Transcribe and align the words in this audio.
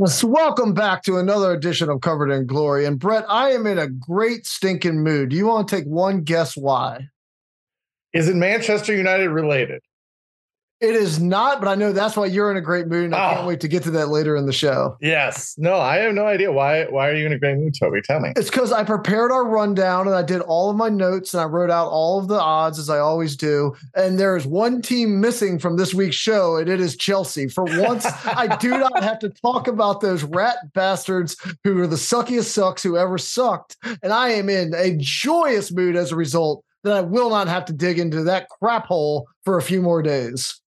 Yes! 0.00 0.24
Welcome 0.24 0.72
back 0.72 1.02
to 1.02 1.18
another 1.18 1.52
edition 1.52 1.90
of 1.90 2.00
Covered 2.00 2.30
in 2.30 2.46
Glory. 2.46 2.86
And 2.86 2.98
Brett, 2.98 3.24
I 3.28 3.50
am 3.50 3.66
in 3.66 3.78
a 3.78 3.86
great 3.86 4.46
stinking 4.46 5.02
mood. 5.02 5.28
Do 5.28 5.36
you 5.36 5.46
want 5.46 5.68
to 5.68 5.76
take 5.76 5.84
one 5.84 6.22
guess 6.22 6.56
why? 6.56 7.08
Is 8.14 8.28
it 8.28 8.36
Manchester 8.36 8.94
United 8.94 9.28
related? 9.28 9.82
It 10.80 10.94
is 10.96 11.20
not, 11.20 11.60
but 11.60 11.68
I 11.68 11.74
know 11.74 11.92
that's 11.92 12.16
why 12.16 12.24
you're 12.24 12.50
in 12.50 12.56
a 12.56 12.60
great 12.62 12.86
mood, 12.88 13.04
and 13.04 13.14
I 13.14 13.34
can't 13.34 13.44
Oh. 13.44 13.48
wait 13.48 13.60
to 13.60 13.68
get 13.68 13.82
to 13.82 13.90
that 13.92 14.08
later 14.08 14.34
in 14.34 14.46
the 14.46 14.52
show. 14.52 14.96
Yes. 15.02 15.54
No, 15.58 15.76
I 15.76 15.98
have 15.98 16.14
no 16.14 16.24
idea. 16.26 16.50
Why 16.50 16.84
why 16.86 17.08
are 17.10 17.14
you 17.14 17.26
in 17.26 17.32
a 17.34 17.38
great 17.38 17.58
mood, 17.58 17.74
Toby? 17.78 18.00
Tell 18.02 18.18
me. 18.18 18.32
It's 18.34 18.48
because 18.48 18.72
I 18.72 18.82
prepared 18.84 19.30
our 19.30 19.44
rundown 19.46 20.06
and 20.06 20.16
I 20.16 20.22
did 20.22 20.40
all 20.40 20.70
of 20.70 20.76
my 20.76 20.88
notes 20.88 21.34
and 21.34 21.42
I 21.42 21.44
wrote 21.44 21.70
out 21.70 21.88
all 21.88 22.18
of 22.18 22.28
the 22.28 22.40
odds 22.40 22.78
as 22.78 22.88
I 22.88 22.98
always 22.98 23.36
do. 23.36 23.74
And 23.94 24.18
there 24.18 24.36
is 24.38 24.46
one 24.46 24.80
team 24.80 25.20
missing 25.20 25.58
from 25.58 25.76
this 25.76 25.92
week's 25.92 26.16
show, 26.16 26.56
and 26.56 26.66
it 26.68 26.80
is 26.80 26.96
Chelsea. 26.96 27.46
For 27.48 27.64
once, 27.64 28.06
I 28.24 28.56
do 28.56 28.70
not 28.70 29.02
have 29.02 29.18
to 29.18 29.28
talk 29.28 29.68
about 29.68 30.00
those 30.00 30.24
rat 30.24 30.56
bastards 30.72 31.36
who 31.62 31.78
are 31.82 31.86
the 31.86 31.96
suckiest 31.96 32.44
sucks 32.52 32.82
who 32.82 32.96
ever 32.96 33.18
sucked. 33.18 33.76
And 34.02 34.14
I 34.14 34.30
am 34.30 34.48
in 34.48 34.72
a 34.74 34.96
joyous 34.98 35.70
mood 35.70 35.94
as 35.94 36.10
a 36.10 36.16
result 36.16 36.64
that 36.84 36.94
I 36.96 37.02
will 37.02 37.28
not 37.28 37.48
have 37.48 37.66
to 37.66 37.74
dig 37.74 37.98
into 37.98 38.22
that 38.24 38.48
crap 38.48 38.86
hole 38.86 39.28
for 39.44 39.58
a 39.58 39.62
few 39.62 39.82
more 39.82 40.00
days. 40.00 40.58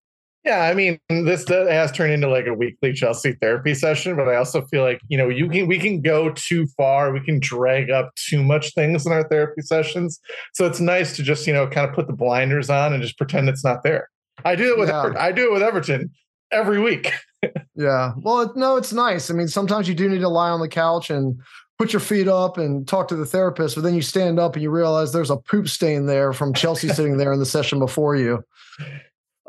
Yeah, 0.45 0.63
I 0.63 0.73
mean, 0.73 0.99
this 1.09 1.47
has 1.47 1.91
turned 1.93 2.11
into 2.11 2.27
like 2.27 2.47
a 2.47 2.53
weekly 2.53 2.91
Chelsea 2.91 3.31
therapy 3.39 3.73
session, 3.73 4.17
but 4.17 4.27
I 4.27 4.35
also 4.35 4.61
feel 4.65 4.83
like 4.83 4.99
you 5.07 5.17
know 5.17 5.29
you 5.29 5.47
can 5.47 5.67
we 5.67 5.79
can 5.79 6.01
go 6.01 6.31
too 6.31 6.67
far, 6.75 7.13
we 7.13 7.21
can 7.21 7.39
drag 7.39 7.89
up 7.89 8.13
too 8.15 8.43
much 8.43 8.73
things 8.73 9.05
in 9.05 9.13
our 9.13 9.27
therapy 9.29 9.61
sessions. 9.61 10.19
So 10.53 10.65
it's 10.65 10.81
nice 10.81 11.15
to 11.15 11.23
just 11.23 11.47
you 11.47 11.53
know 11.53 11.67
kind 11.67 11.87
of 11.87 11.95
put 11.95 12.07
the 12.07 12.13
blinders 12.13 12.69
on 12.69 12.93
and 12.93 13.01
just 13.01 13.17
pretend 13.17 13.47
it's 13.47 13.63
not 13.63 13.83
there. 13.83 14.09
I 14.43 14.55
do 14.55 14.73
it 14.73 14.79
with 14.79 14.89
Yeah. 14.89 15.05
Ever- 15.05 15.17
I 15.17 15.31
do 15.31 15.45
it 15.45 15.53
with 15.53 15.63
Everton 15.63 16.11
every 16.51 16.79
week. 16.79 17.11
Yeah. 17.75 18.13
Well, 18.21 18.53
no, 18.55 18.77
it's 18.77 18.93
nice. 18.93 19.29
I 19.29 19.33
mean, 19.33 19.49
sometimes 19.49 19.89
you 19.89 19.93
do 19.93 20.07
need 20.07 20.21
to 20.21 20.29
lie 20.29 20.49
on 20.49 20.61
the 20.61 20.69
couch 20.69 21.09
and 21.09 21.37
put 21.77 21.91
your 21.91 21.99
feet 21.99 22.29
up 22.29 22.57
and 22.57 22.87
talk 22.87 23.09
to 23.09 23.17
the 23.17 23.25
therapist, 23.25 23.75
but 23.75 23.81
then 23.81 23.95
you 23.95 24.01
stand 24.01 24.39
up 24.39 24.53
and 24.53 24.63
you 24.63 24.69
realize 24.69 25.11
there's 25.11 25.29
a 25.31 25.35
poop 25.35 25.67
stain 25.67 26.05
there 26.05 26.31
from 26.31 26.53
Chelsea 26.53 26.87
sitting 26.87 27.17
there 27.17 27.33
in 27.33 27.39
the 27.39 27.45
session 27.45 27.79
before 27.79 28.15
you. 28.15 28.41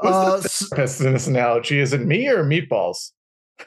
Uh, 0.02 0.30
What's 0.40 0.58
the 0.58 0.66
therapist 0.66 1.00
in 1.00 1.12
this 1.12 1.26
analogy? 1.26 1.78
Is 1.80 1.92
it 1.92 2.00
me 2.02 2.28
or 2.28 2.44
meatballs? 2.44 3.12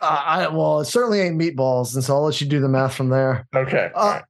I, 0.01 0.45
I- 0.45 0.47
well, 0.49 0.81
it 0.81 0.85
certainly 0.85 1.21
ain't 1.21 1.39
meatballs, 1.39 1.95
and 1.95 2.03
so 2.03 2.15
I'll 2.15 2.23
let 2.23 2.41
you 2.41 2.47
do 2.47 2.59
the 2.59 2.67
math 2.67 2.93
from 2.95 3.09
there. 3.09 3.47
Okay. 3.55 3.89
all 3.95 4.07
Uh, 4.07 4.11
right. 4.13 4.23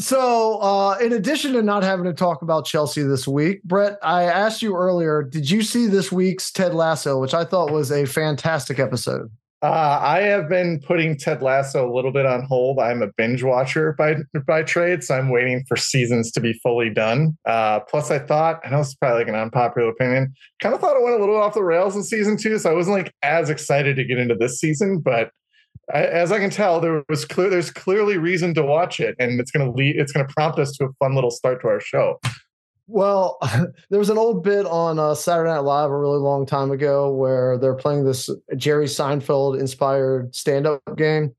So, 0.00 0.58
uh, 0.60 0.98
in 1.00 1.12
addition 1.12 1.52
to 1.52 1.62
not 1.62 1.84
having 1.84 2.04
to 2.06 2.12
talk 2.12 2.42
about 2.42 2.64
Chelsea 2.66 3.02
this 3.02 3.28
week, 3.28 3.62
Brett, 3.62 3.96
I 4.02 4.24
asked 4.24 4.60
you 4.60 4.74
earlier, 4.74 5.22
did 5.22 5.48
you 5.48 5.62
see 5.62 5.86
this 5.86 6.10
week's 6.10 6.50
Ted 6.50 6.74
Lasso, 6.74 7.20
which 7.20 7.32
I 7.32 7.44
thought 7.44 7.70
was 7.70 7.92
a 7.92 8.04
fantastic 8.04 8.80
episode? 8.80 9.30
Uh, 9.64 9.98
I 10.02 10.20
have 10.20 10.46
been 10.46 10.78
putting 10.78 11.16
Ted 11.16 11.40
Lasso 11.40 11.90
a 11.90 11.92
little 11.92 12.12
bit 12.12 12.26
on 12.26 12.42
hold. 12.42 12.78
I'm 12.78 13.00
a 13.00 13.06
binge 13.16 13.42
watcher 13.42 13.94
by 13.96 14.16
by 14.46 14.62
trade, 14.62 15.02
so 15.02 15.16
I'm 15.16 15.30
waiting 15.30 15.64
for 15.66 15.74
seasons 15.74 16.30
to 16.32 16.40
be 16.40 16.52
fully 16.62 16.90
done. 16.90 17.38
Uh, 17.46 17.80
plus, 17.80 18.10
I 18.10 18.18
thought 18.18 18.60
I 18.62 18.68
know 18.68 18.80
it's 18.80 18.94
probably 18.94 19.20
like 19.20 19.28
an 19.28 19.34
unpopular 19.34 19.88
opinion. 19.88 20.34
Kind 20.60 20.74
of 20.74 20.82
thought 20.82 20.98
it 20.98 21.02
went 21.02 21.16
a 21.16 21.18
little 21.18 21.38
off 21.40 21.54
the 21.54 21.64
rails 21.64 21.96
in 21.96 22.02
season 22.02 22.36
two, 22.36 22.58
so 22.58 22.70
I 22.70 22.74
wasn't 22.74 22.98
like 22.98 23.14
as 23.22 23.48
excited 23.48 23.96
to 23.96 24.04
get 24.04 24.18
into 24.18 24.34
this 24.34 24.60
season. 24.60 24.98
But 24.98 25.30
I, 25.94 26.04
as 26.04 26.30
I 26.30 26.40
can 26.40 26.50
tell, 26.50 26.78
there 26.78 27.02
was 27.08 27.24
clear 27.24 27.48
there's 27.48 27.70
clearly 27.70 28.18
reason 28.18 28.52
to 28.56 28.62
watch 28.62 29.00
it, 29.00 29.16
and 29.18 29.40
it's 29.40 29.50
to 29.52 29.70
lead. 29.70 29.96
It's 29.96 30.12
going 30.12 30.26
to 30.26 30.34
prompt 30.34 30.58
us 30.58 30.72
to 30.72 30.84
a 30.84 30.88
fun 30.98 31.14
little 31.14 31.30
start 31.30 31.62
to 31.62 31.68
our 31.68 31.80
show. 31.80 32.20
Well, 32.86 33.38
there 33.90 33.98
was 33.98 34.10
an 34.10 34.18
old 34.18 34.42
bit 34.42 34.66
on 34.66 34.98
uh, 34.98 35.14
Saturday 35.14 35.50
Night 35.50 35.60
Live 35.60 35.90
a 35.90 35.98
really 35.98 36.18
long 36.18 36.46
time 36.46 36.70
ago 36.70 37.12
where 37.12 37.58
they're 37.58 37.74
playing 37.74 38.04
this 38.04 38.28
Jerry 38.56 38.86
Seinfeld 38.86 39.58
inspired 39.58 40.34
stand 40.34 40.66
up 40.66 40.82
game. 40.96 41.34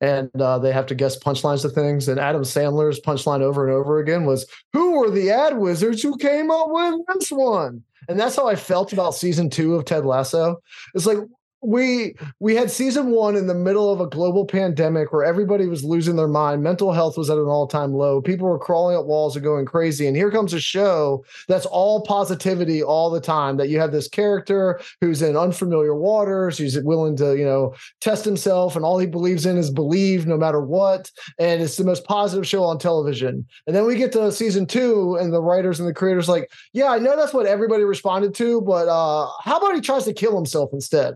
And 0.00 0.30
uh, 0.40 0.60
they 0.60 0.70
have 0.70 0.86
to 0.86 0.94
guess 0.94 1.18
punchlines 1.18 1.62
to 1.62 1.68
things. 1.68 2.06
And 2.06 2.20
Adam 2.20 2.42
Sandler's 2.42 3.00
punchline 3.00 3.40
over 3.40 3.66
and 3.66 3.74
over 3.74 3.98
again 3.98 4.26
was, 4.26 4.46
Who 4.72 4.92
were 4.92 5.10
the 5.10 5.30
ad 5.30 5.58
wizards 5.58 6.02
who 6.02 6.16
came 6.16 6.52
up 6.52 6.68
with 6.68 7.00
this 7.08 7.30
one? 7.30 7.82
And 8.08 8.18
that's 8.18 8.36
how 8.36 8.46
I 8.46 8.54
felt 8.54 8.92
about 8.92 9.16
season 9.16 9.50
two 9.50 9.74
of 9.74 9.84
Ted 9.84 10.06
Lasso. 10.06 10.62
It's 10.94 11.04
like, 11.04 11.18
we 11.60 12.14
we 12.38 12.54
had 12.54 12.70
season 12.70 13.10
one 13.10 13.34
in 13.34 13.46
the 13.46 13.54
middle 13.54 13.92
of 13.92 14.00
a 14.00 14.06
global 14.06 14.46
pandemic 14.46 15.12
where 15.12 15.24
everybody 15.24 15.66
was 15.66 15.84
losing 15.84 16.16
their 16.16 16.28
mind. 16.28 16.62
Mental 16.62 16.92
health 16.92 17.18
was 17.18 17.30
at 17.30 17.38
an 17.38 17.46
all-time 17.46 17.92
low. 17.92 18.20
People 18.20 18.48
were 18.48 18.58
crawling 18.58 18.96
up 18.96 19.06
walls 19.06 19.34
and 19.34 19.44
going 19.44 19.66
crazy. 19.66 20.06
And 20.06 20.16
here 20.16 20.30
comes 20.30 20.52
a 20.52 20.60
show 20.60 21.24
that's 21.48 21.66
all 21.66 22.02
positivity 22.02 22.82
all 22.82 23.10
the 23.10 23.20
time 23.20 23.56
that 23.56 23.68
you 23.68 23.80
have 23.80 23.92
this 23.92 24.08
character 24.08 24.80
who's 25.00 25.20
in 25.20 25.36
unfamiliar 25.36 25.94
waters 25.94 26.58
who's 26.58 26.78
willing 26.82 27.16
to 27.16 27.36
you 27.36 27.44
know 27.44 27.74
test 28.00 28.24
himself 28.24 28.76
and 28.76 28.84
all 28.84 28.98
he 28.98 29.06
believes 29.06 29.44
in 29.44 29.56
is 29.56 29.70
believe 29.70 30.26
no 30.26 30.36
matter 30.36 30.60
what. 30.60 31.10
And 31.38 31.60
it's 31.60 31.76
the 31.76 31.84
most 31.84 32.04
positive 32.04 32.46
show 32.46 32.62
on 32.62 32.78
television. 32.78 33.46
And 33.66 33.74
then 33.74 33.84
we 33.84 33.96
get 33.96 34.12
to 34.12 34.30
season 34.30 34.66
two 34.66 35.16
and 35.16 35.32
the 35.32 35.42
writers 35.42 35.80
and 35.80 35.88
the 35.88 35.94
creators 35.94 36.28
like 36.28 36.50
yeah 36.72 36.90
i 36.90 36.98
know 36.98 37.16
that's 37.16 37.32
what 37.34 37.46
everybody 37.46 37.84
responded 37.84 38.34
to 38.34 38.60
but 38.62 38.88
uh 38.88 39.28
how 39.42 39.58
about 39.58 39.74
he 39.74 39.80
tries 39.80 40.04
to 40.04 40.12
kill 40.12 40.34
himself 40.34 40.70
instead 40.72 41.14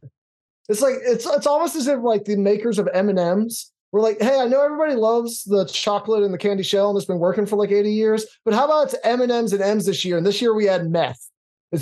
it's 0.69 0.81
like 0.81 0.95
it's 1.03 1.27
it's 1.27 1.47
almost 1.47 1.77
as 1.77 1.87
if 1.87 2.01
like 2.01 2.25
the 2.25 2.37
makers 2.37 2.79
of 2.79 2.89
M 2.93 3.09
and 3.09 3.19
M's 3.19 3.73
were 3.91 4.01
like, 4.01 4.21
"Hey, 4.21 4.39
I 4.41 4.47
know 4.47 4.63
everybody 4.63 4.95
loves 4.95 5.45
the 5.45 5.65
chocolate 5.67 6.23
and 6.23 6.33
the 6.33 6.39
candy 6.39 6.63
shell, 6.63 6.91
and 6.91 6.97
it's 6.97 7.07
been 7.07 7.19
working 7.19 7.47
for 7.47 7.57
like 7.57 7.71
eighty 7.71 7.93
years, 7.93 8.27
but 8.45 8.55
how 8.55 8.65
about 8.65 8.87
it's 8.87 8.95
M 9.05 9.21
and 9.21 9.33
M's 9.33 9.53
and 9.53 9.63
M's 9.63 9.87
this 9.87 10.05
year? 10.05 10.17
And 10.17 10.27
this 10.27 10.41
year 10.41 10.55
we 10.55 10.67
had 10.67 10.91
meth. 10.91 11.29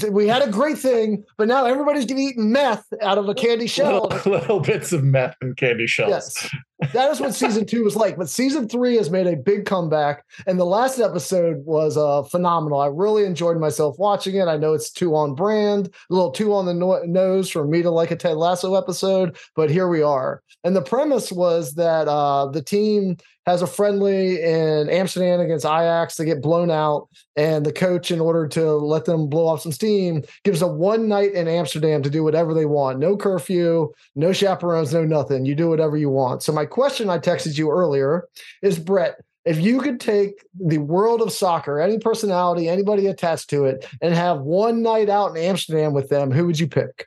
We 0.09 0.29
had 0.29 0.43
a 0.43 0.51
great 0.51 0.79
thing, 0.79 1.25
but 1.37 1.49
now 1.49 1.65
everybody's 1.67 2.07
gonna 2.07 2.21
eat 2.21 2.39
meth 2.39 2.85
out 3.03 3.19
of 3.19 3.29
a 3.29 3.35
candy 3.35 3.67
shell. 3.67 4.09
Little, 4.09 4.33
little 4.39 4.61
bits 4.61 4.93
of 4.93 5.03
meth 5.03 5.37
and 5.41 5.57
candy 5.57 5.87
shells. 5.87 6.11
Yes. 6.11 6.51
That 6.93 7.11
is 7.11 7.21
what 7.21 7.35
season 7.35 7.67
too 7.67 7.85
was 7.85 7.97
like. 7.97 8.17
But 8.17 8.29
season 8.29 8.69
three 8.69 8.97
has 8.97 9.11
made 9.11 9.27
a 9.27 9.37
big 9.37 9.67
comeback. 9.67 10.25
And 10.47 10.59
the 10.59 10.65
last 10.65 10.99
episode 10.99 11.65
was 11.65 11.97
uh, 11.97 12.23
phenomenal. 12.25 12.81
I 12.81 12.87
really 12.87 13.25
enjoyed 13.25 13.59
myself 13.59 13.99
watching 13.99 14.37
it. 14.37 14.49
I 14.49 14.57
know 14.57 14.75
it's 14.75 14.91
too 14.91 15.15
on 15.15 15.35
brand, 15.35 15.89
a 15.89 16.15
little 16.15 16.31
two 16.31 16.55
on 16.55 16.67
the 16.67 16.75
no- 16.75 17.03
nose 17.05 17.51
for 17.51 17.67
me 17.67 17.83
to 17.83 17.91
like 17.91 18.11
a 18.11 18.17
Ted 18.17 18.37
Lasso 18.37 18.75
episode, 18.75 19.37
but 19.55 19.71
here 19.71 19.89
we 19.89 20.03
are. 20.03 20.43
And 20.65 20.77
the 20.77 20.83
premise 20.83 21.33
was 21.33 21.75
that 21.75 22.09
uh, 22.09 22.47
the 22.47 22.63
team 22.63 23.17
has 23.47 23.63
a 23.63 23.67
friendly 23.67 24.41
in 24.43 24.89
Amsterdam 24.91 25.41
against 25.41 25.65
Ajax. 25.65 26.17
They 26.17 26.25
get 26.25 26.43
blown 26.43 26.71
out. 26.71 27.09
And 27.37 27.65
the 27.65 27.73
coach, 27.73 28.11
in 28.11 28.21
order 28.21 28.47
to 28.49 28.75
let 28.75 29.07
them 29.07 29.29
blow 29.29 29.47
off 29.47 29.63
some 29.63 29.73
steam, 29.73 30.23
gives 30.45 30.61
a 30.61 30.67
one 30.67 31.09
night 31.09 31.33
in 31.33 31.49
Amsterdam 31.49 32.03
to 32.03 32.11
do 32.11 32.23
whatever 32.23 32.53
they 32.53 32.67
want. 32.67 32.99
No 32.99 33.17
curfew, 33.17 33.91
no 34.15 34.33
chaperones, 34.33 34.93
no 34.93 35.05
nothing. 35.05 35.47
You 35.47 35.55
do 35.55 35.69
whatever 35.69 35.97
you 35.97 36.11
want. 36.11 36.43
So 36.43 36.53
my 36.53 36.67
question 36.71 37.11
I 37.11 37.19
texted 37.19 37.59
you 37.59 37.71
earlier 37.71 38.29
is 38.63 38.79
Brett, 38.79 39.17
if 39.45 39.59
you 39.59 39.81
could 39.81 40.01
take 40.01 40.45
the 40.55 40.79
world 40.79 41.23
of 41.23 41.33
soccer, 41.33 41.81
any 41.81 41.99
personality, 41.99 42.69
anybody 42.69 43.07
attached 43.07 43.51
to 43.51 43.65
it, 43.65 43.87
and 44.03 44.15
have 44.15 44.41
one 44.41 44.83
night 44.83 45.09
out 45.09 45.37
in 45.37 45.43
Amsterdam 45.43 45.93
with 45.93 46.09
them, 46.09 46.31
who 46.31 46.47
would 46.47 46.59
you 46.59 46.69
pick? 46.69 47.07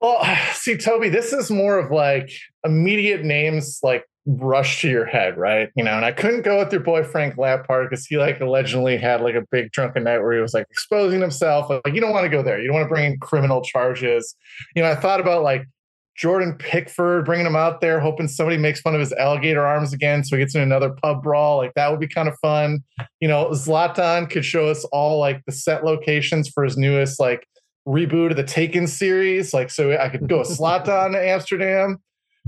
Well, 0.00 0.24
see, 0.52 0.76
Toby, 0.76 1.08
this 1.08 1.32
is 1.32 1.50
more 1.50 1.78
of 1.78 1.90
like 1.90 2.30
immediate 2.64 3.24
names 3.24 3.80
like 3.82 4.04
rush 4.26 4.80
to 4.80 4.88
your 4.88 5.04
head, 5.04 5.36
right? 5.36 5.70
You 5.76 5.84
know, 5.84 5.92
and 5.92 6.04
I 6.04 6.12
couldn't 6.12 6.42
go 6.42 6.58
with 6.58 6.72
your 6.72 6.82
boy 6.82 7.04
Frank 7.04 7.38
Lampard 7.38 7.88
because 7.88 8.06
he 8.06 8.18
like 8.18 8.40
allegedly 8.40 8.96
had 8.96 9.20
like 9.20 9.34
a 9.34 9.44
big 9.50 9.70
drunken 9.72 10.04
night 10.04 10.18
where 10.18 10.32
he 10.32 10.40
was 10.40 10.52
like 10.54 10.66
exposing 10.70 11.20
himself. 11.20 11.70
Like, 11.70 11.94
you 11.94 12.00
don't 12.00 12.12
want 12.12 12.24
to 12.24 12.30
go 12.30 12.42
there. 12.42 12.60
You 12.60 12.66
don't 12.66 12.74
want 12.74 12.86
to 12.86 12.88
bring 12.88 13.12
in 13.12 13.18
criminal 13.18 13.62
charges. 13.62 14.34
You 14.74 14.82
know, 14.82 14.90
I 14.90 14.96
thought 14.96 15.20
about 15.20 15.42
like 15.42 15.66
Jordan 16.16 16.54
Pickford 16.54 17.24
bringing 17.24 17.46
him 17.46 17.56
out 17.56 17.80
there, 17.80 18.00
hoping 18.00 18.26
somebody 18.26 18.56
makes 18.56 18.80
fun 18.80 18.94
of 18.94 19.00
his 19.00 19.12
alligator 19.12 19.66
arms 19.66 19.92
again, 19.92 20.24
so 20.24 20.36
he 20.36 20.42
gets 20.42 20.54
in 20.54 20.62
another 20.62 20.90
pub 20.90 21.22
brawl. 21.22 21.58
Like 21.58 21.74
that 21.74 21.90
would 21.90 22.00
be 22.00 22.08
kind 22.08 22.28
of 22.28 22.38
fun. 22.40 22.82
You 23.20 23.28
know, 23.28 23.50
Zlatan 23.50 24.30
could 24.30 24.44
show 24.44 24.66
us 24.66 24.84
all 24.86 25.18
like 25.18 25.44
the 25.44 25.52
set 25.52 25.84
locations 25.84 26.48
for 26.48 26.64
his 26.64 26.76
newest 26.76 27.20
like 27.20 27.46
reboot 27.86 28.30
of 28.30 28.36
the 28.36 28.44
Taken 28.44 28.86
series. 28.86 29.52
Like, 29.52 29.70
so 29.70 29.92
I 29.96 30.08
could 30.08 30.28
go 30.28 30.40
Zlatan 30.40 31.12
to 31.12 31.28
Amsterdam. 31.28 31.98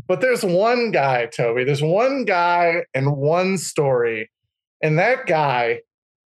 But 0.06 0.20
there's 0.20 0.44
one 0.44 0.90
guy, 0.90 1.26
Toby. 1.26 1.64
There's 1.64 1.82
one 1.82 2.24
guy 2.24 2.84
and 2.94 3.16
one 3.16 3.58
story. 3.58 4.30
And 4.82 4.98
that 4.98 5.26
guy, 5.26 5.80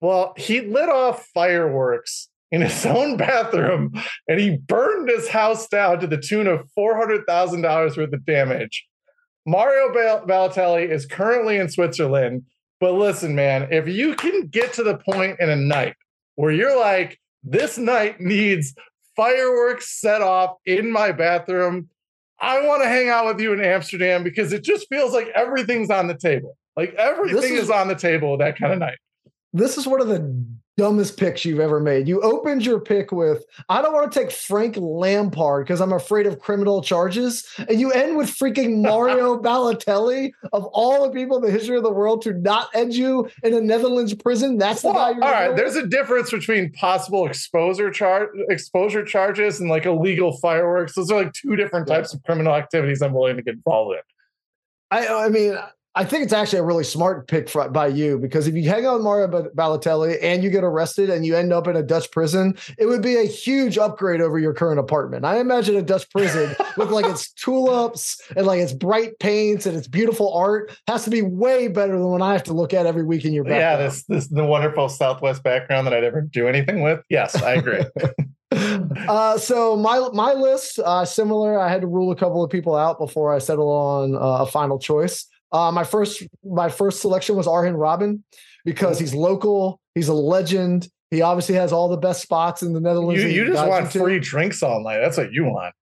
well, 0.00 0.34
he 0.36 0.62
lit 0.62 0.88
off 0.88 1.28
fireworks 1.32 2.29
in 2.50 2.62
his 2.62 2.84
own 2.86 3.16
bathroom 3.16 3.92
and 4.28 4.40
he 4.40 4.56
burned 4.56 5.08
his 5.08 5.28
house 5.28 5.68
down 5.68 6.00
to 6.00 6.06
the 6.06 6.18
tune 6.18 6.46
of 6.46 6.68
$400,000 6.78 7.96
worth 7.96 8.12
of 8.12 8.24
damage. 8.24 8.86
Mario 9.46 9.92
Balotelli 9.92 10.88
is 10.88 11.06
currently 11.06 11.56
in 11.56 11.68
Switzerland. 11.68 12.44
But 12.78 12.92
listen, 12.92 13.34
man, 13.34 13.68
if 13.70 13.88
you 13.88 14.14
can 14.14 14.46
get 14.46 14.72
to 14.74 14.82
the 14.82 14.96
point 14.96 15.38
in 15.40 15.50
a 15.50 15.56
night 15.56 15.94
where 16.36 16.52
you're 16.52 16.78
like, 16.78 17.18
this 17.42 17.78
night 17.78 18.20
needs 18.20 18.74
fireworks 19.16 20.00
set 20.00 20.22
off 20.22 20.56
in 20.64 20.90
my 20.90 21.12
bathroom, 21.12 21.88
I 22.40 22.66
want 22.66 22.82
to 22.82 22.88
hang 22.88 23.08
out 23.08 23.26
with 23.26 23.40
you 23.40 23.52
in 23.52 23.62
Amsterdam 23.62 24.24
because 24.24 24.52
it 24.52 24.64
just 24.64 24.88
feels 24.88 25.12
like 25.12 25.28
everything's 25.34 25.90
on 25.90 26.06
the 26.06 26.16
table. 26.16 26.56
Like 26.76 26.94
everything 26.94 27.54
is, 27.54 27.64
is 27.64 27.70
on 27.70 27.88
the 27.88 27.94
table 27.94 28.38
that 28.38 28.56
kind 28.56 28.72
of 28.72 28.78
night. 28.78 28.98
This 29.52 29.76
is 29.76 29.86
one 29.86 30.00
of 30.00 30.08
the 30.08 30.46
dumbest 30.80 31.18
picks 31.18 31.44
you've 31.44 31.60
ever 31.60 31.78
made. 31.78 32.08
You 32.08 32.22
opened 32.22 32.64
your 32.64 32.80
pick 32.80 33.12
with, 33.12 33.44
I 33.68 33.82
don't 33.82 33.92
want 33.92 34.10
to 34.10 34.18
take 34.18 34.32
Frank 34.32 34.78
Lampard 34.78 35.66
because 35.66 35.78
I'm 35.78 35.92
afraid 35.92 36.26
of 36.26 36.38
criminal 36.38 36.82
charges. 36.82 37.46
And 37.68 37.78
you 37.78 37.92
end 37.92 38.16
with 38.16 38.30
freaking 38.30 38.80
Mario 38.82 39.38
Balotelli 39.38 40.32
of 40.54 40.64
all 40.72 41.06
the 41.06 41.12
people 41.12 41.36
in 41.36 41.42
the 41.42 41.50
history 41.50 41.76
of 41.76 41.82
the 41.82 41.92
world 41.92 42.22
to 42.22 42.32
not 42.32 42.70
end 42.72 42.94
you 42.94 43.28
in 43.42 43.52
a 43.52 43.60
Netherlands 43.60 44.14
prison. 44.14 44.56
That's 44.56 44.80
the 44.80 44.88
well, 44.88 45.14
guy. 45.14 45.26
all 45.26 45.32
right. 45.32 45.54
There's 45.54 45.76
a 45.76 45.86
difference 45.86 46.30
between 46.30 46.72
possible 46.72 47.26
exposure 47.26 47.90
char- 47.90 48.30
exposure 48.48 49.04
charges 49.04 49.60
and 49.60 49.68
like 49.68 49.84
illegal 49.84 50.38
fireworks. 50.38 50.94
Those 50.94 51.10
are 51.10 51.24
like 51.24 51.34
two 51.34 51.56
different 51.56 51.88
types 51.88 52.14
of 52.14 52.22
criminal 52.22 52.54
activities 52.54 53.02
I'm 53.02 53.12
willing 53.12 53.36
to 53.36 53.42
get 53.42 53.56
involved 53.56 53.96
in. 53.96 54.02
I, 54.90 55.26
I 55.26 55.28
mean, 55.28 55.58
I 55.96 56.04
think 56.04 56.22
it's 56.22 56.32
actually 56.32 56.60
a 56.60 56.64
really 56.64 56.84
smart 56.84 57.26
pick 57.26 57.48
for, 57.48 57.68
by 57.68 57.88
you 57.88 58.16
because 58.16 58.46
if 58.46 58.54
you 58.54 58.68
hang 58.68 58.86
out 58.86 58.94
with 58.94 59.02
Mario 59.02 59.26
Balotelli 59.26 60.18
and 60.22 60.44
you 60.44 60.48
get 60.48 60.62
arrested 60.62 61.10
and 61.10 61.26
you 61.26 61.34
end 61.34 61.52
up 61.52 61.66
in 61.66 61.74
a 61.74 61.82
Dutch 61.82 62.10
prison, 62.12 62.56
it 62.78 62.86
would 62.86 63.02
be 63.02 63.16
a 63.16 63.24
huge 63.24 63.76
upgrade 63.76 64.20
over 64.20 64.38
your 64.38 64.54
current 64.54 64.78
apartment. 64.78 65.24
I 65.24 65.40
imagine 65.40 65.74
a 65.74 65.82
Dutch 65.82 66.08
prison 66.10 66.54
with 66.76 66.90
like 66.90 67.06
its 67.06 67.32
tulips 67.32 68.20
and 68.36 68.46
like 68.46 68.60
its 68.60 68.72
bright 68.72 69.18
paints 69.18 69.66
and 69.66 69.76
its 69.76 69.88
beautiful 69.88 70.32
art 70.32 70.70
has 70.86 71.02
to 71.04 71.10
be 71.10 71.22
way 71.22 71.66
better 71.66 71.92
than 71.92 72.06
what 72.06 72.22
I 72.22 72.32
have 72.32 72.44
to 72.44 72.52
look 72.52 72.72
at 72.72 72.86
every 72.86 73.02
week 73.02 73.24
in 73.24 73.32
your 73.32 73.42
background. 73.42 73.80
Yeah, 73.80 73.88
this 73.88 74.04
this 74.04 74.28
the 74.28 74.44
wonderful 74.44 74.88
Southwest 74.88 75.42
background 75.42 75.88
that 75.88 75.94
I 75.94 76.00
never 76.00 76.20
do 76.20 76.46
anything 76.46 76.82
with. 76.82 77.00
Yes, 77.08 77.34
I 77.42 77.54
agree. 77.54 77.84
uh, 79.08 79.38
so 79.38 79.76
my 79.76 80.08
my 80.12 80.34
list 80.34 80.78
uh, 80.78 81.04
similar. 81.04 81.58
I 81.58 81.68
had 81.68 81.80
to 81.80 81.88
rule 81.88 82.12
a 82.12 82.16
couple 82.16 82.44
of 82.44 82.50
people 82.50 82.76
out 82.76 82.98
before 82.98 83.34
I 83.34 83.38
settle 83.38 83.70
on 83.70 84.14
uh, 84.14 84.44
a 84.44 84.46
final 84.46 84.78
choice. 84.78 85.26
Uh, 85.52 85.70
my 85.72 85.84
first 85.84 86.22
my 86.44 86.68
first 86.68 87.00
selection 87.00 87.36
was 87.36 87.46
Arjen 87.46 87.74
Robben 87.74 88.22
because 88.64 88.98
he's 88.98 89.14
local. 89.14 89.80
He's 89.94 90.08
a 90.08 90.14
legend. 90.14 90.88
He 91.10 91.22
obviously 91.22 91.56
has 91.56 91.72
all 91.72 91.88
the 91.88 91.96
best 91.96 92.22
spots 92.22 92.62
in 92.62 92.72
the 92.72 92.80
Netherlands. 92.80 93.22
You, 93.22 93.28
you 93.28 93.46
just 93.46 93.66
want 93.66 93.92
free 93.92 94.20
drinks 94.20 94.62
all 94.62 94.82
night. 94.82 95.00
That's 95.00 95.16
what 95.16 95.32
you 95.32 95.44
want. 95.44 95.74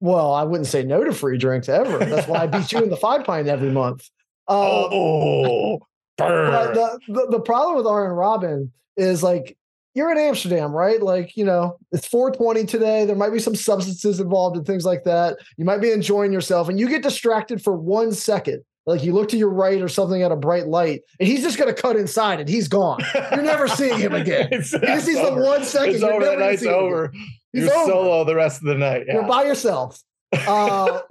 Well, 0.00 0.34
I 0.34 0.42
wouldn't 0.42 0.66
say 0.66 0.82
no 0.82 1.02
to 1.02 1.12
free 1.12 1.38
drinks 1.38 1.68
ever. 1.68 1.98
That's 1.98 2.28
why 2.28 2.40
I 2.40 2.46
beat 2.46 2.70
you 2.72 2.82
in 2.82 2.90
the 2.90 2.96
five 2.96 3.24
pint 3.24 3.48
every 3.48 3.70
month. 3.70 4.08
Uh, 4.46 4.88
oh, 4.92 5.78
burn. 6.18 6.74
The, 6.74 6.98
the, 7.08 7.26
the 7.30 7.40
problem 7.40 7.78
with 7.78 7.86
Arjen 7.86 8.14
Robben 8.14 8.68
is 8.94 9.22
like 9.22 9.56
you're 9.94 10.12
in 10.12 10.18
Amsterdam, 10.18 10.72
right? 10.72 11.00
Like, 11.00 11.34
you 11.34 11.46
know, 11.46 11.78
it's 11.92 12.06
420 12.06 12.66
today. 12.66 13.06
There 13.06 13.16
might 13.16 13.32
be 13.32 13.38
some 13.38 13.54
substances 13.54 14.20
involved 14.20 14.58
and 14.58 14.66
things 14.66 14.84
like 14.84 15.04
that. 15.04 15.38
You 15.56 15.64
might 15.64 15.80
be 15.80 15.92
enjoying 15.92 16.30
yourself 16.30 16.68
and 16.68 16.78
you 16.78 16.90
get 16.90 17.02
distracted 17.02 17.62
for 17.62 17.74
one 17.74 18.12
second 18.12 18.62
like 18.86 19.02
you 19.02 19.12
look 19.12 19.28
to 19.30 19.36
your 19.36 19.50
right 19.50 19.80
or 19.80 19.88
something 19.88 20.22
at 20.22 20.32
a 20.32 20.36
bright 20.36 20.66
light, 20.66 21.02
and 21.18 21.28
he's 21.28 21.42
just 21.42 21.58
going 21.58 21.74
to 21.74 21.80
cut 21.80 21.96
inside, 21.96 22.40
and 22.40 22.48
he's 22.48 22.68
gone. 22.68 23.00
You're 23.14 23.42
never 23.42 23.68
seeing 23.68 23.98
him 23.98 24.14
again. 24.14 24.48
it's, 24.52 24.72
he 24.72 24.78
just 24.78 25.06
the 25.06 25.34
one 25.34 25.64
second. 25.64 25.94
It's 25.94 26.02
You're 26.02 26.12
over. 26.12 26.24
The 26.26 26.36
night's 26.36 26.66
over. 26.66 27.12
You're 27.52 27.72
over. 27.72 27.90
solo 27.90 28.24
the 28.24 28.34
rest 28.34 28.60
of 28.60 28.68
the 28.68 28.74
night. 28.74 29.04
Yeah. 29.06 29.14
You're 29.14 29.28
by 29.28 29.44
yourself. 29.44 30.02
Uh, 30.32 31.00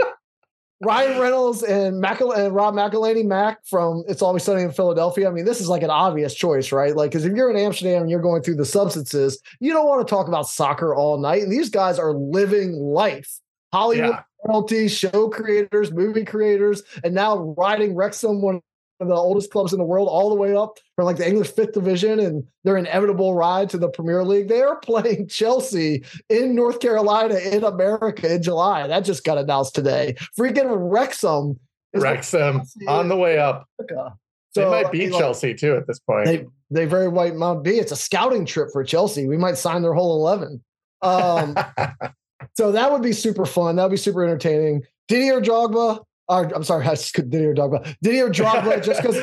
Ryan 0.81 1.19
Reynolds 1.19 1.63
and, 1.63 2.03
Macal- 2.03 2.35
and 2.37 2.53
Rob 2.53 2.73
McElhenney, 2.73 3.25
Mac 3.25 3.65
from 3.65 4.03
It's 4.09 4.21
Always 4.21 4.43
Sunny 4.43 4.63
in 4.63 4.71
Philadelphia. 4.71 5.29
I 5.29 5.31
mean, 5.31 5.45
this 5.45 5.61
is 5.61 5.69
like 5.69 5.81
an 5.81 5.89
obvious 5.89 6.35
choice, 6.35 6.73
right? 6.73 6.93
Like, 6.93 7.11
because 7.11 7.23
if 7.23 7.33
you're 7.33 7.49
in 7.49 7.55
Amsterdam 7.55 8.01
and 8.01 8.11
you're 8.11 8.21
going 8.21 8.43
through 8.43 8.55
the 8.55 8.65
substances, 8.65 9.39
you 9.61 9.71
don't 9.71 9.87
want 9.87 10.05
to 10.05 10.11
talk 10.11 10.27
about 10.27 10.49
soccer 10.49 10.93
all 10.93 11.17
night. 11.17 11.41
And 11.41 11.51
these 11.51 11.69
guys 11.69 11.99
are 11.99 12.13
living 12.13 12.73
life. 12.73 13.39
Hollywood 13.71 14.09
yeah 14.09 14.23
royalty, 14.45 14.87
show 14.87 15.29
creators, 15.29 15.91
movie 15.91 16.25
creators, 16.25 16.83
and 17.03 17.13
now 17.13 17.53
riding 17.57 17.95
Wrexham, 17.95 18.41
one 18.41 18.61
of 18.99 19.07
the 19.07 19.15
oldest 19.15 19.51
clubs 19.51 19.73
in 19.73 19.79
the 19.79 19.85
world, 19.85 20.07
all 20.07 20.29
the 20.29 20.35
way 20.35 20.55
up 20.55 20.79
from 20.95 21.05
like 21.05 21.17
the 21.17 21.27
English 21.27 21.51
fifth 21.51 21.73
division 21.73 22.19
and 22.19 22.43
their 22.63 22.77
inevitable 22.77 23.35
ride 23.35 23.69
to 23.69 23.77
the 23.77 23.89
Premier 23.89 24.23
League. 24.23 24.47
They 24.47 24.61
are 24.61 24.75
playing 24.83 25.27
Chelsea 25.27 26.03
in 26.29 26.55
North 26.55 26.79
Carolina 26.79 27.35
in 27.35 27.63
America 27.63 28.33
in 28.33 28.41
July. 28.41 28.87
That 28.87 29.01
just 29.01 29.23
got 29.23 29.37
announced 29.37 29.75
today. 29.75 30.15
Freaking 30.37 30.67
Wrexham. 30.91 31.59
Wrexham 31.95 32.63
on 32.87 33.07
the 33.07 33.15
way 33.15 33.37
up. 33.37 33.67
America. 33.79 34.17
So, 34.51 34.61
they 34.61 34.83
might 34.83 34.91
beat 34.91 35.11
Chelsea 35.13 35.55
too 35.55 35.75
at 35.75 35.87
this 35.87 35.99
point. 35.99 36.25
They 36.25 36.45
they 36.69 36.85
very 36.85 37.07
white 37.07 37.35
might 37.35 37.63
be. 37.63 37.77
It's 37.77 37.91
a 37.91 37.95
scouting 37.95 38.45
trip 38.45 38.69
for 38.71 38.83
Chelsea. 38.83 39.27
We 39.27 39.37
might 39.37 39.57
sign 39.57 39.81
their 39.81 39.93
whole 39.93 40.15
eleven. 40.15 40.63
Um, 41.01 41.55
So 42.55 42.71
that 42.71 42.91
would 42.91 43.01
be 43.01 43.13
super 43.13 43.45
fun. 43.45 43.75
That 43.75 43.83
would 43.83 43.91
be 43.91 43.97
super 43.97 44.23
entertaining. 44.23 44.83
Didier 45.07 45.41
Drogba. 45.41 46.03
Or, 46.29 46.55
I'm 46.55 46.63
sorry, 46.63 46.85
I 46.87 46.91
just 46.91 47.13
Didier 47.13 47.53
Drogba. 47.53 47.95
Didier 48.01 48.29
Drogba, 48.29 48.83
just 48.83 49.01
because. 49.01 49.17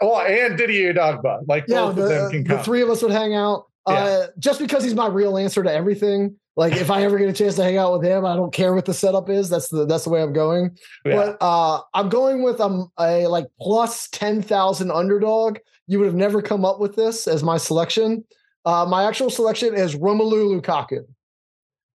well, 0.00 0.20
and 0.20 0.58
Didier 0.58 0.94
Drogba, 0.94 1.42
like 1.46 1.64
yeah, 1.68 1.82
both 1.82 1.96
the, 1.96 2.02
of 2.02 2.08
them 2.08 2.30
can 2.30 2.44
come. 2.44 2.56
The 2.58 2.62
three 2.64 2.82
of 2.82 2.90
us 2.90 3.02
would 3.02 3.12
hang 3.12 3.34
out. 3.34 3.66
Yeah. 3.88 3.94
Uh, 3.94 4.26
just 4.38 4.60
because 4.60 4.84
he's 4.84 4.94
my 4.94 5.08
real 5.08 5.36
answer 5.38 5.62
to 5.62 5.72
everything. 5.72 6.36
Like 6.56 6.74
if 6.74 6.90
I 6.90 7.04
ever 7.04 7.18
get 7.18 7.28
a 7.28 7.32
chance 7.32 7.54
to 7.56 7.62
hang 7.62 7.78
out 7.78 7.92
with 7.92 8.04
him, 8.04 8.26
I 8.26 8.36
don't 8.36 8.52
care 8.52 8.74
what 8.74 8.84
the 8.84 8.92
setup 8.92 9.30
is. 9.30 9.48
That's 9.48 9.68
the 9.68 9.86
that's 9.86 10.04
the 10.04 10.10
way 10.10 10.22
I'm 10.22 10.32
going. 10.32 10.76
Yeah. 11.06 11.16
But 11.16 11.38
uh, 11.40 11.80
I'm 11.94 12.08
going 12.08 12.42
with 12.42 12.60
um, 12.60 12.90
a 12.98 13.26
like 13.28 13.46
plus 13.60 14.08
ten 14.08 14.42
thousand 14.42 14.90
underdog. 14.90 15.58
You 15.86 15.98
would 15.98 16.06
have 16.06 16.14
never 16.14 16.42
come 16.42 16.64
up 16.64 16.78
with 16.78 16.96
this 16.96 17.26
as 17.26 17.42
my 17.42 17.56
selection. 17.56 18.24
Uh, 18.64 18.84
my 18.86 19.04
actual 19.04 19.30
selection 19.30 19.74
is 19.74 19.96
Romelu 19.96 20.60
Lukaku. 20.60 21.04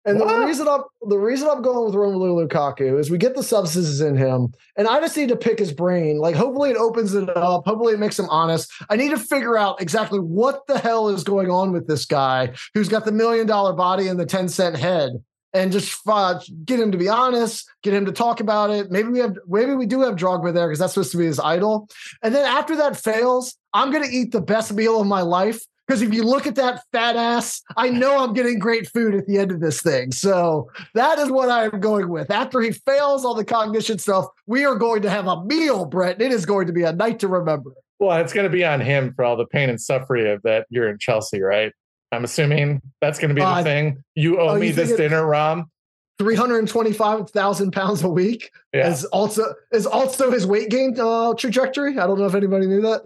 And 0.06 0.20
what? 0.20 0.28
the 0.28 0.46
reason 0.46 0.68
I'm 0.68 0.82
the 1.08 1.18
reason 1.18 1.48
I'm 1.48 1.62
going 1.62 1.86
with 1.86 1.94
Romelu 1.94 2.46
Lukaku 2.46 2.98
is 2.98 3.10
we 3.10 3.16
get 3.16 3.34
the 3.34 3.42
substances 3.42 4.00
in 4.00 4.16
him, 4.16 4.52
and 4.76 4.86
I 4.86 5.00
just 5.00 5.16
need 5.16 5.30
to 5.30 5.36
pick 5.36 5.58
his 5.58 5.72
brain. 5.72 6.18
Like, 6.18 6.36
hopefully, 6.36 6.70
it 6.70 6.76
opens 6.76 7.14
it 7.14 7.34
up. 7.34 7.64
Hopefully, 7.66 7.94
it 7.94 7.98
makes 7.98 8.18
him 8.18 8.28
honest. 8.28 8.70
I 8.90 8.96
need 8.96 9.10
to 9.10 9.18
figure 9.18 9.56
out 9.56 9.80
exactly 9.80 10.18
what 10.18 10.66
the 10.66 10.78
hell 10.78 11.08
is 11.08 11.24
going 11.24 11.50
on 11.50 11.72
with 11.72 11.86
this 11.86 12.04
guy 12.04 12.52
who's 12.74 12.88
got 12.88 13.06
the 13.06 13.12
million 13.12 13.46
dollar 13.46 13.72
body 13.72 14.08
and 14.08 14.20
the 14.20 14.26
ten 14.26 14.48
cent 14.48 14.76
head, 14.76 15.12
and 15.54 15.72
just 15.72 15.98
uh, 16.06 16.38
get 16.66 16.80
him 16.80 16.92
to 16.92 16.98
be 16.98 17.08
honest, 17.08 17.66
get 17.82 17.94
him 17.94 18.05
to 18.05 18.12
talk 18.12 18.40
about 18.40 18.69
it. 18.70 18.90
Maybe 18.90 19.08
we 19.08 19.20
have, 19.20 19.38
maybe 19.48 19.72
we 19.72 19.86
do 19.86 20.02
have 20.02 20.17
Drogba 20.17 20.52
there 20.52 20.67
because 20.67 20.81
that's 20.81 20.93
supposed 20.93 21.12
to 21.12 21.19
be 21.19 21.26
his 21.26 21.40
idol. 21.40 21.88
And 22.22 22.34
then 22.34 22.44
after 22.44 22.76
that 22.76 22.96
fails, 22.96 23.56
I'm 23.72 23.90
going 23.90 24.05
to 24.05 24.14
eat 24.14 24.32
the 24.32 24.43
best 24.43 24.74
meal 24.74 25.00
of 25.00 25.06
my 25.06 25.22
life 25.22 25.64
because 25.86 26.03
if 26.03 26.14
you 26.14 26.22
look 26.24 26.46
at 26.46 26.55
that 26.55 26.82
fat 26.93 27.17
ass, 27.17 27.62
I 27.76 27.91
know 27.91 28.19
I'm 28.19 28.32
getting 28.32 28.58
great 28.58 28.88
food 28.88 29.14
at 29.14 29.26
the 29.26 29.38
end 29.38 29.50
of 29.50 29.60
this 29.60 29.82
thing. 29.82 30.12
So 30.12 30.70
that 30.94 31.19
is 31.19 31.31
what 31.31 31.50
I'm 31.50 31.81
going 31.81 32.08
with. 32.08 32.31
After 32.31 32.60
he 32.60 32.72
fails 32.72 33.24
all 33.24 33.34
the 33.34 33.44
cognition 33.44 33.98
stuff, 33.98 34.26
we 34.46 34.64
are 34.64 34.76
going 34.76 35.03
to 35.03 35.10
have 35.10 35.26
a 35.26 35.44
meal, 35.44 35.84
Brett. 35.84 36.20
It 36.20 36.32
is 36.32 36.46
going 36.46 36.67
to 36.67 36.72
be 36.72 36.84
a 36.84 36.93
night 36.93 37.19
to 37.20 37.29
remember. 37.29 37.72
Well, 37.98 38.17
it's 38.19 38.32
going 38.32 38.44
to 38.44 38.50
be 38.50 38.64
on 38.64 38.81
him 38.81 39.12
for 39.14 39.24
all 39.24 39.36
the 39.36 39.46
pain 39.46 39.69
and 39.69 39.81
suffering 39.81 40.26
of 40.26 40.43
that 40.43 40.67
you're 40.70 40.88
in 40.88 40.98
Chelsea, 40.98 41.41
right? 41.41 41.72
I'm 42.12 42.24
assuming 42.24 42.81
that's 43.00 43.19
going 43.19 43.31
to 43.31 43.34
be 43.34 43.41
the 43.41 43.46
uh, 43.46 43.62
thing. 43.62 44.03
You 44.14 44.41
owe 44.41 44.50
oh, 44.50 44.58
me 44.58 44.70
this 44.70 44.93
dinner, 44.96 45.26
Rom. 45.26 45.70
325,000 46.19 47.72
pounds 47.72 48.03
a 48.03 48.08
week 48.08 48.53
yeah. 48.72 48.88
is 48.88 49.05
also 49.06 49.53
is 49.72 49.84
also 49.84 50.31
his 50.31 50.46
weight 50.46 50.70
gain 50.70 50.98
uh, 50.98 51.34
trajectory. 51.34 51.98
I 51.98 52.06
don't 52.06 52.19
know 52.19 52.26
if 52.26 52.36
anybody 52.36 52.67
knew 52.67 52.82
that. 52.82 53.03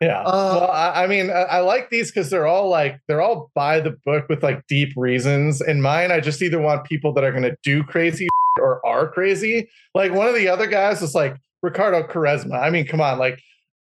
Yeah. 0.00 0.22
Uh, 0.22 0.58
well, 0.60 0.70
I, 0.70 1.04
I 1.04 1.06
mean, 1.06 1.30
I, 1.30 1.42
I, 1.42 1.60
like 1.60 1.88
these 1.90 2.10
because 2.10 2.28
they're 2.28 2.46
all 2.46 2.68
like 2.68 3.00
they're 3.08 3.22
all 3.22 3.50
by 3.54 3.80
the 3.80 3.96
book 4.04 4.28
with 4.28 4.42
like 4.42 4.66
deep 4.66 4.92
reasons. 4.96 5.62
In 5.62 5.80
mine, 5.80 6.12
I 6.12 6.20
just 6.20 6.42
either 6.42 6.60
want 6.60 6.84
people 6.84 7.12
that 7.14 7.24
are 7.24 7.30
going 7.30 7.44
to 7.44 7.56
do 7.62 7.82
crazy 7.82 8.28
or 8.60 8.84
are 8.84 9.08
crazy. 9.08 9.68
Like 9.94 10.12
one 10.12 10.28
of 10.28 10.34
the 10.34 10.48
other 10.48 10.66
guys 10.66 11.00
was 11.00 11.14
like 11.14 11.36
Ricardo 11.62 12.06
Quaresma. 12.06 12.60
I 12.60 12.70
mean, 12.70 12.86
come 12.86 13.00
on, 13.00 13.18
like, 13.18 13.40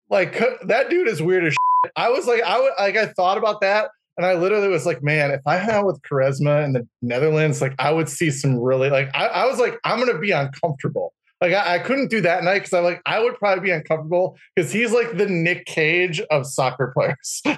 like 0.09 0.39
that 0.67 0.91
dude 0.91 1.09
is 1.09 1.23
weird 1.23 1.45
as. 1.45 1.53
Shit. 1.53 1.93
I 1.97 2.11
was 2.11 2.27
like, 2.27 2.43
I 2.43 2.59
like, 2.79 2.97
I 2.97 3.07
thought 3.07 3.39
about 3.39 3.61
that, 3.63 3.91
and 4.17 4.27
I 4.27 4.35
literally 4.35 4.69
was 4.69 4.85
like, 4.85 5.03
man, 5.03 5.31
if 5.31 5.41
I 5.47 5.57
hung 5.57 5.71
out 5.71 5.87
with 5.87 6.03
Quaresma 6.03 6.63
in 6.65 6.75
the 6.75 6.87
Netherlands, 7.01 7.63
like, 7.63 7.75
I 7.79 7.91
would 7.91 8.09
see 8.09 8.31
some 8.31 8.59
really 8.59 8.91
like. 8.91 9.09
I, 9.15 9.27
I 9.27 9.47
was 9.47 9.59
like, 9.59 9.79
I'm 9.85 9.99
gonna 9.99 10.19
be 10.19 10.33
uncomfortable 10.33 11.15
like 11.41 11.53
I, 11.55 11.77
I 11.77 11.79
couldn't 11.79 12.11
do 12.11 12.21
that 12.21 12.45
night 12.45 12.59
because 12.59 12.73
I 12.73 12.81
like 12.81 13.01
I 13.07 13.21
would 13.21 13.39
probably 13.39 13.65
be 13.65 13.71
uncomfortable 13.71 14.37
because 14.55 14.73
he's 14.73 14.93
like 14.93 15.17
the 15.17 15.27
Nick 15.27 15.65
Cage 15.67 16.21
of 16.31 16.47
soccer 16.47 16.93
players. 16.95 17.41
so 17.45 17.53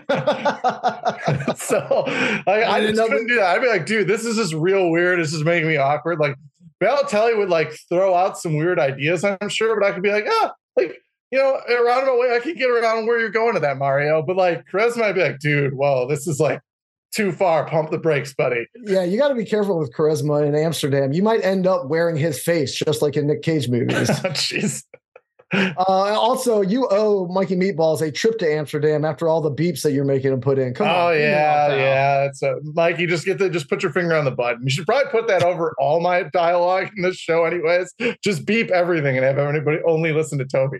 like, 2.46 2.46
I, 2.46 2.76
I 2.76 2.86
just 2.86 3.00
couldn't 3.00 3.26
do 3.26 3.36
that. 3.36 3.56
I'd 3.56 3.62
be 3.62 3.68
like, 3.68 3.86
dude, 3.86 4.06
this 4.06 4.24
is 4.24 4.36
just 4.36 4.54
real 4.54 4.90
weird. 4.90 5.18
This 5.20 5.32
is 5.32 5.44
making 5.44 5.68
me 5.68 5.76
awkward. 5.76 6.20
Like 6.20 6.36
Balotelli 6.82 7.36
would 7.36 7.48
like 7.48 7.72
throw 7.88 8.14
out 8.14 8.38
some 8.38 8.56
weird 8.56 8.78
ideas, 8.78 9.24
I'm 9.24 9.48
sure, 9.48 9.78
but 9.78 9.86
I 9.86 9.92
could 9.92 10.02
be 10.02 10.12
like, 10.12 10.26
ah, 10.28 10.52
like 10.76 10.98
you 11.32 11.38
know, 11.38 11.58
in 11.66 11.76
a 11.76 11.82
roundabout 11.82 12.18
way, 12.18 12.36
I 12.36 12.40
could 12.40 12.56
get 12.56 12.70
around 12.70 13.06
where 13.06 13.18
you're 13.18 13.30
going 13.30 13.54
to 13.54 13.60
that 13.60 13.78
Mario. 13.78 14.22
But 14.22 14.36
like 14.36 14.64
Quaresma, 14.70 15.02
I'd 15.02 15.14
be 15.14 15.22
like, 15.22 15.38
dude, 15.38 15.72
whoa, 15.72 16.06
this 16.06 16.28
is 16.28 16.38
like 16.38 16.60
too 17.12 17.32
far. 17.32 17.66
Pump 17.66 17.90
the 17.90 17.98
brakes, 17.98 18.34
buddy. 18.34 18.66
Yeah, 18.84 19.04
you 19.04 19.18
got 19.18 19.28
to 19.28 19.34
be 19.34 19.44
careful 19.44 19.78
with 19.78 19.92
Quaresma 19.94 20.46
in 20.46 20.54
Amsterdam. 20.54 21.12
You 21.12 21.22
might 21.22 21.44
end 21.44 21.66
up 21.66 21.86
wearing 21.86 22.16
his 22.16 22.42
face, 22.42 22.74
just 22.74 23.02
like 23.02 23.16
in 23.16 23.26
Nick 23.26 23.42
Cage 23.42 23.68
movies. 23.68 24.08
Jeez. 24.10 24.84
Uh, 25.52 25.74
also, 25.76 26.62
you 26.62 26.88
owe 26.90 27.26
Mikey 27.26 27.56
Meatballs 27.56 28.00
a 28.00 28.10
trip 28.10 28.38
to 28.38 28.50
Amsterdam 28.50 29.04
after 29.04 29.28
all 29.28 29.42
the 29.42 29.50
beeps 29.50 29.82
that 29.82 29.92
you're 29.92 30.04
making 30.04 30.32
him 30.32 30.40
put 30.40 30.58
in. 30.58 30.72
Come 30.72 30.86
oh, 30.88 31.08
on. 31.08 31.18
yeah, 31.18 31.74
yeah. 31.74 32.24
It's 32.24 32.42
a, 32.42 32.56
Mikey, 32.62 33.06
just 33.06 33.26
get 33.26 33.38
the 33.38 33.50
just 33.50 33.68
put 33.68 33.82
your 33.82 33.92
finger 33.92 34.14
on 34.14 34.24
the 34.24 34.30
button. 34.30 34.62
You 34.64 34.70
should 34.70 34.86
probably 34.86 35.10
put 35.10 35.28
that 35.28 35.42
over 35.42 35.74
all 35.78 36.00
my 36.00 36.22
dialogue 36.22 36.90
in 36.96 37.02
this 37.02 37.16
show, 37.16 37.44
anyways. 37.44 37.92
Just 38.24 38.46
beep 38.46 38.70
everything 38.70 39.16
and 39.16 39.26
have 39.26 39.38
anybody 39.38 39.78
only 39.86 40.12
listen 40.12 40.38
to 40.38 40.46
Toby. 40.46 40.78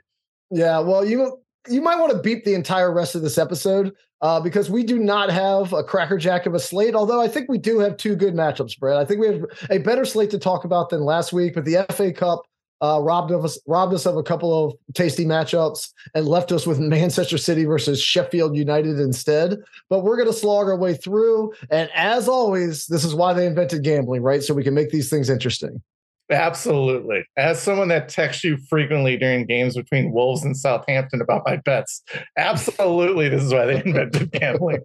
Yeah, 0.51 0.79
well, 0.81 1.05
you 1.05 1.42
you 1.69 1.81
might 1.81 1.99
want 1.99 2.13
to 2.13 2.19
beep 2.19 2.45
the 2.45 2.55
entire 2.55 2.93
rest 2.93 3.15
of 3.15 3.23
this 3.23 3.39
episode 3.39 3.95
uh, 4.21 4.41
because 4.41 4.71
we 4.71 4.83
do 4.83 4.99
not 4.99 5.31
have 5.31 5.73
a 5.73 5.83
crackerjack 5.83 6.47
of 6.47 6.55
a 6.55 6.61
slate. 6.61 6.95
Although 6.95 7.21
I 7.21 7.29
think 7.29 7.49
we 7.49 7.59
do 7.59 7.79
have 7.81 7.97
two 7.97 8.17
good 8.17 8.35
matchups, 8.35 8.79
Brad. 8.79 8.97
I 8.97 9.05
think 9.05 9.21
we 9.21 9.27
have 9.27 9.45
a 9.71 9.79
better 9.79 10.05
slate 10.05 10.31
to 10.31 10.39
talk 10.39 10.65
about 10.65 10.91
than 10.91 11.05
last 11.05 11.33
week. 11.33 11.55
But 11.55 11.65
the 11.65 11.85
FA 11.91 12.13
Cup 12.13 12.43
uh, 12.81 13.01
robbed 13.01 13.31
of 13.31 13.45
us 13.45 13.59
robbed 13.67 13.95
us 13.95 14.07
of 14.07 14.17
a 14.17 14.23
couple 14.23 14.67
of 14.67 14.75
tasty 14.95 15.25
matchups 15.25 15.91
and 16.15 16.27
left 16.27 16.51
us 16.51 16.67
with 16.67 16.81
Manchester 16.81 17.39
City 17.39 17.65
versus 17.65 18.03
Sheffield 18.03 18.57
United 18.57 18.99
instead. 18.99 19.59
But 19.89 20.01
we're 20.01 20.17
going 20.17 20.29
to 20.29 20.35
slog 20.35 20.67
our 20.67 20.77
way 20.77 20.95
through. 20.95 21.53
And 21.71 21.91
as 21.95 22.29
always, 22.29 22.87
this 22.87 23.05
is 23.05 23.15
why 23.15 23.35
they 23.35 23.47
invented 23.47 23.85
gambling, 23.85 24.23
right? 24.23 24.43
So 24.43 24.55
we 24.55 24.65
can 24.65 24.75
make 24.75 24.91
these 24.91 25.11
things 25.11 25.31
interesting. 25.31 25.81
Absolutely. 26.31 27.25
As 27.37 27.61
someone 27.61 27.89
that 27.89 28.09
texts 28.09 28.45
you 28.45 28.57
frequently 28.69 29.17
during 29.17 29.47
games 29.47 29.77
between 29.77 30.13
Wolves 30.13 30.45
and 30.45 30.57
Southampton 30.57 31.21
about 31.21 31.43
my 31.45 31.57
bets, 31.57 32.03
absolutely, 32.39 33.29
this 33.29 33.43
is 33.43 33.53
why 33.53 33.67
they 33.67 33.83
invented 33.85 34.31
gambling. 34.33 34.81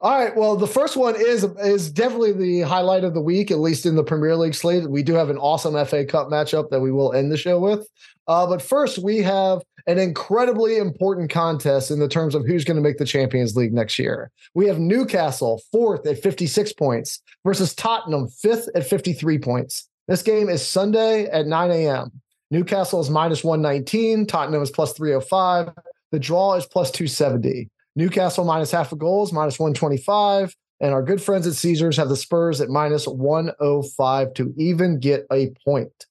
All 0.00 0.18
right. 0.18 0.34
Well, 0.34 0.56
the 0.56 0.66
first 0.66 0.96
one 0.96 1.14
is 1.16 1.44
is 1.44 1.90
definitely 1.90 2.32
the 2.32 2.62
highlight 2.62 3.04
of 3.04 3.14
the 3.14 3.20
week, 3.20 3.50
at 3.50 3.58
least 3.58 3.86
in 3.86 3.96
the 3.96 4.02
Premier 4.02 4.34
League 4.34 4.54
slate. 4.54 4.88
We 4.88 5.02
do 5.02 5.14
have 5.14 5.30
an 5.30 5.38
awesome 5.38 5.74
FA 5.86 6.04
Cup 6.04 6.28
matchup 6.28 6.70
that 6.70 6.80
we 6.80 6.90
will 6.90 7.12
end 7.12 7.30
the 7.30 7.36
show 7.36 7.58
with. 7.58 7.86
Uh, 8.26 8.46
but 8.46 8.62
first, 8.62 8.98
we 8.98 9.18
have 9.18 9.62
an 9.86 9.98
incredibly 9.98 10.78
important 10.78 11.30
contest 11.30 11.90
in 11.90 11.98
the 11.98 12.08
terms 12.08 12.34
of 12.34 12.46
who's 12.46 12.64
going 12.64 12.76
to 12.76 12.82
make 12.82 12.98
the 12.98 13.04
Champions 13.04 13.56
League 13.56 13.72
next 13.72 13.98
year. 13.98 14.30
We 14.54 14.66
have 14.66 14.78
Newcastle 14.78 15.60
fourth 15.70 16.06
at 16.06 16.22
56 16.22 16.72
points 16.74 17.20
versus 17.44 17.74
Tottenham 17.74 18.28
fifth 18.28 18.68
at 18.74 18.86
53 18.86 19.38
points. 19.38 19.88
This 20.08 20.22
game 20.22 20.48
is 20.48 20.66
Sunday 20.66 21.26
at 21.26 21.46
9 21.46 21.70
a.m. 21.70 22.10
Newcastle 22.50 23.00
is 23.00 23.08
minus 23.08 23.44
119. 23.44 24.26
Tottenham 24.26 24.62
is 24.62 24.70
plus 24.70 24.92
305. 24.94 25.70
The 26.10 26.18
draw 26.18 26.54
is 26.54 26.66
plus 26.66 26.90
270. 26.90 27.70
Newcastle 27.94 28.44
minus 28.44 28.72
half 28.72 28.92
a 28.92 28.96
goals, 28.96 29.32
minus 29.32 29.58
125. 29.58 30.54
And 30.80 30.92
our 30.92 31.02
good 31.02 31.22
friends 31.22 31.46
at 31.46 31.54
Caesars 31.54 31.96
have 31.96 32.08
the 32.08 32.16
Spurs 32.16 32.60
at 32.60 32.68
minus 32.68 33.06
105 33.06 34.34
to 34.34 34.52
even 34.56 34.98
get 34.98 35.24
a 35.32 35.52
point. 35.64 36.06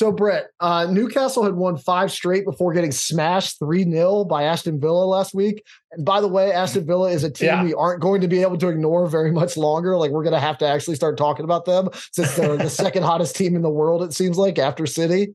So, 0.00 0.10
Brett, 0.10 0.48
uh, 0.60 0.86
Newcastle 0.90 1.44
had 1.44 1.56
won 1.56 1.76
five 1.76 2.10
straight 2.10 2.46
before 2.46 2.72
getting 2.72 2.90
smashed 2.90 3.58
3 3.58 3.84
0 3.84 4.24
by 4.24 4.44
Aston 4.44 4.80
Villa 4.80 5.04
last 5.04 5.34
week. 5.34 5.62
And 5.92 6.06
by 6.06 6.22
the 6.22 6.26
way, 6.26 6.52
Aston 6.52 6.86
Villa 6.86 7.10
is 7.10 7.22
a 7.22 7.30
team 7.30 7.48
yeah. 7.48 7.62
we 7.62 7.74
aren't 7.74 8.00
going 8.00 8.22
to 8.22 8.26
be 8.26 8.40
able 8.40 8.56
to 8.56 8.68
ignore 8.68 9.06
very 9.08 9.30
much 9.30 9.58
longer. 9.58 9.98
Like, 9.98 10.10
we're 10.10 10.22
going 10.22 10.32
to 10.32 10.40
have 10.40 10.56
to 10.56 10.66
actually 10.66 10.94
start 10.94 11.18
talking 11.18 11.44
about 11.44 11.66
them 11.66 11.90
since 12.12 12.34
they're 12.34 12.56
the 12.56 12.70
second 12.70 13.02
hottest 13.02 13.36
team 13.36 13.54
in 13.54 13.60
the 13.60 13.68
world, 13.68 14.02
it 14.02 14.14
seems 14.14 14.38
like, 14.38 14.58
after 14.58 14.86
City. 14.86 15.34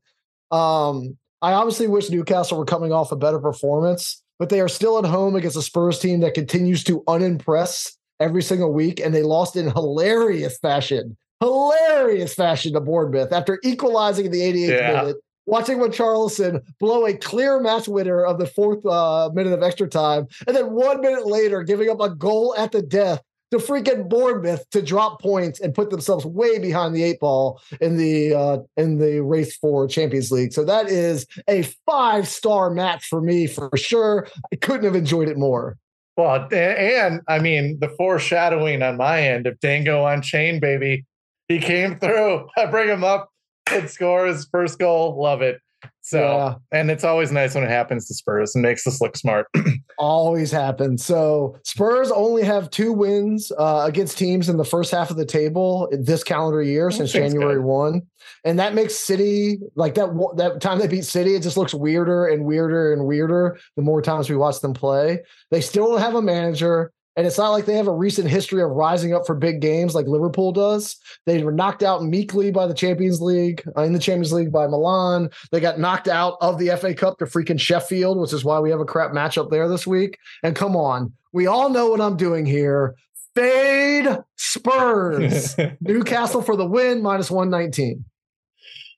Um, 0.50 1.16
I 1.44 1.54
obviously 1.54 1.86
wish 1.86 2.10
Newcastle 2.10 2.58
were 2.58 2.66
coming 2.66 2.92
off 2.92 3.12
a 3.12 3.16
better 3.16 3.38
performance, 3.38 4.24
but 4.40 4.50
they 4.50 4.62
are 4.62 4.68
still 4.68 4.98
at 4.98 5.06
home 5.06 5.36
against 5.36 5.58
a 5.58 5.62
Spurs 5.62 6.00
team 6.00 6.22
that 6.22 6.34
continues 6.34 6.84
to 6.86 7.04
unimpress 7.08 7.96
every 8.20 8.42
single 8.42 8.74
week. 8.74 9.00
And 9.00 9.14
they 9.14 9.22
lost 9.22 9.58
in 9.58 9.70
hilarious 9.70 10.58
fashion 10.58 11.18
hilarious 11.40 12.34
fashion 12.34 12.74
to 12.74 12.82
Bournemouth 12.82 13.32
after 13.32 13.60
equalizing 13.64 14.26
in 14.26 14.32
the 14.32 14.42
88th 14.42 14.68
yeah. 14.68 15.02
minute. 15.02 15.18
Watching 15.48 15.78
Richarlison 15.78 16.64
blow 16.80 17.06
a 17.06 17.16
clear 17.16 17.60
match 17.60 17.88
winner 17.88 18.26
of 18.26 18.40
the 18.40 18.48
fourth 18.48 18.84
uh, 18.84 19.30
minute 19.32 19.54
of 19.54 19.62
extra 19.62 19.88
time, 19.88 20.26
and 20.48 20.56
then 20.56 20.72
one 20.72 21.02
minute 21.02 21.28
later 21.28 21.62
giving 21.62 21.88
up 21.90 22.02
a 22.02 22.10
goal 22.10 22.56
at 22.58 22.72
the 22.72 22.82
death 22.82 23.22
to 23.52 23.58
freaking 23.58 24.10
Bournemouth 24.10 24.68
to 24.72 24.82
drop 24.82 25.22
points 25.22 25.60
and 25.60 25.74
put 25.74 25.92
themselves 25.92 26.26
way 26.26 26.58
behind 26.58 26.96
the 26.96 27.04
eight 27.04 27.20
ball 27.20 27.62
in 27.80 27.96
the 27.96 28.34
uh, 28.34 28.58
in 28.76 28.98
the 28.98 29.22
race 29.22 29.56
for 29.56 29.88
Champions 29.88 30.32
League. 30.32 30.52
So 30.52 30.66
that 30.66 30.90
is 30.90 31.28
a 31.48 31.62
five 31.86 32.28
star 32.28 32.72
match 32.72 33.06
for 33.06 33.22
me 33.22 33.46
for 33.46 33.70
sure. 33.76 34.28
I 34.52 34.56
couldn't 34.56 34.86
have 34.86 34.96
enjoyed 34.96 35.30
it 35.30 35.38
more. 35.38 35.78
Well, 36.18 36.48
and 36.52 37.22
I 37.28 37.38
mean 37.38 37.78
the 37.80 37.90
foreshadowing 37.90 38.82
on 38.82 38.98
my 38.98 39.22
end 39.22 39.46
of 39.46 39.60
Dango 39.60 40.06
Ouattara, 40.06 40.60
baby 40.60 41.06
he 41.48 41.60
came 41.60 41.98
through. 42.00 42.48
I 42.58 42.66
bring 42.66 42.90
him 42.90 43.04
up 43.04 43.30
and 43.72 43.90
score 43.90 44.26
his 44.26 44.46
first 44.52 44.80
goal. 44.80 45.20
Love 45.22 45.42
it. 45.42 45.60
So, 46.02 46.20
yeah. 46.20 46.56
and 46.72 46.92
it's 46.92 47.04
always 47.04 47.32
nice 47.32 47.56
when 47.56 47.64
it 47.64 47.70
happens 47.70 48.08
to 48.08 48.14
Spurs 48.14 48.56
and 48.56 48.62
makes 48.62 48.86
us 48.86 49.02
look 49.02 49.18
smart. 49.18 49.48
always 49.98 50.52
happens. 50.52 51.04
So, 51.04 51.58
Spurs 51.64 52.12
only 52.12 52.44
have 52.44 52.70
two 52.70 52.94
wins 52.94 53.52
uh, 53.58 53.84
against 53.88 54.18
teams 54.18 54.48
in 54.48 54.58
the 54.58 54.66
first 54.66 54.92
half 54.92 55.10
of 55.10 55.18
the 55.18 55.26
table 55.26 55.90
this 55.92 56.24
calendar 56.24 56.62
year 56.62 56.92
since 56.92 57.12
January 57.12 57.56
good. 57.56 57.64
1. 57.64 58.02
And 58.44 58.60
that 58.60 58.76
makes 58.76 58.96
City 58.96 59.60
like 59.76 59.96
that 59.96 60.10
that 60.38 60.62
time 60.62 60.80
they 60.80 60.88
beat 60.88 61.06
City, 61.06 61.36
it 61.36 61.44
just 61.44 61.58
looks 61.58 61.74
weirder 61.74 62.28
and 62.28 62.46
weirder 62.46 62.94
and 62.94 63.06
weirder 63.06 63.58
the 63.76 63.82
more 63.82 64.02
times 64.02 64.30
we 64.30 64.36
watch 64.36 64.60
them 64.62 64.74
play. 64.74 65.20
They 65.52 65.62
still 65.62 65.98
have 65.98 66.16
a 66.16 66.22
manager. 66.22 66.92
And 67.16 67.26
it's 67.26 67.38
not 67.38 67.52
like 67.52 67.66
they 67.66 67.76
have 67.76 67.88
a 67.88 67.94
recent 67.94 68.30
history 68.30 68.62
of 68.62 68.72
rising 68.72 69.14
up 69.14 69.26
for 69.26 69.36
big 69.36 69.62
games 69.62 69.96
like 69.96 70.06
Liverpool 70.06 70.52
does. 70.52 70.98
They 71.26 71.42
were 71.44 71.52
knocked 71.52 71.82
out 71.82 72.04
meekly 72.04 72.52
by 72.52 72.68
the 72.68 72.74
Champions 72.74 73.22
League, 73.22 73.64
uh, 73.78 73.84
in 73.84 73.94
the 73.94 74.00
Champions 74.00 74.34
League 74.34 74.52
by 74.52 74.68
Milan. 74.68 75.30
They 75.52 75.60
got 75.60 75.80
knocked 75.80 76.08
out 76.08 76.38
of 76.42 76.60
the 76.60 76.76
FA 76.78 76.94
Cup 76.94 77.20
to 77.20 77.26
freaking 77.26 77.60
Sheffield, 77.60 78.20
which 78.20 78.34
is 78.34 78.44
why 78.44 78.60
we 78.60 78.70
have 78.70 78.82
a 78.82 78.86
crap 78.86 79.12
matchup 79.12 79.50
there 79.50 79.70
this 79.70 79.88
week. 79.88 80.18
And 80.44 80.56
come 80.56 80.76
on, 80.76 81.14
we 81.32 81.48
all 81.48 81.70
know 81.70 81.90
what 81.90 82.02
I'm 82.02 82.18
doing 82.18 82.46
here. 82.46 82.96
Fade 83.34 84.18
Spurs. 84.38 85.56
Newcastle 85.82 86.42
for 86.42 86.56
the 86.56 86.66
win, 86.66 87.02
minus 87.02 87.30
119. 87.30 88.04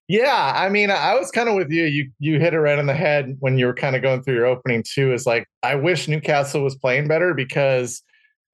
Yeah, 0.07 0.53
I 0.55 0.69
mean, 0.69 0.89
I 0.89 1.15
was 1.15 1.31
kind 1.31 1.49
of 1.49 1.55
with 1.55 1.69
you. 1.69 1.83
You 1.83 2.09
you 2.19 2.39
hit 2.39 2.53
it 2.53 2.59
right 2.59 2.79
on 2.79 2.85
the 2.85 2.93
head 2.93 3.35
when 3.39 3.57
you 3.57 3.65
were 3.65 3.73
kind 3.73 3.95
of 3.95 4.01
going 4.01 4.23
through 4.23 4.35
your 4.35 4.45
opening 4.45 4.83
too. 4.83 5.13
Is 5.13 5.25
like 5.25 5.47
I 5.63 5.75
wish 5.75 6.07
Newcastle 6.07 6.63
was 6.63 6.75
playing 6.75 7.09
better 7.09 7.33
because 7.33 8.01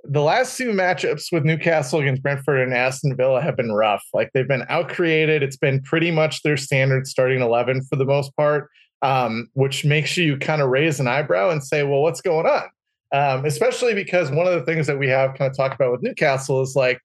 the 0.04 0.22
last 0.22 0.58
two 0.58 0.72
matchups 0.72 1.32
with 1.32 1.46
Newcastle 1.46 2.00
against 2.00 2.24
Brentford 2.24 2.60
and 2.60 2.74
Aston 2.74 3.16
Villa 3.16 3.40
have 3.42 3.56
been 3.56 3.72
rough. 3.72 4.04
Like 4.14 4.32
they've 4.34 4.48
been 4.48 4.66
outcreated. 4.68 5.44
It's 5.44 5.56
been 5.58 5.82
pretty 5.84 6.10
much 6.10 6.42
their 6.42 6.58
standard 6.58 7.06
starting 7.08 7.42
eleven 7.42 7.84
for 7.84 7.98
the 7.98 8.06
most 8.06 8.36
part, 8.36 8.70
um, 9.04 9.48
which 9.54 9.86
makes 9.86 10.18
you 10.18 10.38
kind 10.38 10.62
of 10.62 10.70
raise 10.70 11.00
an 11.00 11.08
eyebrow 11.08 11.52
and 11.52 11.64
say, 11.64 11.84
"Well, 11.84 12.02
what's 12.02 12.22
going 12.22 12.48
on?" 12.48 12.64
Um, 13.12 13.46
especially 13.46 13.94
because 13.94 14.32
one 14.32 14.48
of 14.48 14.54
the 14.54 14.66
things 14.66 14.88
that 14.88 14.98
we 14.98 15.08
have 15.10 15.36
kind 15.36 15.52
of 15.52 15.56
talked 15.56 15.76
about 15.76 15.92
with 15.92 16.02
Newcastle 16.02 16.64
is 16.64 16.76
like 16.76 17.00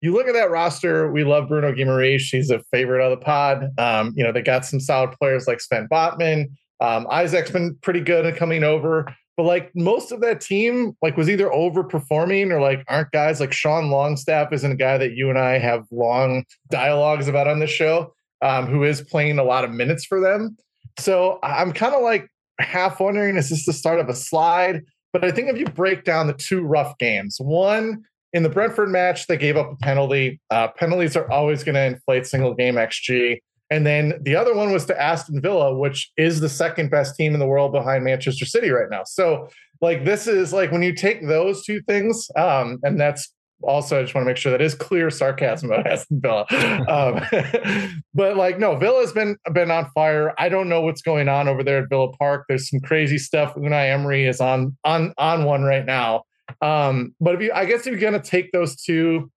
you 0.00 0.12
look 0.12 0.28
at 0.28 0.34
that 0.34 0.50
roster. 0.50 1.10
We 1.10 1.24
love 1.24 1.48
Bruno 1.48 1.72
Guimaraes. 1.72 2.20
She's 2.20 2.50
a 2.50 2.60
favorite 2.70 3.04
of 3.04 3.18
the 3.18 3.24
pod. 3.24 3.70
Um, 3.78 4.12
you 4.16 4.22
know, 4.22 4.32
they 4.32 4.42
got 4.42 4.64
some 4.64 4.80
solid 4.80 5.12
players 5.12 5.46
like 5.46 5.60
Sven 5.60 5.88
Botman. 5.90 6.46
Um, 6.80 7.06
Isak's 7.06 7.50
been 7.50 7.76
pretty 7.82 8.00
good 8.00 8.24
at 8.24 8.36
coming 8.36 8.62
over, 8.62 9.12
but 9.36 9.42
like 9.42 9.72
most 9.74 10.12
of 10.12 10.20
that 10.20 10.40
team, 10.40 10.96
like 11.02 11.16
was 11.16 11.28
either 11.28 11.48
overperforming 11.48 12.52
or 12.52 12.60
like 12.60 12.84
aren't 12.86 13.10
guys 13.10 13.40
like 13.40 13.52
Sean 13.52 13.90
Longstaff 13.90 14.52
isn't 14.52 14.72
a 14.72 14.76
guy 14.76 14.96
that 14.98 15.14
you 15.14 15.28
and 15.28 15.38
I 15.38 15.58
have 15.58 15.86
long 15.90 16.44
dialogues 16.70 17.26
about 17.26 17.48
on 17.48 17.58
this 17.58 17.70
show, 17.70 18.14
um, 18.42 18.66
who 18.66 18.84
is 18.84 19.00
playing 19.00 19.40
a 19.40 19.44
lot 19.44 19.64
of 19.64 19.72
minutes 19.72 20.04
for 20.04 20.20
them. 20.20 20.56
So 20.98 21.40
I'm 21.42 21.72
kind 21.72 21.94
of 21.94 22.02
like 22.02 22.28
half 22.60 23.00
wondering, 23.00 23.36
is 23.36 23.50
this 23.50 23.66
the 23.66 23.72
start 23.72 23.98
of 23.98 24.08
a 24.08 24.14
slide? 24.14 24.82
But 25.12 25.24
I 25.24 25.30
think 25.32 25.48
if 25.48 25.58
you 25.58 25.66
break 25.66 26.04
down 26.04 26.26
the 26.26 26.34
two 26.34 26.60
rough 26.60 26.96
games, 26.98 27.38
one 27.40 28.04
in 28.32 28.42
the 28.42 28.48
Brentford 28.48 28.90
match, 28.90 29.26
they 29.26 29.36
gave 29.36 29.56
up 29.56 29.72
a 29.72 29.76
penalty. 29.76 30.40
Uh, 30.50 30.68
penalties 30.68 31.16
are 31.16 31.30
always 31.30 31.64
going 31.64 31.74
to 31.74 31.84
inflate 31.84 32.26
single 32.26 32.54
game 32.54 32.74
XG. 32.74 33.38
And 33.70 33.86
then 33.86 34.18
the 34.22 34.34
other 34.34 34.54
one 34.54 34.72
was 34.72 34.86
to 34.86 35.00
Aston 35.00 35.40
Villa, 35.40 35.76
which 35.76 36.10
is 36.16 36.40
the 36.40 36.48
second 36.48 36.90
best 36.90 37.16
team 37.16 37.34
in 37.34 37.40
the 37.40 37.46
world 37.46 37.72
behind 37.72 38.04
Manchester 38.04 38.46
City 38.46 38.70
right 38.70 38.88
now. 38.90 39.02
So, 39.04 39.48
like, 39.80 40.04
this 40.04 40.26
is 40.26 40.52
like 40.52 40.72
when 40.72 40.82
you 40.82 40.94
take 40.94 41.26
those 41.26 41.64
two 41.64 41.82
things, 41.82 42.30
um, 42.36 42.78
and 42.82 42.98
that's 42.98 43.32
also, 43.62 43.98
I 43.98 44.02
just 44.02 44.14
want 44.14 44.24
to 44.24 44.30
make 44.30 44.36
sure 44.36 44.52
that 44.52 44.62
is 44.62 44.74
clear 44.74 45.10
sarcasm 45.10 45.70
about 45.70 45.86
Aston 45.90 46.20
Villa. 46.20 46.46
Um, 46.88 48.02
but 48.14 48.36
like, 48.36 48.58
no, 48.58 48.76
Villa's 48.76 49.12
been 49.12 49.36
been 49.52 49.70
on 49.70 49.90
fire. 49.90 50.32
I 50.38 50.48
don't 50.48 50.68
know 50.68 50.80
what's 50.80 51.02
going 51.02 51.28
on 51.28 51.48
over 51.48 51.62
there 51.62 51.82
at 51.82 51.88
Villa 51.88 52.10
Park. 52.12 52.46
There's 52.48 52.70
some 52.70 52.80
crazy 52.80 53.18
stuff. 53.18 53.54
Unai 53.54 53.90
Emery 53.92 54.26
is 54.26 54.40
on 54.40 54.76
on 54.84 55.12
on 55.18 55.44
one 55.44 55.62
right 55.62 55.84
now. 55.84 56.22
Um, 56.60 57.14
but 57.20 57.34
if 57.34 57.42
you, 57.42 57.52
I 57.52 57.64
guess 57.64 57.80
if 57.80 57.86
you're 57.86 58.00
going 58.00 58.20
to 58.20 58.20
take 58.20 58.52
those 58.52 58.76
two, 58.76 59.30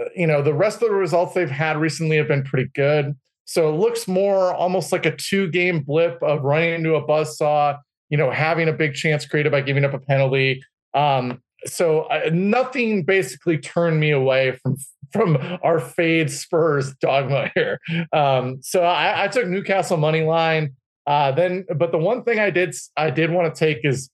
uh, 0.00 0.04
you 0.16 0.26
know, 0.26 0.42
the 0.42 0.54
rest 0.54 0.82
of 0.82 0.88
the 0.88 0.94
results 0.94 1.34
they've 1.34 1.50
had 1.50 1.76
recently 1.76 2.16
have 2.16 2.28
been 2.28 2.44
pretty 2.44 2.70
good. 2.74 3.16
So 3.44 3.70
it 3.70 3.78
looks 3.78 4.06
more 4.06 4.52
almost 4.52 4.92
like 4.92 5.06
a 5.06 5.16
two 5.16 5.48
game 5.48 5.80
blip 5.80 6.22
of 6.22 6.42
running 6.42 6.74
into 6.74 6.94
a 6.96 7.00
buzz 7.00 7.38
saw, 7.38 7.76
you 8.10 8.18
know, 8.18 8.30
having 8.30 8.68
a 8.68 8.72
big 8.72 8.94
chance 8.94 9.24
created 9.24 9.50
by 9.50 9.62
giving 9.62 9.84
up 9.84 9.94
a 9.94 9.98
penalty. 9.98 10.62
Um, 10.94 11.40
so 11.64 12.02
uh, 12.02 12.30
nothing 12.32 13.04
basically 13.04 13.58
turned 13.58 13.98
me 14.00 14.10
away 14.10 14.58
from 14.62 14.76
from 15.12 15.38
our 15.62 15.80
fade 15.80 16.30
Spurs 16.30 16.94
dogma 16.96 17.50
here. 17.54 17.80
Um, 18.12 18.58
so 18.62 18.82
I, 18.82 19.24
I, 19.24 19.28
took 19.28 19.46
Newcastle 19.46 19.96
money 19.96 20.22
line. 20.22 20.74
Uh, 21.06 21.32
then, 21.32 21.64
but 21.76 21.92
the 21.92 21.98
one 21.98 22.22
thing 22.24 22.38
I 22.38 22.50
did 22.50 22.74
I 22.96 23.10
did 23.10 23.30
want 23.30 23.54
to 23.54 23.58
take 23.58 23.78
is, 23.84 24.10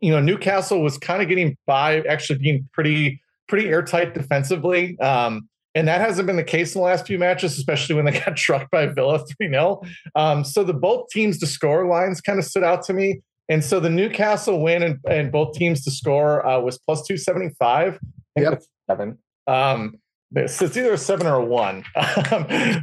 you 0.00 0.10
know, 0.10 0.20
Newcastle 0.20 0.82
was 0.82 0.98
kind 0.98 1.22
of 1.22 1.28
getting 1.28 1.56
by, 1.66 2.00
actually 2.02 2.38
being 2.38 2.68
pretty 2.72 3.20
pretty 3.48 3.68
airtight 3.68 4.14
defensively. 4.14 4.98
Um, 5.00 5.48
and 5.74 5.88
that 5.88 6.00
hasn't 6.00 6.26
been 6.26 6.36
the 6.36 6.44
case 6.44 6.74
in 6.74 6.80
the 6.80 6.84
last 6.84 7.06
few 7.06 7.18
matches, 7.18 7.58
especially 7.58 7.96
when 7.96 8.04
they 8.04 8.12
got 8.24 8.36
trucked 8.36 8.70
by 8.70 8.86
Villa 8.86 9.24
3 9.38 9.48
0. 9.48 9.82
Um, 10.14 10.44
so 10.44 10.64
the 10.64 10.72
both 10.72 11.08
teams 11.10 11.38
to 11.38 11.46
score 11.46 11.86
lines 11.86 12.20
kind 12.20 12.38
of 12.38 12.44
stood 12.44 12.64
out 12.64 12.82
to 12.84 12.92
me. 12.92 13.20
And 13.48 13.62
so 13.62 13.80
the 13.80 13.90
Newcastle 13.90 14.62
win 14.62 14.82
and, 14.82 14.98
and 15.08 15.30
both 15.30 15.54
teams 15.54 15.84
to 15.84 15.90
score 15.90 16.46
uh, 16.46 16.60
was 16.60 16.78
plus 16.78 17.06
275. 17.06 17.98
Yep. 18.36 18.62
Seven. 18.88 19.18
Um, 19.46 19.98
it's 20.36 20.76
either 20.76 20.92
a 20.92 20.98
seven 20.98 21.26
or 21.26 21.36
a 21.36 21.44
one. 21.44 21.84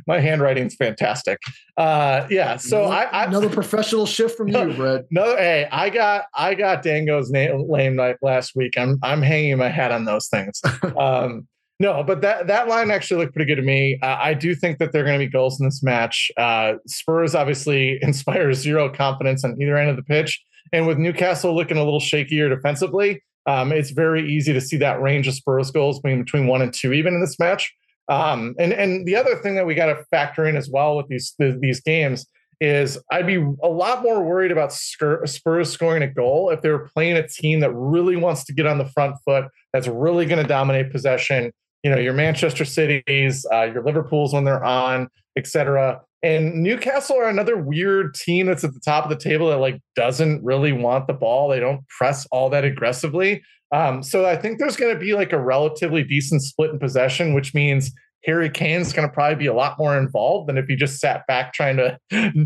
My 0.07 0.19
handwriting's 0.19 0.75
fantastic. 0.75 1.39
Uh, 1.77 2.27
yeah. 2.29 2.55
So 2.57 2.85
another, 2.85 2.93
I, 2.95 3.03
I, 3.03 3.25
another 3.25 3.49
professional 3.49 4.05
shift 4.05 4.37
from 4.37 4.47
you, 4.47 4.73
Brett. 4.75 5.05
No, 5.11 5.35
hey, 5.35 5.67
I 5.71 5.89
got 5.89 6.25
I 6.33 6.55
got 6.55 6.83
Dango's 6.83 7.29
name 7.29 7.69
lame 7.69 7.95
night 7.95 8.17
last 8.21 8.55
week. 8.55 8.77
I'm 8.77 8.99
I'm 9.03 9.21
hanging 9.21 9.57
my 9.57 9.69
hat 9.69 9.91
on 9.91 10.05
those 10.05 10.27
things. 10.27 10.61
Um, 10.97 11.47
no, 11.79 12.03
but 12.03 12.21
that 12.21 12.47
that 12.47 12.67
line 12.67 12.91
actually 12.91 13.21
looked 13.21 13.33
pretty 13.33 13.49
good 13.49 13.59
to 13.59 13.65
me. 13.65 13.97
Uh, 14.03 14.17
I 14.19 14.35
do 14.35 14.53
think 14.53 14.77
that 14.77 14.91
there 14.91 15.01
are 15.01 15.05
going 15.05 15.19
to 15.19 15.25
be 15.25 15.31
goals 15.31 15.59
in 15.59 15.65
this 15.65 15.81
match. 15.81 16.29
Uh, 16.37 16.73
Spurs 16.85 17.33
obviously 17.33 17.97
inspire 18.01 18.53
zero 18.53 18.87
confidence 18.87 19.43
on 19.43 19.59
either 19.59 19.77
end 19.77 19.89
of 19.89 19.95
the 19.95 20.03
pitch, 20.03 20.43
and 20.73 20.85
with 20.85 20.99
Newcastle 20.99 21.55
looking 21.55 21.77
a 21.77 21.83
little 21.83 21.99
shakier 21.99 22.49
defensively, 22.49 23.23
um, 23.45 23.71
it's 23.71 23.91
very 23.91 24.31
easy 24.31 24.53
to 24.53 24.61
see 24.61 24.77
that 24.77 25.01
range 25.01 25.27
of 25.27 25.33
Spurs 25.33 25.71
goals 25.71 25.99
being 25.99 26.23
between 26.23 26.47
one 26.47 26.61
and 26.61 26.73
two, 26.73 26.93
even 26.93 27.13
in 27.13 27.21
this 27.21 27.39
match. 27.39 27.73
Um, 28.07 28.55
and 28.59 28.73
and 28.73 29.05
the 29.05 29.15
other 29.15 29.37
thing 29.37 29.55
that 29.55 29.65
we 29.65 29.75
got 29.75 29.87
to 29.87 30.03
factor 30.11 30.45
in 30.45 30.57
as 30.57 30.69
well 30.69 30.97
with 30.97 31.07
these 31.07 31.33
these 31.39 31.81
games 31.81 32.25
is 32.59 32.99
I'd 33.11 33.25
be 33.25 33.43
a 33.63 33.67
lot 33.67 34.03
more 34.03 34.23
worried 34.23 34.51
about 34.51 34.71
Spurs 34.71 35.71
scoring 35.71 36.03
a 36.03 36.07
goal 36.07 36.51
if 36.51 36.61
they 36.61 36.69
were 36.69 36.89
playing 36.93 37.17
a 37.17 37.27
team 37.27 37.59
that 37.61 37.71
really 37.73 38.15
wants 38.15 38.43
to 38.45 38.53
get 38.53 38.67
on 38.67 38.77
the 38.77 38.85
front 38.85 39.15
foot, 39.25 39.45
that's 39.73 39.87
really 39.87 40.27
going 40.27 40.41
to 40.41 40.47
dominate 40.47 40.91
possession, 40.91 41.51
you 41.83 41.89
know 41.89 41.97
your 41.97 42.13
Manchester 42.13 42.65
Cities, 42.65 43.45
uh, 43.51 43.63
your 43.63 43.83
Liverpools 43.83 44.33
when 44.33 44.43
they're 44.43 44.63
on, 44.63 45.07
etc. 45.35 46.01
And 46.23 46.61
Newcastle 46.61 47.17
are 47.17 47.29
another 47.29 47.57
weird 47.57 48.13
team 48.13 48.45
that's 48.45 48.63
at 48.63 48.73
the 48.73 48.79
top 48.79 49.03
of 49.03 49.09
the 49.09 49.15
table 49.15 49.49
that 49.49 49.57
like 49.57 49.81
doesn't 49.95 50.43
really 50.43 50.71
want 50.71 51.07
the 51.07 51.13
ball. 51.13 51.49
They 51.49 51.59
don't 51.59 51.87
press 51.87 52.27
all 52.31 52.49
that 52.51 52.63
aggressively. 52.63 53.43
Um, 53.71 54.03
so 54.03 54.25
I 54.25 54.35
think 54.35 54.59
there's 54.59 54.75
going 54.75 54.93
to 54.93 54.99
be 54.99 55.13
like 55.13 55.33
a 55.33 55.39
relatively 55.39 56.03
decent 56.03 56.43
split 56.43 56.71
in 56.71 56.79
possession, 56.79 57.33
which 57.33 57.53
means 57.53 57.91
Harry 58.25 58.49
Kane's 58.49 58.93
going 58.93 59.07
to 59.07 59.13
probably 59.13 59.35
be 59.35 59.47
a 59.47 59.53
lot 59.53 59.79
more 59.79 59.97
involved 59.97 60.47
than 60.47 60.57
if 60.57 60.67
he 60.67 60.75
just 60.75 60.99
sat 60.99 61.25
back 61.25 61.53
trying 61.53 61.77
to 61.77 61.97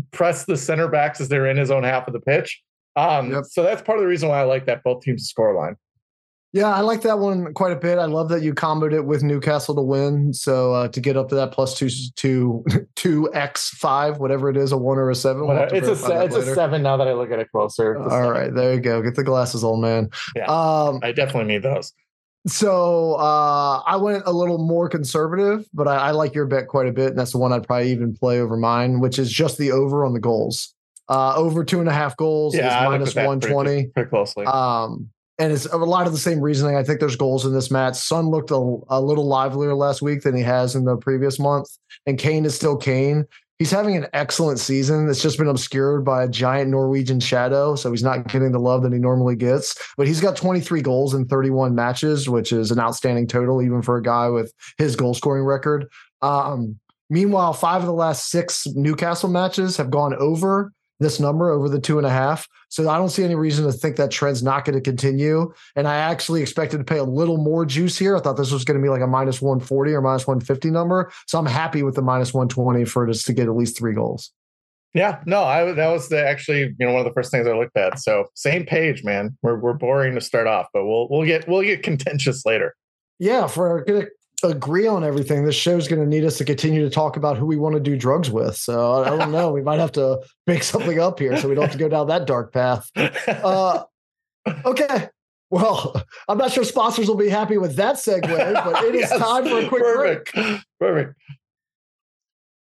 press 0.12 0.44
the 0.44 0.56
center 0.56 0.88
backs 0.88 1.20
as 1.20 1.28
they're 1.28 1.46
in 1.46 1.56
his 1.56 1.70
own 1.70 1.82
half 1.82 2.06
of 2.06 2.14
the 2.14 2.20
pitch. 2.20 2.62
Um, 2.94 3.30
yep. 3.30 3.44
So 3.44 3.62
that's 3.62 3.82
part 3.82 3.98
of 3.98 4.02
the 4.02 4.08
reason 4.08 4.30
why 4.30 4.40
I 4.40 4.44
like 4.44 4.66
that 4.66 4.82
both 4.82 5.02
teams 5.02 5.28
score 5.28 5.54
line. 5.54 5.76
Yeah, 6.52 6.74
I 6.74 6.80
like 6.80 7.02
that 7.02 7.18
one 7.18 7.52
quite 7.52 7.72
a 7.72 7.76
bit. 7.76 7.98
I 7.98 8.06
love 8.06 8.30
that 8.30 8.42
you 8.42 8.54
comboed 8.54 8.94
it 8.94 9.02
with 9.04 9.22
Newcastle 9.22 9.74
to 9.74 9.82
win. 9.82 10.32
So 10.32 10.72
uh, 10.72 10.88
to 10.88 11.00
get 11.00 11.16
up 11.16 11.28
to 11.28 11.34
that 11.34 11.52
plus 11.52 11.76
two 11.76 11.90
two 12.14 12.64
two 12.96 13.28
x 13.34 13.70
five, 13.70 14.18
whatever 14.18 14.48
it 14.48 14.56
is, 14.56 14.72
a 14.72 14.76
one 14.78 14.96
or 14.96 15.10
a 15.10 15.14
seven. 15.14 15.46
We'll 15.46 15.58
it's 15.58 15.86
a 15.86 15.92
it's 15.92 16.02
later. 16.02 16.38
a 16.38 16.54
seven 16.54 16.82
now 16.82 16.96
that 16.96 17.08
I 17.08 17.12
look 17.12 17.30
at 17.30 17.38
it 17.40 17.50
closer. 17.50 17.98
All 17.98 18.30
right, 18.30 18.54
there 18.54 18.72
you 18.72 18.80
go. 18.80 19.02
Get 19.02 19.16
the 19.16 19.24
glasses, 19.24 19.64
old 19.64 19.80
man. 19.80 20.08
Yeah, 20.34 20.46
um, 20.46 21.00
I 21.02 21.12
definitely 21.12 21.52
need 21.52 21.62
those. 21.62 21.92
So 22.46 23.14
uh, 23.14 23.82
I 23.86 23.96
went 23.96 24.22
a 24.24 24.32
little 24.32 24.58
more 24.58 24.88
conservative, 24.88 25.66
but 25.74 25.88
I, 25.88 25.96
I, 25.96 26.10
like 26.12 26.32
your 26.32 26.46
bet 26.46 26.68
quite 26.68 26.86
a 26.86 26.92
bit, 26.92 27.08
and 27.08 27.18
that's 27.18 27.32
the 27.32 27.38
one 27.38 27.52
I'd 27.52 27.66
probably 27.66 27.90
even 27.90 28.14
play 28.14 28.40
over 28.40 28.56
mine, 28.56 29.00
which 29.00 29.18
is 29.18 29.32
just 29.32 29.58
the 29.58 29.72
over 29.72 30.04
on 30.04 30.12
the 30.12 30.20
goals. 30.20 30.72
Uh, 31.08 31.34
over 31.36 31.64
two 31.64 31.80
and 31.80 31.88
a 31.88 31.92
half 31.92 32.16
goals 32.16 32.54
yeah, 32.54 32.68
is 32.68 32.88
minus 32.88 33.14
one 33.16 33.40
twenty. 33.40 33.70
Pretty, 33.70 33.88
pretty 33.88 34.10
closely. 34.10 34.46
Um, 34.46 35.10
and 35.38 35.52
it's 35.52 35.66
a 35.66 35.76
lot 35.76 36.06
of 36.06 36.12
the 36.12 36.18
same 36.18 36.40
reasoning. 36.40 36.76
I 36.76 36.82
think 36.82 37.00
there's 37.00 37.16
goals 37.16 37.44
in 37.44 37.52
this 37.52 37.70
match. 37.70 37.96
Son 37.96 38.28
looked 38.28 38.50
a, 38.50 38.78
a, 38.88 39.00
little 39.00 39.26
livelier 39.26 39.74
last 39.74 40.00
week 40.00 40.22
than 40.22 40.34
he 40.34 40.42
has 40.42 40.74
in 40.74 40.84
the 40.84 40.96
previous 40.96 41.38
month, 41.38 41.68
and 42.06 42.18
Kane 42.18 42.44
is 42.44 42.54
still 42.54 42.76
Kane. 42.76 43.26
He's 43.58 43.70
having 43.70 43.96
an 43.96 44.06
excellent 44.12 44.58
season. 44.58 45.08
It's 45.08 45.22
just 45.22 45.38
been 45.38 45.48
obscured 45.48 46.04
by 46.04 46.24
a 46.24 46.28
giant 46.28 46.70
Norwegian 46.70 47.20
shadow, 47.20 47.74
so 47.74 47.90
he's 47.90 48.02
not 48.02 48.28
getting 48.28 48.52
the 48.52 48.58
love 48.58 48.82
that 48.82 48.92
he 48.92 48.98
normally 48.98 49.34
gets. 49.34 49.74
But 49.96 50.06
he's 50.06 50.20
got 50.20 50.36
23 50.36 50.82
goals 50.82 51.14
in 51.14 51.26
31 51.26 51.74
matches, 51.74 52.28
which 52.28 52.52
is 52.52 52.70
an 52.70 52.78
outstanding 52.78 53.26
total, 53.26 53.62
even 53.62 53.80
for 53.80 53.96
a 53.96 54.02
guy 54.02 54.28
with 54.28 54.52
his 54.76 54.94
goal 54.94 55.14
scoring 55.14 55.44
record. 55.44 55.86
Um, 56.20 56.78
meanwhile, 57.08 57.54
five 57.54 57.80
of 57.80 57.86
the 57.86 57.94
last 57.94 58.28
six 58.28 58.66
Newcastle 58.74 59.30
matches 59.30 59.78
have 59.78 59.90
gone 59.90 60.14
over 60.14 60.72
this 60.98 61.20
number 61.20 61.50
over 61.50 61.68
the 61.68 61.80
two 61.80 61.98
and 61.98 62.06
a 62.06 62.10
half. 62.10 62.48
So 62.68 62.88
I 62.88 62.98
don't 62.98 63.08
see 63.08 63.24
any 63.24 63.34
reason 63.34 63.64
to 63.66 63.72
think 63.72 63.96
that 63.96 64.10
trend's 64.10 64.42
not 64.42 64.64
going 64.64 64.74
to 64.74 64.80
continue. 64.80 65.52
And 65.74 65.86
I 65.86 65.96
actually 65.96 66.42
expected 66.42 66.78
to 66.78 66.84
pay 66.84 66.98
a 66.98 67.04
little 67.04 67.38
more 67.38 67.64
juice 67.66 67.98
here. 67.98 68.16
I 68.16 68.20
thought 68.20 68.36
this 68.36 68.52
was 68.52 68.64
going 68.64 68.78
to 68.78 68.82
be 68.82 68.88
like 68.88 69.02
a 69.02 69.06
minus 69.06 69.42
140 69.42 69.92
or 69.92 70.00
minus 70.00 70.26
150 70.26 70.70
number. 70.70 71.12
So 71.26 71.38
I'm 71.38 71.46
happy 71.46 71.82
with 71.82 71.94
the 71.94 72.02
minus 72.02 72.32
120 72.32 72.84
for 72.84 73.06
just 73.06 73.26
to 73.26 73.32
get 73.32 73.46
at 73.46 73.56
least 73.56 73.78
three 73.78 73.94
goals. 73.94 74.32
Yeah, 74.94 75.20
no, 75.26 75.44
I 75.44 75.72
that 75.72 75.92
was 75.92 76.08
the 76.08 76.26
actually 76.26 76.74
you 76.78 76.86
know 76.86 76.92
one 76.92 77.00
of 77.00 77.04
the 77.04 77.12
first 77.12 77.30
things 77.30 77.46
I 77.46 77.52
looked 77.52 77.76
at. 77.76 77.98
So 77.98 78.28
same 78.32 78.64
page, 78.64 79.04
man. 79.04 79.36
We're 79.42 79.56
we're 79.56 79.74
boring 79.74 80.14
to 80.14 80.22
start 80.22 80.46
off, 80.46 80.68
but 80.72 80.86
we'll 80.86 81.06
we'll 81.10 81.26
get 81.26 81.46
we'll 81.46 81.60
get 81.60 81.82
contentious 81.82 82.46
later. 82.46 82.74
Yeah, 83.18 83.46
for 83.46 83.84
agree 84.42 84.86
on 84.86 85.02
everything, 85.04 85.44
this 85.44 85.54
show's 85.54 85.88
going 85.88 86.02
to 86.02 86.08
need 86.08 86.24
us 86.24 86.38
to 86.38 86.44
continue 86.44 86.82
to 86.82 86.90
talk 86.90 87.16
about 87.16 87.36
who 87.38 87.46
we 87.46 87.56
want 87.56 87.74
to 87.74 87.80
do 87.80 87.96
drugs 87.96 88.30
with. 88.30 88.56
So 88.56 89.02
I, 89.02 89.10
don't 89.10 89.32
know. 89.32 89.50
we 89.50 89.62
might 89.62 89.80
have 89.80 89.92
to 89.92 90.20
make 90.46 90.62
something 90.62 90.98
up 90.98 91.18
here 91.18 91.36
so 91.36 91.48
we 91.48 91.54
don't 91.54 91.64
have 91.64 91.72
to 91.72 91.78
go 91.78 91.88
down 91.88 92.08
that 92.08 92.26
dark 92.26 92.52
path. 92.52 92.90
Uh, 92.96 93.84
okay. 94.64 95.08
Well, 95.48 96.02
I'm 96.28 96.38
not 96.38 96.52
sure 96.52 96.64
sponsors 96.64 97.08
will 97.08 97.16
be 97.16 97.28
happy 97.28 97.56
with 97.56 97.76
that 97.76 97.96
segue, 97.96 98.22
but 98.64 98.84
it 98.84 98.94
is 98.96 99.02
yes. 99.10 99.18
time 99.18 99.44
for 99.44 99.58
a 99.58 99.68
quick 99.68 99.82
Perfect. 99.82 100.34
break. 100.34 100.60
Perfect. 100.80 101.14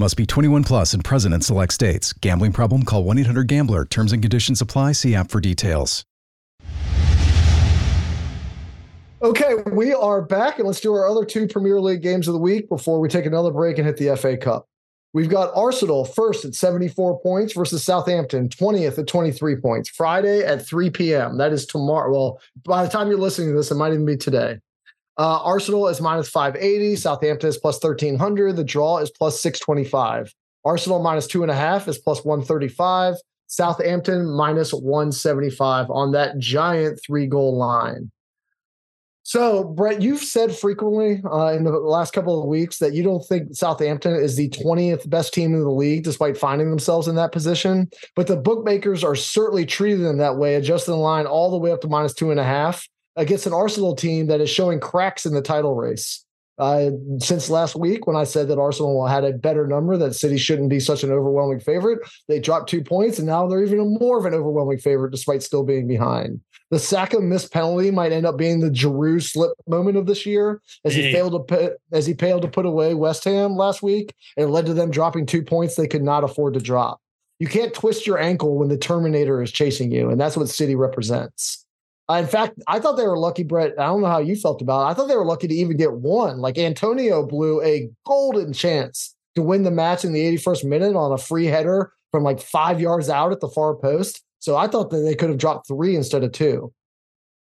Must 0.00 0.16
be 0.16 0.26
21 0.26 0.62
plus 0.62 0.94
and 0.94 1.04
present 1.04 1.34
in 1.34 1.40
select 1.40 1.72
states. 1.72 2.12
Gambling 2.12 2.52
problem? 2.52 2.84
Call 2.84 3.02
1 3.02 3.18
800 3.18 3.48
GAMBLER. 3.48 3.84
Terms 3.86 4.12
and 4.12 4.22
conditions 4.22 4.60
apply. 4.60 4.92
See 4.92 5.16
app 5.16 5.28
for 5.28 5.40
details. 5.40 6.04
Okay, 9.20 9.54
we 9.72 9.92
are 9.92 10.22
back, 10.22 10.60
and 10.60 10.68
let's 10.68 10.80
do 10.80 10.94
our 10.94 11.08
other 11.08 11.24
two 11.24 11.48
Premier 11.48 11.80
League 11.80 12.02
games 12.02 12.28
of 12.28 12.34
the 12.34 12.38
week 12.38 12.68
before 12.68 13.00
we 13.00 13.08
take 13.08 13.26
another 13.26 13.50
break 13.50 13.76
and 13.78 13.86
hit 13.88 13.96
the 13.96 14.16
FA 14.16 14.36
Cup. 14.36 14.68
We've 15.12 15.28
got 15.28 15.50
Arsenal 15.56 16.04
first 16.04 16.44
at 16.44 16.54
74 16.54 17.20
points 17.20 17.52
versus 17.54 17.82
Southampton 17.82 18.48
20th 18.50 19.00
at 19.00 19.08
23 19.08 19.56
points. 19.56 19.88
Friday 19.88 20.44
at 20.44 20.64
3 20.64 20.90
p.m. 20.90 21.38
That 21.38 21.52
is 21.52 21.66
tomorrow. 21.66 22.12
Well, 22.12 22.40
by 22.64 22.84
the 22.84 22.90
time 22.90 23.08
you're 23.08 23.18
listening 23.18 23.48
to 23.48 23.56
this, 23.56 23.72
it 23.72 23.74
might 23.74 23.92
even 23.92 24.06
be 24.06 24.16
today. 24.16 24.60
Uh, 25.18 25.42
Arsenal 25.42 25.88
is 25.88 26.00
minus 26.00 26.28
580. 26.28 26.94
Southampton 26.94 27.48
is 27.48 27.58
plus 27.58 27.82
1300. 27.82 28.54
The 28.54 28.62
draw 28.62 28.98
is 28.98 29.10
plus 29.10 29.40
625. 29.40 30.32
Arsenal 30.64 31.02
minus 31.02 31.26
two 31.26 31.42
and 31.42 31.50
a 31.50 31.56
half 31.56 31.88
is 31.88 31.98
plus 31.98 32.24
135. 32.24 33.16
Southampton 33.48 34.30
minus 34.30 34.72
175 34.72 35.90
on 35.90 36.12
that 36.12 36.38
giant 36.38 37.00
three 37.04 37.26
goal 37.26 37.56
line. 37.56 38.12
So, 39.24 39.64
Brett, 39.64 40.00
you've 40.00 40.22
said 40.22 40.54
frequently 40.54 41.20
uh, 41.30 41.52
in 41.52 41.64
the 41.64 41.72
last 41.72 42.12
couple 42.12 42.40
of 42.40 42.48
weeks 42.48 42.78
that 42.78 42.94
you 42.94 43.02
don't 43.02 43.26
think 43.26 43.54
Southampton 43.54 44.14
is 44.14 44.36
the 44.36 44.48
20th 44.50 45.10
best 45.10 45.34
team 45.34 45.52
in 45.52 45.60
the 45.60 45.70
league, 45.70 46.04
despite 46.04 46.38
finding 46.38 46.70
themselves 46.70 47.08
in 47.08 47.16
that 47.16 47.32
position. 47.32 47.90
But 48.16 48.26
the 48.26 48.36
bookmakers 48.36 49.04
are 49.04 49.16
certainly 49.16 49.66
treating 49.66 50.02
them 50.02 50.16
that 50.18 50.36
way, 50.36 50.54
adjusting 50.54 50.92
the 50.92 51.00
line 51.00 51.26
all 51.26 51.50
the 51.50 51.58
way 51.58 51.72
up 51.72 51.82
to 51.82 51.88
minus 51.88 52.14
two 52.14 52.30
and 52.30 52.40
a 52.40 52.44
half 52.44 52.88
against 53.18 53.46
an 53.46 53.52
Arsenal 53.52 53.94
team 53.94 54.28
that 54.28 54.40
is 54.40 54.48
showing 54.48 54.80
cracks 54.80 55.26
in 55.26 55.34
the 55.34 55.42
title 55.42 55.74
race. 55.74 56.24
Uh, 56.56 56.90
since 57.18 57.50
last 57.50 57.76
week, 57.76 58.06
when 58.06 58.16
I 58.16 58.24
said 58.24 58.48
that 58.48 58.58
Arsenal 58.58 59.06
had 59.06 59.24
a 59.24 59.32
better 59.32 59.66
number, 59.66 59.96
that 59.96 60.14
City 60.14 60.38
shouldn't 60.38 60.70
be 60.70 60.80
such 60.80 61.04
an 61.04 61.12
overwhelming 61.12 61.60
favorite, 61.60 62.00
they 62.26 62.40
dropped 62.40 62.68
two 62.68 62.82
points, 62.82 63.18
and 63.18 63.28
now 63.28 63.46
they're 63.46 63.62
even 63.62 63.96
more 64.00 64.18
of 64.18 64.24
an 64.24 64.34
overwhelming 64.34 64.78
favorite 64.78 65.10
despite 65.10 65.42
still 65.42 65.62
being 65.62 65.86
behind. 65.86 66.40
The 66.70 66.78
Saka 66.78 67.20
missed 67.20 67.52
penalty 67.52 67.90
might 67.90 68.12
end 68.12 68.26
up 68.26 68.36
being 68.36 68.60
the 68.60 68.70
Gerrard 68.70 69.22
slip 69.22 69.52
moment 69.66 69.96
of 69.96 70.06
this 70.06 70.26
year, 70.26 70.60
as 70.84 70.94
he 70.94 71.12
failed 71.12 71.32
to 71.32 71.38
put 71.38 71.72
as 71.92 72.06
he 72.06 72.14
failed 72.14 72.42
to 72.42 72.48
put 72.48 72.66
away 72.66 72.92
West 72.94 73.24
Ham 73.24 73.56
last 73.56 73.82
week, 73.82 74.12
and 74.36 74.48
it 74.48 74.50
led 74.50 74.66
to 74.66 74.74
them 74.74 74.90
dropping 74.90 75.26
two 75.26 75.42
points 75.42 75.76
they 75.76 75.86
could 75.86 76.02
not 76.02 76.24
afford 76.24 76.54
to 76.54 76.60
drop. 76.60 77.00
You 77.38 77.46
can't 77.46 77.72
twist 77.72 78.06
your 78.06 78.18
ankle 78.18 78.58
when 78.58 78.68
the 78.68 78.76
Terminator 78.76 79.40
is 79.40 79.52
chasing 79.52 79.92
you, 79.92 80.10
and 80.10 80.20
that's 80.20 80.36
what 80.36 80.48
City 80.48 80.74
represents. 80.74 81.64
Uh, 82.10 82.14
in 82.14 82.26
fact, 82.26 82.58
I 82.66 82.80
thought 82.80 82.96
they 82.96 83.06
were 83.06 83.18
lucky, 83.18 83.42
Brett. 83.42 83.78
I 83.78 83.86
don't 83.86 84.00
know 84.00 84.08
how 84.08 84.18
you 84.18 84.34
felt 84.34 84.62
about 84.62 84.86
it. 84.86 84.90
I 84.90 84.94
thought 84.94 85.08
they 85.08 85.16
were 85.16 85.26
lucky 85.26 85.46
to 85.46 85.54
even 85.54 85.76
get 85.76 85.92
one. 85.92 86.38
Like 86.38 86.56
Antonio 86.56 87.26
blew 87.26 87.62
a 87.62 87.90
golden 88.06 88.52
chance 88.52 89.14
to 89.34 89.42
win 89.42 89.62
the 89.62 89.70
match 89.70 90.04
in 90.04 90.12
the 90.12 90.36
81st 90.36 90.64
minute 90.64 90.96
on 90.96 91.12
a 91.12 91.18
free 91.18 91.46
header 91.46 91.92
from 92.10 92.22
like 92.22 92.40
five 92.40 92.80
yards 92.80 93.10
out 93.10 93.32
at 93.32 93.40
the 93.40 93.48
far 93.48 93.74
post. 93.74 94.22
So 94.38 94.56
I 94.56 94.68
thought 94.68 94.90
that 94.90 95.00
they 95.00 95.14
could 95.14 95.28
have 95.28 95.38
dropped 95.38 95.68
three 95.68 95.96
instead 95.96 96.24
of 96.24 96.32
two. 96.32 96.72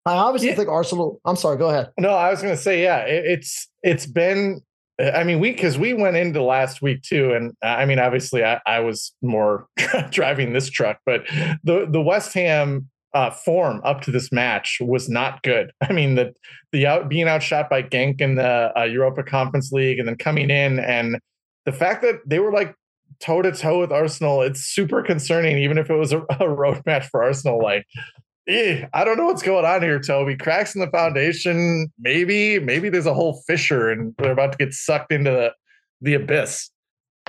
I 0.04 0.16
obviously 0.16 0.48
yeah. 0.48 0.54
think 0.54 0.68
Arsenal. 0.68 1.20
I'm 1.24 1.36
sorry. 1.36 1.58
Go 1.58 1.68
ahead. 1.68 1.90
No, 1.98 2.10
I 2.10 2.30
was 2.30 2.40
going 2.40 2.54
to 2.54 2.60
say, 2.60 2.82
yeah, 2.82 2.98
it, 2.98 3.24
it's 3.26 3.68
it's 3.82 4.06
been. 4.06 4.60
I 4.98 5.24
mean, 5.24 5.40
we 5.40 5.52
because 5.52 5.76
we 5.76 5.92
went 5.92 6.16
into 6.16 6.42
last 6.42 6.80
week 6.80 7.02
too, 7.02 7.32
and 7.34 7.54
I 7.62 7.84
mean, 7.84 7.98
obviously, 7.98 8.44
I, 8.44 8.60
I 8.66 8.80
was 8.80 9.12
more 9.20 9.66
driving 10.10 10.52
this 10.52 10.70
truck, 10.70 11.00
but 11.04 11.26
the 11.64 11.86
the 11.90 12.00
West 12.00 12.32
Ham 12.34 12.88
uh, 13.14 13.30
form 13.30 13.80
up 13.84 14.02
to 14.02 14.10
this 14.10 14.30
match 14.30 14.78
was 14.80 15.08
not 15.08 15.42
good. 15.42 15.72
I 15.80 15.92
mean, 15.92 16.14
the 16.14 16.34
the 16.72 16.86
out 16.86 17.08
being 17.08 17.28
outshot 17.28 17.70
by 17.70 17.82
Gent 17.82 18.20
in 18.20 18.36
the 18.36 18.72
uh, 18.78 18.84
Europa 18.84 19.22
Conference 19.22 19.72
League, 19.72 19.98
and 19.98 20.08
then 20.08 20.16
coming 20.16 20.50
in, 20.50 20.78
and 20.78 21.18
the 21.64 21.72
fact 21.72 22.02
that 22.02 22.20
they 22.26 22.38
were 22.38 22.52
like 22.52 22.74
toe 23.20 23.42
to 23.42 23.52
toe 23.52 23.80
with 23.80 23.92
Arsenal, 23.92 24.42
it's 24.42 24.60
super 24.60 25.02
concerning. 25.02 25.58
Even 25.58 25.78
if 25.78 25.90
it 25.90 25.94
was 25.96 26.12
a, 26.12 26.24
a 26.40 26.48
road 26.48 26.82
match 26.86 27.06
for 27.08 27.22
Arsenal, 27.22 27.62
like. 27.62 27.86
Eh, 28.48 28.86
I 28.94 29.04
don't 29.04 29.16
know 29.16 29.24
what's 29.24 29.42
going 29.42 29.64
on 29.64 29.82
here, 29.82 29.98
Toby. 29.98 30.36
Cracks 30.36 30.76
in 30.76 30.80
the 30.80 30.86
foundation. 30.86 31.92
Maybe, 31.98 32.60
maybe 32.60 32.88
there's 32.88 33.04
a 33.04 33.12
whole 33.12 33.42
fissure 33.44 33.90
and 33.90 34.14
they're 34.18 34.30
about 34.30 34.52
to 34.52 34.58
get 34.58 34.72
sucked 34.72 35.10
into 35.10 35.32
the, 35.32 35.52
the 36.00 36.14
abyss. 36.14 36.70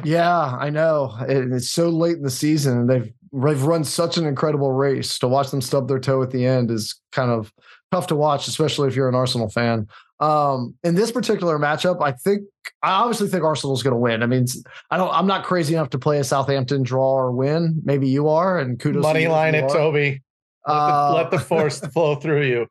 Yeah, 0.03 0.55
I 0.59 0.69
know. 0.69 1.17
It's 1.27 1.71
so 1.71 1.89
late 1.89 2.17
in 2.17 2.23
the 2.23 2.29
season, 2.29 2.77
and 2.77 2.89
they've 2.89 3.11
they've 3.31 3.63
run 3.63 3.83
such 3.83 4.17
an 4.17 4.25
incredible 4.25 4.71
race. 4.71 5.19
To 5.19 5.27
watch 5.27 5.51
them 5.51 5.61
stub 5.61 5.87
their 5.87 5.99
toe 5.99 6.21
at 6.21 6.31
the 6.31 6.45
end 6.45 6.71
is 6.71 6.99
kind 7.11 7.31
of 7.31 7.53
tough 7.91 8.07
to 8.07 8.15
watch, 8.15 8.47
especially 8.47 8.87
if 8.87 8.95
you're 8.95 9.09
an 9.09 9.15
Arsenal 9.15 9.49
fan. 9.49 9.87
Um, 10.19 10.75
in 10.83 10.95
this 10.95 11.11
particular 11.11 11.59
matchup, 11.59 12.01
I 12.01 12.11
think 12.11 12.43
I 12.81 12.91
obviously 12.91 13.27
think 13.27 13.43
Arsenal's 13.43 13.83
going 13.83 13.93
to 13.93 13.99
win. 13.99 14.23
I 14.23 14.25
mean, 14.25 14.45
I 14.89 14.97
don't. 14.97 15.11
I'm 15.13 15.27
not 15.27 15.43
crazy 15.43 15.75
enough 15.75 15.91
to 15.91 15.99
play 15.99 16.19
a 16.19 16.23
Southampton 16.23 16.83
draw 16.83 17.13
or 17.13 17.31
win. 17.31 17.81
Maybe 17.83 18.09
you 18.09 18.27
are, 18.29 18.59
and 18.59 18.79
kudos. 18.79 19.03
Money 19.03 19.27
line 19.27 19.53
it, 19.53 19.69
Toby. 19.69 20.21
Let, 20.67 20.73
uh, 20.73 21.09
the, 21.09 21.15
let 21.15 21.31
the 21.31 21.39
force 21.39 21.79
flow 21.93 22.15
through 22.15 22.45
you. 22.45 22.67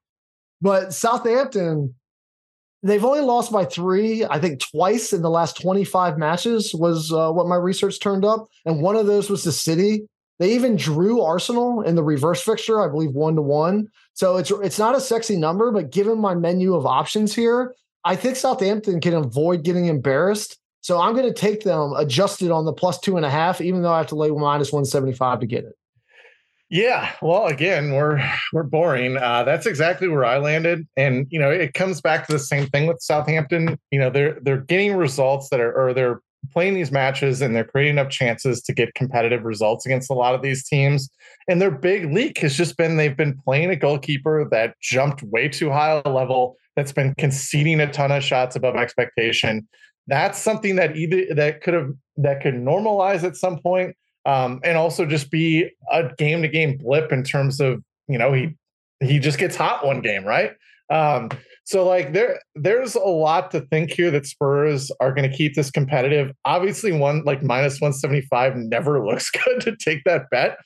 But 0.60 0.92
Southampton, 0.92 1.94
they've 2.82 3.04
only 3.04 3.20
lost 3.20 3.52
by 3.52 3.64
three. 3.64 4.24
I 4.24 4.40
think 4.40 4.60
twice 4.60 5.12
in 5.12 5.22
the 5.22 5.30
last 5.30 5.60
25 5.60 6.18
matches 6.18 6.74
was 6.74 7.12
uh, 7.12 7.30
what 7.30 7.46
my 7.46 7.56
research 7.56 8.00
turned 8.00 8.24
up, 8.24 8.48
and 8.64 8.82
one 8.82 8.96
of 8.96 9.06
those 9.06 9.30
was 9.30 9.44
the 9.44 9.52
City. 9.52 10.08
They 10.38 10.54
even 10.54 10.76
drew 10.76 11.22
Arsenal 11.22 11.80
in 11.82 11.94
the 11.94 12.02
reverse 12.02 12.42
fixture, 12.42 12.80
I 12.80 12.88
believe 12.88 13.12
one 13.12 13.36
to 13.36 13.42
one. 13.42 13.88
So 14.12 14.36
it's 14.36 14.50
it's 14.50 14.78
not 14.78 14.94
a 14.94 15.00
sexy 15.00 15.36
number, 15.36 15.70
but 15.70 15.90
given 15.90 16.18
my 16.18 16.34
menu 16.34 16.74
of 16.74 16.86
options 16.86 17.34
here, 17.34 17.74
I 18.04 18.16
think 18.16 18.36
Southampton 18.36 19.00
can 19.00 19.14
avoid 19.14 19.64
getting 19.64 19.86
embarrassed. 19.86 20.58
So 20.82 21.00
I'm 21.00 21.14
going 21.14 21.26
to 21.26 21.34
take 21.34 21.64
them 21.64 21.94
adjusted 21.96 22.50
on 22.50 22.64
the 22.64 22.72
plus 22.72 23.00
two 23.00 23.16
and 23.16 23.26
a 23.26 23.30
half, 23.30 23.60
even 23.60 23.82
though 23.82 23.92
I 23.92 23.98
have 23.98 24.06
to 24.08 24.14
lay 24.14 24.30
minus 24.30 24.72
one 24.72 24.84
seventy 24.84 25.12
five 25.12 25.40
to 25.40 25.46
get 25.46 25.64
it. 25.64 25.72
Yeah, 26.68 27.12
well, 27.22 27.46
again, 27.46 27.92
we're 27.92 28.20
we're 28.52 28.64
boring. 28.64 29.16
Uh, 29.16 29.44
that's 29.44 29.66
exactly 29.66 30.08
where 30.08 30.24
I 30.24 30.38
landed, 30.38 30.86
and 30.96 31.26
you 31.30 31.38
know, 31.38 31.50
it 31.50 31.74
comes 31.74 32.00
back 32.00 32.26
to 32.26 32.32
the 32.32 32.40
same 32.40 32.66
thing 32.66 32.86
with 32.86 33.00
Southampton. 33.00 33.78
You 33.92 34.00
know, 34.00 34.10
they're 34.10 34.38
they're 34.42 34.62
getting 34.62 34.96
results 34.96 35.48
that 35.50 35.60
are, 35.60 35.72
or 35.72 35.94
they're 35.94 36.20
playing 36.52 36.74
these 36.74 36.92
matches 36.92 37.42
and 37.42 37.54
they're 37.54 37.64
creating 37.64 37.98
up 37.98 38.10
chances 38.10 38.62
to 38.62 38.72
get 38.72 38.94
competitive 38.94 39.44
results 39.44 39.86
against 39.86 40.10
a 40.10 40.14
lot 40.14 40.34
of 40.34 40.42
these 40.42 40.66
teams. 40.66 41.08
And 41.48 41.60
their 41.60 41.70
big 41.70 42.12
leak 42.12 42.38
has 42.38 42.56
just 42.56 42.76
been 42.76 42.96
they've 42.96 43.16
been 43.16 43.38
playing 43.44 43.70
a 43.70 43.76
goalkeeper 43.76 44.46
that 44.50 44.74
jumped 44.80 45.22
way 45.22 45.48
too 45.48 45.70
high 45.70 46.02
a 46.04 46.08
level, 46.08 46.56
that's 46.76 46.92
been 46.92 47.14
conceding 47.16 47.80
a 47.80 47.90
ton 47.90 48.12
of 48.12 48.22
shots 48.22 48.56
above 48.56 48.76
expectation. 48.76 49.66
That's 50.06 50.38
something 50.38 50.76
that 50.76 50.96
either 50.96 51.34
that 51.34 51.62
could 51.62 51.74
have 51.74 51.90
that 52.18 52.42
could 52.42 52.54
normalize 52.54 53.24
at 53.24 53.36
some 53.36 53.58
point, 53.58 53.96
um, 54.24 54.60
and 54.62 54.76
also 54.76 55.04
just 55.04 55.30
be 55.30 55.70
a 55.90 56.10
game 56.16 56.42
to 56.42 56.48
game 56.48 56.76
blip 56.76 57.10
in 57.12 57.24
terms 57.24 57.60
of 57.60 57.82
you 58.06 58.18
know 58.18 58.32
he 58.32 58.54
he 59.00 59.18
just 59.18 59.38
gets 59.38 59.56
hot 59.56 59.84
one 59.84 60.00
game, 60.00 60.24
right? 60.24 60.52
Um, 60.90 61.30
so 61.66 61.84
like 61.84 62.12
there 62.12 62.40
there's 62.54 62.94
a 62.94 63.00
lot 63.00 63.50
to 63.50 63.60
think 63.60 63.90
here 63.90 64.12
that 64.12 64.24
Spurs 64.24 64.92
are 65.00 65.12
going 65.12 65.28
to 65.28 65.36
keep 65.36 65.54
this 65.54 65.68
competitive. 65.68 66.32
Obviously, 66.44 66.92
one 66.92 67.24
like 67.24 67.42
minus 67.42 67.80
175 67.80 68.56
never 68.56 69.04
looks 69.06 69.30
good 69.30 69.60
to 69.62 69.76
take 69.76 70.04
that 70.04 70.30
bet. 70.30 70.58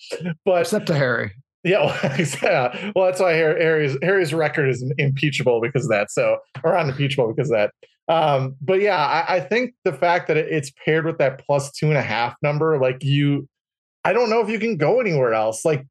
But 0.44 0.60
except 0.60 0.86
to 0.86 0.94
Harry. 0.94 1.32
Yeah, 1.64 1.86
well, 1.86 2.26
yeah. 2.42 2.92
well, 2.94 3.06
that's 3.06 3.20
why 3.20 3.32
Harry's 3.32 3.96
Harry's 4.02 4.34
record 4.34 4.68
is 4.68 4.84
impeachable 4.98 5.62
because 5.62 5.84
of 5.84 5.90
that. 5.90 6.10
So, 6.10 6.36
or 6.62 6.76
unimpeachable 6.76 7.32
because 7.34 7.50
of 7.50 7.56
that. 7.56 7.72
Um, 8.14 8.56
but 8.60 8.80
yeah, 8.80 8.96
I, 8.96 9.36
I 9.36 9.40
think 9.40 9.74
the 9.84 9.92
fact 9.92 10.28
that 10.28 10.36
it's 10.36 10.70
paired 10.84 11.06
with 11.06 11.18
that 11.18 11.40
plus 11.46 11.70
two 11.72 11.86
and 11.86 11.96
a 11.96 12.02
half 12.02 12.34
number, 12.42 12.78
like 12.78 13.02
you, 13.04 13.48
I 14.04 14.12
don't 14.12 14.28
know 14.28 14.40
if 14.40 14.50
you 14.50 14.58
can 14.58 14.76
go 14.76 15.00
anywhere 15.00 15.32
else. 15.32 15.64
Like 15.64 15.86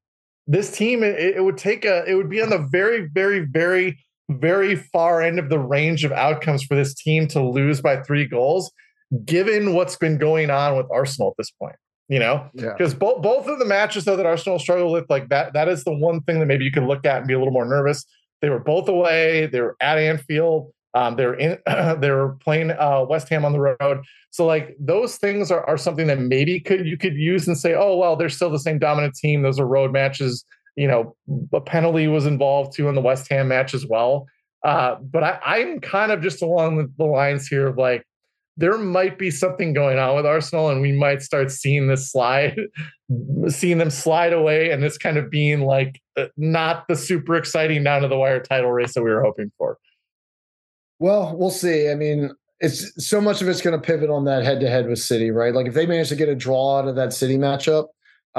this 0.46 0.70
team, 0.70 1.02
it, 1.02 1.18
it 1.18 1.44
would 1.44 1.58
take 1.58 1.86
a, 1.86 2.04
it 2.06 2.16
would 2.16 2.30
be 2.30 2.42
on 2.42 2.50
the 2.50 2.68
very, 2.72 3.08
very, 3.08 3.40
very 3.40 3.98
very 4.30 4.76
far 4.76 5.22
end 5.22 5.40
of 5.40 5.50
the 5.50 5.60
range 5.60 6.04
of 6.04 6.12
outcomes 6.12 6.64
for 6.64 6.76
this 6.76 6.94
team 6.94 7.28
to 7.30 7.42
lose 7.42 7.82
by 7.82 8.02
three 8.02 8.26
goals, 8.26 8.72
given 9.26 9.74
what's 9.74 9.96
been 9.96 10.18
going 10.18 10.50
on 10.50 10.78
with 10.78 10.86
Arsenal 10.92 11.30
at 11.30 11.36
this 11.38 11.52
point. 11.52 11.76
You 12.08 12.18
know, 12.18 12.50
because 12.56 12.94
yeah. 12.94 12.98
both 12.98 13.22
both 13.22 13.48
of 13.48 13.60
the 13.60 13.66
matches 13.66 14.06
though 14.06 14.16
that 14.16 14.26
Arsenal 14.26 14.58
struggled 14.58 14.92
with, 14.92 15.08
like 15.12 15.30
that, 15.30 15.54
that 15.54 15.68
is 15.68 15.84
the 15.84 15.94
one 15.94 16.22
thing 16.22 16.40
that 16.40 16.48
maybe 16.48 16.66
you 16.66 16.72
could 16.72 16.86
look 16.86 17.06
at 17.06 17.18
and 17.18 17.28
be 17.28 17.36
a 17.36 17.38
little 17.38 17.54
more 17.54 17.66
nervous. 17.66 18.04
They 18.42 18.50
were 18.50 18.60
both 18.60 18.88
away. 18.88 19.46
They 19.46 19.62
were 19.62 19.76
at 19.80 20.00
Anfield. 20.00 20.72
Um, 20.96 21.16
they're 21.16 21.36
in 21.36 21.58
they're 22.00 22.30
playing 22.44 22.72
uh, 22.72 23.06
West 23.08 23.30
Ham 23.30 23.46
on 23.46 23.54
the 23.54 23.60
road. 23.60 24.04
So 24.32 24.46
like 24.46 24.76
those 24.80 25.18
things 25.18 25.52
are, 25.52 25.64
are 25.68 25.78
something 25.78 26.08
that 26.08 26.20
maybe 26.20 26.60
could 26.60 26.88
you 26.88 26.98
could 26.98 27.16
use 27.16 27.48
and 27.48 27.58
say, 27.58 27.76
oh 27.76 27.96
well, 27.96 28.16
they're 28.16 28.30
still 28.30 28.50
the 28.50 28.60
same 28.60 28.80
dominant 28.80 29.16
team. 29.16 29.44
Those 29.44 29.60
are 29.60 29.68
road 29.68 29.92
matches. 29.92 30.44
You 30.76 30.88
know, 30.88 31.16
a 31.54 31.62
penalty 31.62 32.08
was 32.08 32.26
involved 32.26 32.76
too 32.76 32.88
in 32.88 32.96
the 32.96 33.02
West 33.02 33.30
Ham 33.30 33.48
match 33.50 33.74
as 33.74 33.86
well. 33.86 34.28
Uh, 34.64 34.96
but 34.96 35.24
I, 35.24 35.40
I'm 35.44 35.80
kind 35.80 36.12
of 36.12 36.22
just 36.22 36.42
along 36.42 36.94
the 36.98 37.06
lines 37.06 37.48
here 37.48 37.68
of 37.68 37.78
like 37.78 38.06
there 38.58 38.78
might 38.78 39.18
be 39.18 39.32
something 39.32 39.72
going 39.72 39.98
on 39.98 40.18
with 40.18 40.26
Arsenal, 40.26 40.70
and 40.70 40.82
we 40.82 40.92
might 40.92 41.22
start 41.22 41.50
seeing 41.50 41.88
this 41.88 42.12
slide, 42.12 42.60
seeing 43.48 43.78
them 43.78 43.90
slide 43.90 44.34
away, 44.34 44.70
and 44.72 44.84
this 44.84 44.98
kind 44.98 45.18
of 45.18 45.30
being 45.30 45.62
like 45.62 46.02
uh, 46.18 46.26
not 46.36 46.86
the 46.90 46.98
super 46.98 47.36
exciting 47.36 47.84
down 47.84 48.02
to 48.02 48.10
the 48.10 48.18
wire 48.18 48.42
title 48.42 48.72
race 48.72 48.94
that 48.96 49.04
we 49.04 49.10
were 49.10 49.24
hoping 49.24 49.50
for. 49.58 49.78
Well, 51.00 51.38
we'll 51.38 51.52
see. 51.52 51.90
I 51.90 51.96
mean, 51.96 52.32
it's 52.60 52.92
so 53.08 53.22
much 53.22 53.42
of 53.42 53.48
it's 53.48 53.62
going 53.62 53.80
to 53.80 53.86
pivot 53.86 54.10
on 54.10 54.26
that 54.26 54.44
head 54.44 54.60
to 54.60 54.70
head 54.70 54.90
with 54.90 55.00
City, 55.00 55.32
right? 55.32 55.54
Like 55.54 55.68
if 55.68 55.74
they 55.74 55.86
manage 55.86 56.10
to 56.10 56.18
get 56.18 56.28
a 56.28 56.36
draw 56.36 56.80
out 56.80 56.88
of 56.90 56.96
that 56.98 57.14
City 57.14 57.38
matchup, 57.38 57.88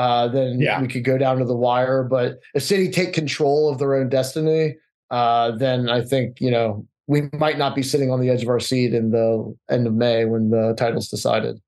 uh, 0.00 0.28
then 0.28 0.58
yeah. 0.58 0.80
we 0.80 0.88
could 0.88 1.04
go 1.04 1.18
down 1.18 1.36
to 1.36 1.44
the 1.44 1.54
wire. 1.54 2.02
But 2.02 2.40
if 2.54 2.62
City 2.62 2.90
take 2.90 3.12
control 3.12 3.68
of 3.70 3.78
their 3.78 3.94
own 3.94 4.08
destiny, 4.08 4.76
uh, 5.10 5.50
then 5.58 5.90
I 5.90 6.00
think 6.00 6.40
you 6.40 6.50
know 6.50 6.86
we 7.06 7.28
might 7.34 7.58
not 7.58 7.74
be 7.74 7.82
sitting 7.82 8.10
on 8.10 8.18
the 8.18 8.30
edge 8.30 8.42
of 8.42 8.48
our 8.48 8.60
seat 8.60 8.94
in 8.94 9.10
the 9.10 9.54
end 9.68 9.86
of 9.86 9.92
May 9.92 10.24
when 10.24 10.48
the 10.48 10.74
title's 10.78 11.10
decided. 11.10 11.60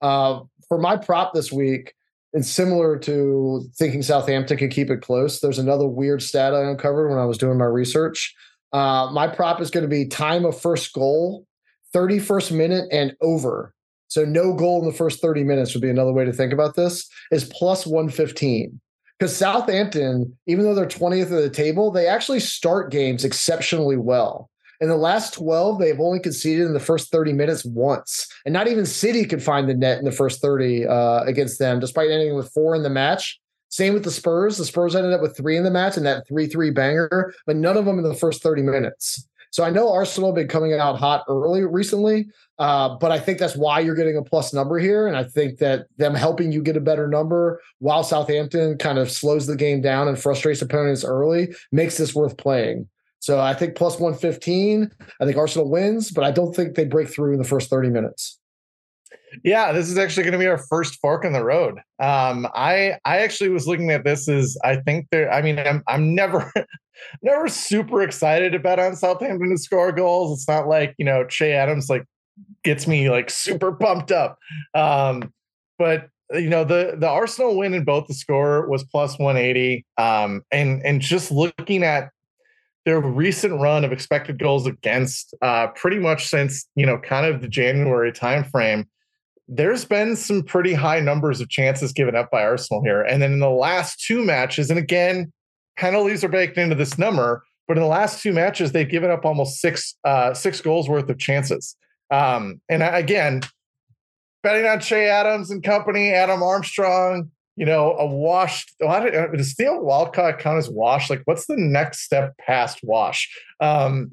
Uh, 0.00 0.42
for 0.68 0.78
my 0.78 0.96
prop 0.96 1.34
this 1.34 1.50
week, 1.50 1.92
and 2.32 2.46
similar 2.46 2.98
to 3.00 3.68
thinking 3.74 4.02
Southampton 4.02 4.58
could 4.58 4.70
keep 4.70 4.88
it 4.88 5.02
close, 5.02 5.40
there's 5.40 5.58
another 5.58 5.88
weird 5.88 6.22
stat 6.22 6.54
I 6.54 6.70
uncovered 6.70 7.08
when 7.08 7.18
I 7.18 7.24
was 7.24 7.38
doing 7.38 7.58
my 7.58 7.64
research. 7.64 8.32
Uh, 8.72 9.10
my 9.12 9.26
prop 9.26 9.60
is 9.60 9.70
going 9.70 9.82
to 9.82 9.88
be 9.88 10.06
time 10.06 10.44
of 10.44 10.60
first 10.60 10.92
goal, 10.92 11.46
31st 11.92 12.56
minute, 12.56 12.88
and 12.92 13.16
over. 13.22 13.74
So 14.08 14.24
no 14.24 14.54
goal 14.54 14.80
in 14.80 14.86
the 14.86 14.96
first 14.96 15.20
30 15.20 15.44
minutes 15.44 15.74
would 15.74 15.82
be 15.82 15.90
another 15.90 16.12
way 16.12 16.24
to 16.24 16.32
think 16.32 16.52
about 16.52 16.76
this. 16.76 17.08
Is 17.30 17.44
plus 17.44 17.86
115 17.86 18.80
because 19.18 19.36
Southampton, 19.36 20.36
even 20.46 20.64
though 20.64 20.74
they're 20.74 20.86
20th 20.86 21.24
of 21.24 21.42
the 21.42 21.50
table, 21.50 21.90
they 21.90 22.06
actually 22.06 22.40
start 22.40 22.90
games 22.90 23.24
exceptionally 23.24 23.96
well. 23.96 24.50
In 24.80 24.88
the 24.88 24.96
last 24.96 25.32
12, 25.32 25.78
they've 25.78 26.00
only 26.00 26.20
conceded 26.20 26.66
in 26.66 26.74
the 26.74 26.80
first 26.80 27.10
30 27.10 27.32
minutes 27.32 27.64
once. 27.64 28.26
And 28.44 28.52
not 28.52 28.68
even 28.68 28.84
City 28.84 29.24
could 29.24 29.42
find 29.42 29.68
the 29.68 29.74
net 29.74 29.98
in 29.98 30.04
the 30.04 30.12
first 30.12 30.42
30 30.42 30.86
uh, 30.86 31.22
against 31.22 31.58
them, 31.58 31.80
despite 31.80 32.10
ending 32.10 32.34
with 32.34 32.52
four 32.52 32.74
in 32.74 32.82
the 32.82 32.90
match. 32.90 33.40
Same 33.70 33.94
with 33.94 34.04
the 34.04 34.10
Spurs. 34.10 34.58
The 34.58 34.66
Spurs 34.66 34.94
ended 34.94 35.14
up 35.14 35.22
with 35.22 35.36
three 35.36 35.56
in 35.56 35.64
the 35.64 35.70
match 35.70 35.96
and 35.96 36.04
that 36.04 36.28
3 36.28 36.46
3 36.46 36.70
banger, 36.70 37.34
but 37.46 37.56
none 37.56 37.76
of 37.76 37.86
them 37.86 37.98
in 37.98 38.04
the 38.04 38.14
first 38.14 38.42
30 38.42 38.62
minutes. 38.62 39.26
So 39.56 39.64
I 39.64 39.70
know 39.70 39.90
Arsenal 39.90 40.28
have 40.28 40.34
been 40.34 40.48
coming 40.48 40.74
out 40.74 40.98
hot 40.98 41.24
early 41.30 41.64
recently, 41.64 42.28
uh, 42.58 42.94
but 42.98 43.10
I 43.10 43.18
think 43.18 43.38
that's 43.38 43.56
why 43.56 43.80
you're 43.80 43.94
getting 43.94 44.18
a 44.18 44.22
plus 44.22 44.52
number 44.52 44.78
here. 44.78 45.06
And 45.06 45.16
I 45.16 45.24
think 45.24 45.60
that 45.60 45.86
them 45.96 46.14
helping 46.14 46.52
you 46.52 46.62
get 46.62 46.76
a 46.76 46.80
better 46.80 47.08
number 47.08 47.62
while 47.78 48.04
Southampton 48.04 48.76
kind 48.76 48.98
of 48.98 49.10
slows 49.10 49.46
the 49.46 49.56
game 49.56 49.80
down 49.80 50.08
and 50.08 50.20
frustrates 50.20 50.60
opponents 50.60 51.04
early 51.04 51.54
makes 51.72 51.96
this 51.96 52.14
worth 52.14 52.36
playing. 52.36 52.86
So 53.20 53.40
I 53.40 53.54
think 53.54 53.76
plus 53.76 53.98
115. 53.98 54.90
I 55.22 55.24
think 55.24 55.38
Arsenal 55.38 55.70
wins, 55.70 56.10
but 56.10 56.22
I 56.22 56.32
don't 56.32 56.54
think 56.54 56.74
they 56.74 56.84
break 56.84 57.08
through 57.08 57.32
in 57.32 57.38
the 57.38 57.48
first 57.48 57.70
30 57.70 57.88
minutes. 57.88 58.38
Yeah, 59.44 59.72
this 59.72 59.88
is 59.88 59.98
actually 59.98 60.24
going 60.24 60.32
to 60.32 60.38
be 60.38 60.46
our 60.46 60.58
first 60.58 60.98
fork 61.00 61.24
in 61.24 61.32
the 61.32 61.44
road. 61.44 61.78
Um, 61.98 62.46
I 62.54 62.96
I 63.04 63.18
actually 63.18 63.50
was 63.50 63.66
looking 63.66 63.90
at 63.90 64.04
this 64.04 64.28
as 64.28 64.56
I 64.64 64.76
think 64.76 65.08
there. 65.10 65.32
I 65.32 65.42
mean, 65.42 65.58
I'm 65.58 65.82
I'm 65.86 66.14
never 66.14 66.52
never 67.22 67.48
super 67.48 68.02
excited 68.02 68.54
about 68.54 68.78
on 68.78 68.96
Southampton 68.96 69.50
to 69.50 69.58
score 69.58 69.92
goals. 69.92 70.38
It's 70.38 70.48
not 70.48 70.68
like 70.68 70.94
you 70.98 71.04
know 71.04 71.24
Che 71.24 71.52
Adams 71.52 71.88
like 71.88 72.04
gets 72.64 72.86
me 72.86 73.10
like 73.10 73.30
super 73.30 73.72
pumped 73.72 74.12
up. 74.12 74.38
Um, 74.74 75.32
but 75.78 76.08
you 76.32 76.48
know 76.48 76.64
the 76.64 76.96
the 76.98 77.08
Arsenal 77.08 77.56
win 77.56 77.74
in 77.74 77.84
both 77.84 78.06
the 78.06 78.14
score 78.14 78.68
was 78.68 78.84
plus 78.84 79.18
180. 79.18 79.84
Um, 79.98 80.42
and 80.50 80.82
and 80.84 81.00
just 81.00 81.30
looking 81.30 81.82
at 81.82 82.10
their 82.84 83.00
recent 83.00 83.60
run 83.60 83.84
of 83.84 83.92
expected 83.92 84.38
goals 84.38 84.66
against 84.66 85.34
uh, 85.42 85.66
pretty 85.68 85.98
much 85.98 86.26
since 86.28 86.66
you 86.74 86.86
know 86.86 86.98
kind 86.98 87.26
of 87.26 87.42
the 87.42 87.48
January 87.48 88.12
timeframe, 88.12 88.86
there's 89.48 89.84
been 89.84 90.16
some 90.16 90.42
pretty 90.42 90.74
high 90.74 91.00
numbers 91.00 91.40
of 91.40 91.48
chances 91.48 91.92
given 91.92 92.16
up 92.16 92.30
by 92.30 92.42
Arsenal 92.42 92.82
here. 92.82 93.02
And 93.02 93.22
then 93.22 93.32
in 93.32 93.38
the 93.38 93.50
last 93.50 94.04
two 94.04 94.24
matches, 94.24 94.70
and 94.70 94.78
again, 94.78 95.32
penalties 95.76 96.24
are 96.24 96.28
baked 96.28 96.58
into 96.58 96.74
this 96.74 96.98
number, 96.98 97.44
but 97.68 97.76
in 97.76 97.82
the 97.82 97.88
last 97.88 98.22
two 98.22 98.32
matches, 98.32 98.72
they've 98.72 98.88
given 98.88 99.10
up 99.10 99.24
almost 99.24 99.60
six 99.60 99.96
uh, 100.04 100.34
six 100.34 100.60
goals 100.60 100.88
worth 100.88 101.08
of 101.08 101.18
chances. 101.18 101.76
Um, 102.10 102.60
and 102.68 102.82
again, 102.82 103.42
betting 104.42 104.66
on 104.66 104.80
Che 104.80 105.08
Adams 105.08 105.50
and 105.50 105.62
company, 105.62 106.12
Adam 106.12 106.42
Armstrong, 106.42 107.30
you 107.56 107.66
know, 107.66 107.96
a 107.96 108.06
washed. 108.06 108.72
Does 108.80 109.54
Theo 109.54 109.80
Walcott 109.80 110.38
count 110.38 110.58
as 110.58 110.70
wash? 110.70 111.10
Like, 111.10 111.22
what's 111.24 111.46
the 111.46 111.56
next 111.56 112.00
step 112.00 112.36
past 112.38 112.80
wash? 112.82 113.28
Um, 113.60 114.12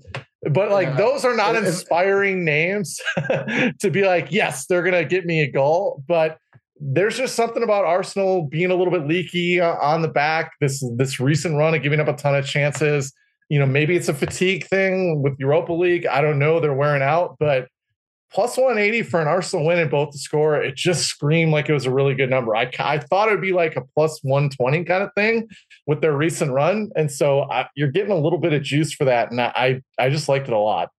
but 0.51 0.71
like, 0.71 0.89
yeah. 0.89 0.95
those 0.97 1.25
are 1.25 1.35
not 1.35 1.55
inspiring 1.55 2.43
names 2.43 2.99
to 3.79 3.89
be 3.91 4.05
like, 4.05 4.31
yes, 4.31 4.65
they're 4.65 4.83
gonna 4.83 5.05
get 5.05 5.25
me 5.25 5.41
a 5.41 5.51
goal. 5.51 6.03
But 6.07 6.37
there's 6.79 7.17
just 7.17 7.35
something 7.35 7.63
about 7.63 7.85
Arsenal 7.85 8.47
being 8.47 8.71
a 8.71 8.75
little 8.75 8.91
bit 8.91 9.07
leaky 9.07 9.61
uh, 9.61 9.75
on 9.75 10.01
the 10.01 10.07
back. 10.07 10.51
This 10.59 10.83
this 10.97 11.19
recent 11.19 11.55
run 11.55 11.73
of 11.73 11.81
giving 11.81 11.99
up 11.99 12.07
a 12.07 12.13
ton 12.13 12.35
of 12.35 12.45
chances. 12.45 13.13
You 13.49 13.59
know, 13.59 13.65
maybe 13.65 13.95
it's 13.95 14.09
a 14.09 14.13
fatigue 14.13 14.65
thing 14.67 15.21
with 15.21 15.33
Europa 15.37 15.73
League. 15.73 16.05
I 16.07 16.21
don't 16.21 16.39
know. 16.39 16.59
They're 16.59 16.73
wearing 16.73 17.01
out, 17.03 17.37
but 17.39 17.67
plus 18.33 18.57
180 18.57 19.03
for 19.03 19.21
an 19.21 19.27
Arsenal 19.27 19.65
win 19.65 19.79
in 19.79 19.89
both 19.89 20.11
the 20.11 20.17
score. 20.17 20.61
It 20.61 20.75
just 20.75 21.05
screamed 21.05 21.51
like 21.51 21.69
it 21.69 21.73
was 21.73 21.85
a 21.85 21.93
really 21.93 22.15
good 22.15 22.29
number. 22.29 22.55
I, 22.55 22.69
I 22.79 22.97
thought 22.97 23.27
it 23.27 23.31
would 23.31 23.41
be 23.41 23.53
like 23.53 23.75
a 23.75 23.81
plus 23.81 24.19
120 24.23 24.83
kind 24.85 25.03
of 25.03 25.11
thing 25.15 25.47
with 25.85 26.01
their 26.01 26.17
recent 26.17 26.51
run. 26.51 26.89
And 26.95 27.11
so 27.11 27.43
I, 27.43 27.67
you're 27.75 27.91
getting 27.91 28.11
a 28.11 28.17
little 28.17 28.39
bit 28.39 28.53
of 28.53 28.63
juice 28.63 28.93
for 28.93 29.05
that. 29.05 29.31
And 29.31 29.39
I, 29.39 29.81
I 29.99 30.09
just 30.09 30.27
liked 30.27 30.47
it 30.47 30.53
a 30.53 30.57
lot. 30.57 30.89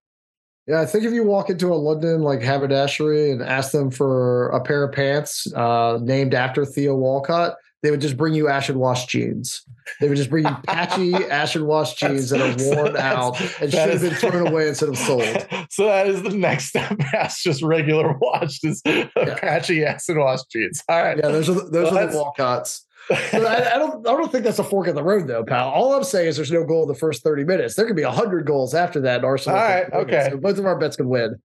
Yeah, 0.67 0.81
I 0.81 0.85
think 0.85 1.03
if 1.03 1.13
you 1.13 1.23
walk 1.23 1.49
into 1.49 1.67
a 1.67 1.75
London 1.75 2.21
like 2.21 2.41
haberdashery 2.41 3.31
and 3.31 3.43
ask 3.43 3.71
them 3.71 3.91
for 3.91 4.49
a 4.49 4.59
pair 4.61 4.83
of 4.83 4.93
pants 4.93 5.51
uh, 5.53 5.99
named 6.01 6.33
after 6.33 6.65
Theo 6.65 6.95
Walcott, 6.95 7.55
they 7.85 7.91
would 7.91 8.01
just 8.01 8.17
bring 8.17 8.33
you 8.33 8.47
acid 8.47 8.75
wash 8.75 9.05
jeans. 9.05 9.63
They 10.01 10.09
would 10.09 10.17
just 10.17 10.29
bring 10.29 10.45
you 10.45 10.55
patchy 10.65 11.13
acid 11.29 11.61
wash 11.61 11.95
jeans 11.95 12.31
that 12.31 12.41
are 12.41 12.75
worn 12.75 12.97
out 12.97 13.39
and 13.61 13.71
should 13.71 13.89
have 13.89 14.01
been 14.01 14.15
thrown 14.15 14.47
away 14.47 14.67
instead 14.67 14.89
of 14.89 14.97
sold. 14.97 15.47
So 15.69 15.85
that 15.87 16.07
is 16.07 16.21
the 16.21 16.29
next 16.29 16.65
step 16.65 16.97
past 16.99 17.43
just 17.43 17.61
regular 17.61 18.13
washed 18.17 18.63
is 18.63 18.81
yeah. 18.85 19.07
patchy 19.15 19.83
acid 19.83 20.17
wash 20.17 20.43
jeans. 20.45 20.81
All 20.87 21.01
right. 21.01 21.17
Yeah, 21.17 21.29
those 21.29 21.49
are 21.49 21.53
the, 21.53 21.63
those 21.63 21.91
well, 21.91 21.97
are 21.97 22.07
the 22.07 22.17
Walcotts. 22.17 22.81
I, 23.11 23.71
I, 23.75 23.77
don't. 23.77 24.07
I 24.07 24.11
don't 24.11 24.31
think 24.31 24.45
that's 24.45 24.59
a 24.59 24.63
fork 24.63 24.87
in 24.87 24.95
the 24.95 25.03
road, 25.03 25.27
though, 25.27 25.43
pal. 25.43 25.69
All 25.69 25.93
I'm 25.93 26.03
saying 26.03 26.29
is 26.29 26.37
there's 26.37 26.51
no 26.51 26.63
goal 26.63 26.83
in 26.83 26.87
the 26.87 26.95
first 26.95 27.23
30 27.23 27.43
minutes. 27.43 27.75
There 27.75 27.85
could 27.85 27.95
be 27.95 28.03
hundred 28.03 28.45
goals 28.45 28.73
after 28.73 29.01
that. 29.01 29.23
Arsenal. 29.23 29.59
All 29.59 29.63
right. 29.65 29.91
Okay. 29.91 30.29
So 30.31 30.37
both 30.37 30.57
of 30.57 30.65
our 30.65 30.77
bets 30.77 30.95
could 30.95 31.05
win. 31.07 31.35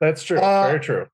That's 0.00 0.22
true. 0.22 0.38
Uh, 0.38 0.68
Very 0.68 0.80
true. 0.80 1.06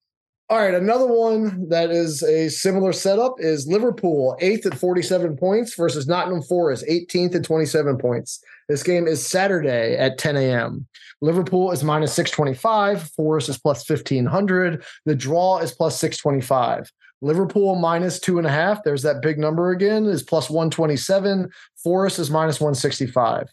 All 0.48 0.58
right, 0.58 0.74
another 0.74 1.08
one 1.08 1.68
that 1.70 1.90
is 1.90 2.22
a 2.22 2.48
similar 2.50 2.92
setup 2.92 3.34
is 3.40 3.66
Liverpool, 3.66 4.36
eighth 4.40 4.64
at 4.64 4.78
47 4.78 5.36
points 5.36 5.74
versus 5.74 6.06
Nottingham 6.06 6.40
Forest, 6.40 6.84
18th 6.88 7.34
at 7.34 7.42
27 7.42 7.98
points. 7.98 8.44
This 8.68 8.84
game 8.84 9.08
is 9.08 9.26
Saturday 9.26 9.96
at 9.96 10.18
10 10.18 10.36
a.m. 10.36 10.86
Liverpool 11.20 11.72
is 11.72 11.82
minus 11.82 12.12
625, 12.12 13.10
Forest 13.10 13.48
is 13.48 13.58
plus 13.58 13.90
1500. 13.90 14.84
The 15.04 15.16
draw 15.16 15.58
is 15.58 15.72
plus 15.72 15.98
625. 15.98 16.92
Liverpool 17.22 17.74
minus 17.74 18.20
two 18.20 18.38
and 18.38 18.46
a 18.46 18.50
half. 18.50 18.84
There's 18.84 19.02
that 19.02 19.22
big 19.22 19.40
number 19.40 19.70
again, 19.70 20.04
is 20.04 20.22
plus 20.22 20.48
127. 20.48 21.50
Forest 21.82 22.20
is 22.20 22.30
minus 22.30 22.60
165. 22.60 23.48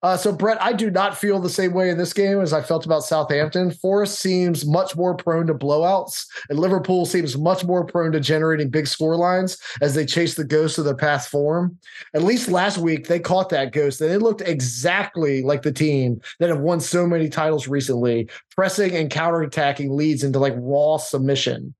Uh, 0.00 0.16
so, 0.16 0.30
Brett, 0.30 0.62
I 0.62 0.72
do 0.72 0.90
not 0.92 1.18
feel 1.18 1.40
the 1.40 1.48
same 1.48 1.72
way 1.72 1.90
in 1.90 1.98
this 1.98 2.12
game 2.12 2.40
as 2.40 2.52
I 2.52 2.62
felt 2.62 2.86
about 2.86 3.02
Southampton. 3.02 3.72
Forest 3.72 4.20
seems 4.20 4.64
much 4.64 4.94
more 4.94 5.16
prone 5.16 5.48
to 5.48 5.54
blowouts, 5.54 6.24
and 6.48 6.58
Liverpool 6.58 7.04
seems 7.04 7.36
much 7.36 7.64
more 7.64 7.84
prone 7.84 8.12
to 8.12 8.20
generating 8.20 8.70
big 8.70 8.86
score 8.86 9.16
lines 9.16 9.58
as 9.82 9.94
they 9.94 10.06
chase 10.06 10.36
the 10.36 10.44
ghost 10.44 10.78
of 10.78 10.84
their 10.84 10.94
past 10.94 11.30
form. 11.30 11.76
At 12.14 12.22
least 12.22 12.48
last 12.48 12.78
week, 12.78 13.08
they 13.08 13.18
caught 13.18 13.48
that 13.48 13.72
ghost, 13.72 14.00
and 14.00 14.12
it 14.12 14.22
looked 14.22 14.40
exactly 14.40 15.42
like 15.42 15.62
the 15.62 15.72
team 15.72 16.20
that 16.38 16.48
have 16.48 16.60
won 16.60 16.78
so 16.78 17.04
many 17.04 17.28
titles 17.28 17.66
recently, 17.66 18.30
pressing 18.54 18.94
and 18.94 19.10
counterattacking 19.10 19.90
leads 19.90 20.22
into 20.22 20.38
like 20.38 20.54
raw 20.56 20.98
submission. 20.98 21.74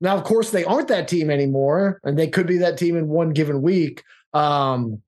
Now, 0.00 0.16
of 0.16 0.24
course, 0.24 0.52
they 0.52 0.64
aren't 0.64 0.88
that 0.88 1.08
team 1.08 1.28
anymore, 1.28 2.00
and 2.02 2.18
they 2.18 2.28
could 2.28 2.46
be 2.46 2.58
that 2.58 2.78
team 2.78 2.96
in 2.96 3.08
one 3.08 3.30
given 3.30 3.60
week. 3.60 4.04
Um, 4.32 5.02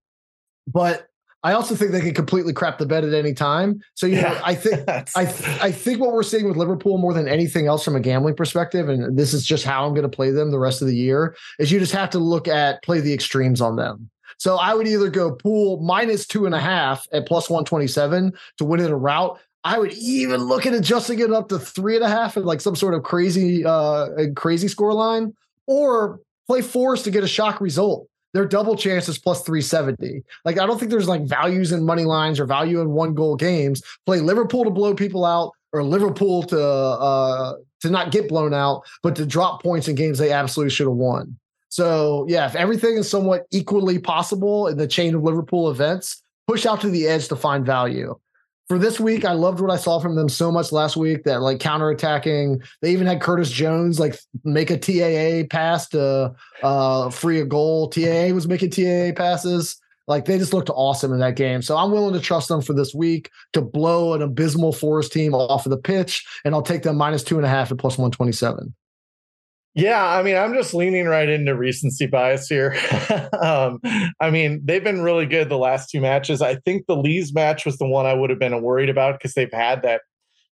but 0.66 1.09
I 1.42 1.52
also 1.52 1.74
think 1.74 1.92
they 1.92 2.00
can 2.00 2.14
completely 2.14 2.52
crap 2.52 2.78
the 2.78 2.86
bed 2.86 3.04
at 3.04 3.14
any 3.14 3.32
time. 3.32 3.80
So 3.94 4.06
you 4.06 4.16
yeah, 4.16 4.32
know, 4.32 4.40
I 4.44 4.54
think 4.54 4.88
I 5.16 5.24
th- 5.24 5.62
I 5.62 5.72
think 5.72 6.00
what 6.00 6.12
we're 6.12 6.22
seeing 6.22 6.46
with 6.46 6.56
Liverpool 6.56 6.98
more 6.98 7.14
than 7.14 7.28
anything 7.28 7.66
else 7.66 7.84
from 7.84 7.96
a 7.96 8.00
gambling 8.00 8.36
perspective, 8.36 8.88
and 8.88 9.18
this 9.18 9.32
is 9.32 9.44
just 9.44 9.64
how 9.64 9.86
I'm 9.86 9.94
going 9.94 10.08
to 10.08 10.14
play 10.14 10.30
them 10.30 10.50
the 10.50 10.58
rest 10.58 10.82
of 10.82 10.88
the 10.88 10.96
year, 10.96 11.36
is 11.58 11.72
you 11.72 11.78
just 11.78 11.92
have 11.92 12.10
to 12.10 12.18
look 12.18 12.46
at 12.46 12.82
play 12.82 13.00
the 13.00 13.14
extremes 13.14 13.60
on 13.60 13.76
them. 13.76 14.10
So 14.38 14.56
I 14.56 14.74
would 14.74 14.86
either 14.86 15.10
go 15.10 15.32
pool 15.32 15.80
minus 15.82 16.26
two 16.26 16.46
and 16.46 16.54
a 16.54 16.60
half 16.60 17.06
at 17.12 17.26
plus 17.26 17.50
127 17.50 18.32
to 18.58 18.64
win 18.64 18.80
in 18.80 18.90
a 18.90 18.96
rout. 18.96 19.38
I 19.64 19.78
would 19.78 19.92
even 19.92 20.42
look 20.44 20.64
at 20.64 20.72
adjusting 20.72 21.20
it 21.20 21.30
up 21.30 21.50
to 21.50 21.58
three 21.58 21.96
and 21.96 22.04
a 22.04 22.08
half 22.08 22.38
and 22.38 22.46
like 22.46 22.62
some 22.62 22.74
sort 22.74 22.94
of 22.94 23.02
crazy, 23.02 23.64
uh, 23.66 24.08
crazy 24.34 24.68
score 24.68 24.94
line, 24.94 25.34
or 25.66 26.20
play 26.46 26.62
fours 26.62 27.02
to 27.02 27.10
get 27.10 27.22
a 27.22 27.28
shock 27.28 27.60
result. 27.60 28.08
Their 28.32 28.46
double 28.46 28.76
chances 28.76 29.18
plus 29.18 29.42
370. 29.42 30.22
Like, 30.44 30.58
I 30.58 30.66
don't 30.66 30.78
think 30.78 30.90
there's 30.90 31.08
like 31.08 31.22
values 31.22 31.72
in 31.72 31.84
money 31.84 32.04
lines 32.04 32.38
or 32.38 32.46
value 32.46 32.80
in 32.80 32.90
one 32.90 33.14
goal 33.14 33.36
games. 33.36 33.82
Play 34.06 34.20
Liverpool 34.20 34.64
to 34.64 34.70
blow 34.70 34.94
people 34.94 35.24
out 35.24 35.52
or 35.72 35.82
Liverpool 35.82 36.42
to 36.44 36.60
uh 36.60 37.54
to 37.80 37.90
not 37.90 38.12
get 38.12 38.28
blown 38.28 38.52
out, 38.54 38.82
but 39.02 39.16
to 39.16 39.26
drop 39.26 39.62
points 39.62 39.88
in 39.88 39.94
games 39.94 40.18
they 40.18 40.32
absolutely 40.32 40.70
should 40.70 40.86
have 40.86 40.96
won. 40.96 41.36
So 41.70 42.26
yeah, 42.28 42.46
if 42.46 42.54
everything 42.54 42.96
is 42.96 43.08
somewhat 43.08 43.46
equally 43.50 43.98
possible 43.98 44.66
in 44.68 44.76
the 44.76 44.86
chain 44.86 45.14
of 45.14 45.22
Liverpool 45.22 45.70
events, 45.70 46.22
push 46.46 46.66
out 46.66 46.80
to 46.82 46.90
the 46.90 47.06
edge 47.06 47.28
to 47.28 47.36
find 47.36 47.64
value. 47.64 48.18
For 48.70 48.78
this 48.78 49.00
week, 49.00 49.24
I 49.24 49.32
loved 49.32 49.58
what 49.58 49.72
I 49.72 49.76
saw 49.76 49.98
from 49.98 50.14
them 50.14 50.28
so 50.28 50.52
much 50.52 50.70
last 50.70 50.96
week 50.96 51.24
that 51.24 51.42
like 51.42 51.58
counterattacking. 51.58 52.64
They 52.80 52.92
even 52.92 53.04
had 53.04 53.20
Curtis 53.20 53.50
Jones 53.50 53.98
like 53.98 54.16
make 54.44 54.70
a 54.70 54.78
TAA 54.78 55.48
pass 55.50 55.88
to 55.88 56.36
uh, 56.62 57.10
free 57.10 57.40
a 57.40 57.44
goal. 57.44 57.88
TAA 57.88 58.32
was 58.32 58.46
making 58.46 58.70
TAA 58.70 59.10
passes. 59.16 59.76
Like 60.06 60.26
they 60.26 60.38
just 60.38 60.52
looked 60.52 60.70
awesome 60.70 61.12
in 61.12 61.18
that 61.18 61.34
game. 61.34 61.62
So 61.62 61.76
I'm 61.76 61.90
willing 61.90 62.14
to 62.14 62.20
trust 62.20 62.46
them 62.46 62.62
for 62.62 62.72
this 62.72 62.94
week 62.94 63.32
to 63.54 63.60
blow 63.60 64.14
an 64.14 64.22
abysmal 64.22 64.72
Forest 64.72 65.12
team 65.12 65.34
off 65.34 65.66
of 65.66 65.70
the 65.70 65.76
pitch, 65.76 66.24
and 66.44 66.54
I'll 66.54 66.62
take 66.62 66.84
them 66.84 66.96
minus 66.96 67.24
two 67.24 67.38
and 67.38 67.44
a 67.44 67.48
half 67.48 67.72
at 67.72 67.78
plus 67.78 67.98
127. 67.98 68.72
Yeah, 69.74 70.04
I 70.04 70.22
mean, 70.22 70.36
I'm 70.36 70.52
just 70.52 70.74
leaning 70.74 71.06
right 71.06 71.28
into 71.28 71.54
recency 71.54 72.06
bias 72.06 72.48
here. 72.48 72.76
um, 73.40 73.80
I 74.20 74.30
mean, 74.30 74.60
they've 74.64 74.82
been 74.82 75.02
really 75.02 75.26
good 75.26 75.48
the 75.48 75.58
last 75.58 75.90
two 75.90 76.00
matches. 76.00 76.42
I 76.42 76.56
think 76.56 76.86
the 76.86 76.96
Leeds 76.96 77.32
match 77.32 77.64
was 77.64 77.78
the 77.78 77.86
one 77.86 78.04
I 78.04 78.14
would 78.14 78.30
have 78.30 78.40
been 78.40 78.62
worried 78.62 78.90
about 78.90 79.18
because 79.18 79.34
they've 79.34 79.52
had 79.52 79.82
that 79.82 80.02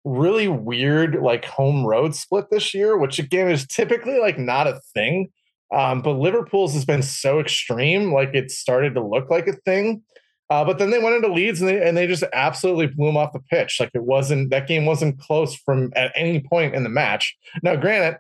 really 0.04 0.48
weird 0.48 1.16
like 1.22 1.46
home 1.46 1.84
road 1.84 2.14
split 2.14 2.46
this 2.50 2.74
year, 2.74 2.96
which 2.98 3.18
again 3.18 3.50
is 3.50 3.66
typically 3.66 4.18
like 4.18 4.38
not 4.38 4.66
a 4.66 4.80
thing. 4.94 5.30
Um, 5.74 6.02
but 6.02 6.12
Liverpool's 6.12 6.74
has 6.74 6.84
been 6.84 7.02
so 7.02 7.40
extreme, 7.40 8.12
like 8.12 8.30
it 8.34 8.50
started 8.50 8.94
to 8.94 9.04
look 9.04 9.30
like 9.30 9.48
a 9.48 9.54
thing. 9.64 10.02
Uh, 10.48 10.64
but 10.64 10.78
then 10.78 10.90
they 10.90 11.00
went 11.00 11.16
into 11.16 11.32
Leeds 11.32 11.60
and 11.60 11.68
they 11.68 11.86
and 11.88 11.96
they 11.96 12.06
just 12.06 12.22
absolutely 12.32 12.86
blew 12.86 13.06
them 13.06 13.16
off 13.16 13.32
the 13.32 13.40
pitch. 13.40 13.78
Like 13.80 13.90
it 13.94 14.04
wasn't 14.04 14.50
that 14.50 14.68
game 14.68 14.86
wasn't 14.86 15.18
close 15.18 15.56
from 15.56 15.90
at 15.96 16.12
any 16.14 16.40
point 16.40 16.74
in 16.74 16.84
the 16.84 16.88
match. 16.88 17.36
Now, 17.62 17.74
granted, 17.74 18.18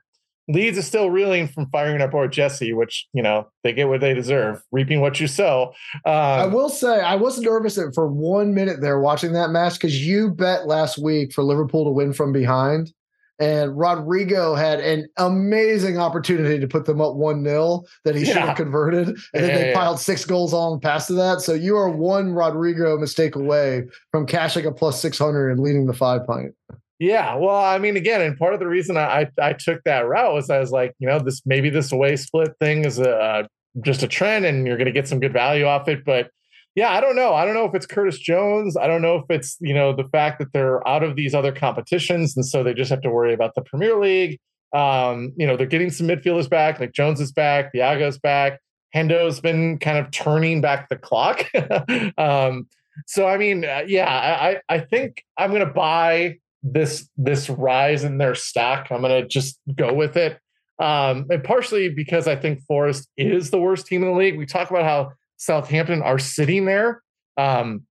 Leeds 0.48 0.78
is 0.78 0.86
still 0.86 1.10
reeling 1.10 1.48
from 1.48 1.68
firing 1.70 2.00
up 2.00 2.12
poor 2.12 2.28
Jesse, 2.28 2.72
which 2.72 3.06
you 3.12 3.22
know 3.22 3.48
they 3.64 3.72
get 3.72 3.88
what 3.88 4.00
they 4.00 4.14
deserve, 4.14 4.62
reaping 4.70 5.00
what 5.00 5.18
you 5.18 5.26
sow. 5.26 5.72
Um, 6.04 6.12
I 6.14 6.46
will 6.46 6.68
say 6.68 7.00
I 7.00 7.16
was 7.16 7.40
nervous 7.40 7.78
for 7.94 8.06
one 8.06 8.54
minute 8.54 8.80
there 8.80 9.00
watching 9.00 9.32
that 9.32 9.50
match 9.50 9.74
because 9.74 10.06
you 10.06 10.30
bet 10.30 10.66
last 10.66 10.98
week 10.98 11.32
for 11.32 11.42
Liverpool 11.42 11.84
to 11.84 11.90
win 11.90 12.12
from 12.12 12.32
behind, 12.32 12.92
and 13.38 13.76
Rodrigo 13.76 14.54
had 14.54 14.80
an 14.80 15.08
amazing 15.16 15.98
opportunity 15.98 16.58
to 16.60 16.68
put 16.68 16.84
them 16.84 17.00
up 17.00 17.16
one 17.16 17.44
0 17.44 17.82
that 18.04 18.14
he 18.14 18.24
should 18.24 18.36
have 18.36 18.56
converted, 18.56 19.08
and 19.08 19.16
then 19.32 19.50
yeah, 19.50 19.56
they 19.56 19.68
yeah. 19.70 19.74
piled 19.74 19.98
six 19.98 20.24
goals 20.24 20.54
on 20.54 20.80
past 20.80 21.08
that. 21.08 21.40
So 21.40 21.54
you 21.54 21.76
are 21.76 21.90
one 21.90 22.32
Rodrigo 22.32 22.96
mistake 22.98 23.34
away 23.34 23.84
from 24.12 24.26
cashing 24.26 24.64
a 24.64 24.72
plus 24.72 25.00
six 25.00 25.18
hundred 25.18 25.50
and 25.50 25.60
leading 25.60 25.86
the 25.86 25.94
five 25.94 26.26
pint. 26.26 26.54
Yeah, 26.98 27.34
well, 27.34 27.56
I 27.62 27.78
mean, 27.78 27.96
again, 27.96 28.22
and 28.22 28.38
part 28.38 28.54
of 28.54 28.60
the 28.60 28.66
reason 28.66 28.96
I 28.96 29.28
I 29.40 29.52
took 29.52 29.84
that 29.84 30.06
route 30.08 30.32
was 30.32 30.48
I 30.48 30.58
was 30.58 30.70
like, 30.70 30.94
you 30.98 31.06
know, 31.06 31.18
this 31.18 31.42
maybe 31.44 31.68
this 31.68 31.92
away 31.92 32.16
split 32.16 32.54
thing 32.58 32.84
is 32.84 32.98
a 32.98 33.48
just 33.82 34.02
a 34.02 34.08
trend, 34.08 34.46
and 34.46 34.66
you're 34.66 34.78
going 34.78 34.86
to 34.86 34.92
get 34.92 35.06
some 35.06 35.20
good 35.20 35.32
value 35.32 35.66
off 35.66 35.88
it. 35.88 36.04
But 36.04 36.30
yeah, 36.74 36.90
I 36.90 37.00
don't 37.00 37.16
know. 37.16 37.34
I 37.34 37.44
don't 37.44 37.54
know 37.54 37.66
if 37.66 37.74
it's 37.74 37.86
Curtis 37.86 38.18
Jones. 38.18 38.76
I 38.76 38.86
don't 38.86 39.02
know 39.02 39.16
if 39.16 39.24
it's 39.28 39.58
you 39.60 39.74
know 39.74 39.94
the 39.94 40.08
fact 40.08 40.38
that 40.38 40.52
they're 40.52 40.86
out 40.88 41.02
of 41.02 41.16
these 41.16 41.34
other 41.34 41.52
competitions, 41.52 42.34
and 42.34 42.46
so 42.46 42.62
they 42.62 42.72
just 42.72 42.90
have 42.90 43.02
to 43.02 43.10
worry 43.10 43.34
about 43.34 43.54
the 43.54 43.62
Premier 43.62 43.98
League. 43.98 44.38
Um, 44.72 45.32
you 45.36 45.46
know, 45.46 45.56
they're 45.56 45.66
getting 45.66 45.90
some 45.90 46.08
midfielders 46.08 46.48
back, 46.48 46.80
like 46.80 46.92
Jones 46.92 47.20
is 47.20 47.32
back, 47.32 47.72
Thiago's 47.74 48.18
back, 48.18 48.60
Hendo's 48.94 49.40
been 49.40 49.78
kind 49.78 49.98
of 49.98 50.10
turning 50.10 50.60
back 50.60 50.88
the 50.88 50.96
clock. 50.96 51.44
um, 52.18 52.66
so 53.06 53.26
I 53.26 53.36
mean, 53.36 53.64
uh, 53.64 53.84
yeah, 53.86 54.08
I 54.08 54.60
I 54.68 54.80
think 54.80 55.24
I'm 55.36 55.50
going 55.50 55.66
to 55.66 55.72
buy 55.72 56.38
this 56.72 57.08
this 57.16 57.48
rise 57.48 58.04
in 58.04 58.18
their 58.18 58.34
stock. 58.34 58.88
I'm 58.90 59.02
going 59.02 59.22
to 59.22 59.28
just 59.28 59.58
go 59.74 59.92
with 59.92 60.16
it. 60.16 60.38
Um, 60.78 61.26
and 61.30 61.42
partially 61.42 61.88
because 61.88 62.28
I 62.28 62.36
think 62.36 62.62
Forest 62.66 63.08
is 63.16 63.50
the 63.50 63.58
worst 63.58 63.86
team 63.86 64.02
in 64.02 64.10
the 64.12 64.18
league. 64.18 64.36
We 64.36 64.46
talk 64.46 64.70
about 64.70 64.84
how 64.84 65.12
Southampton 65.36 66.02
are 66.02 66.18
sitting 66.18 66.66
there. 66.66 67.02
Um, 67.36 67.86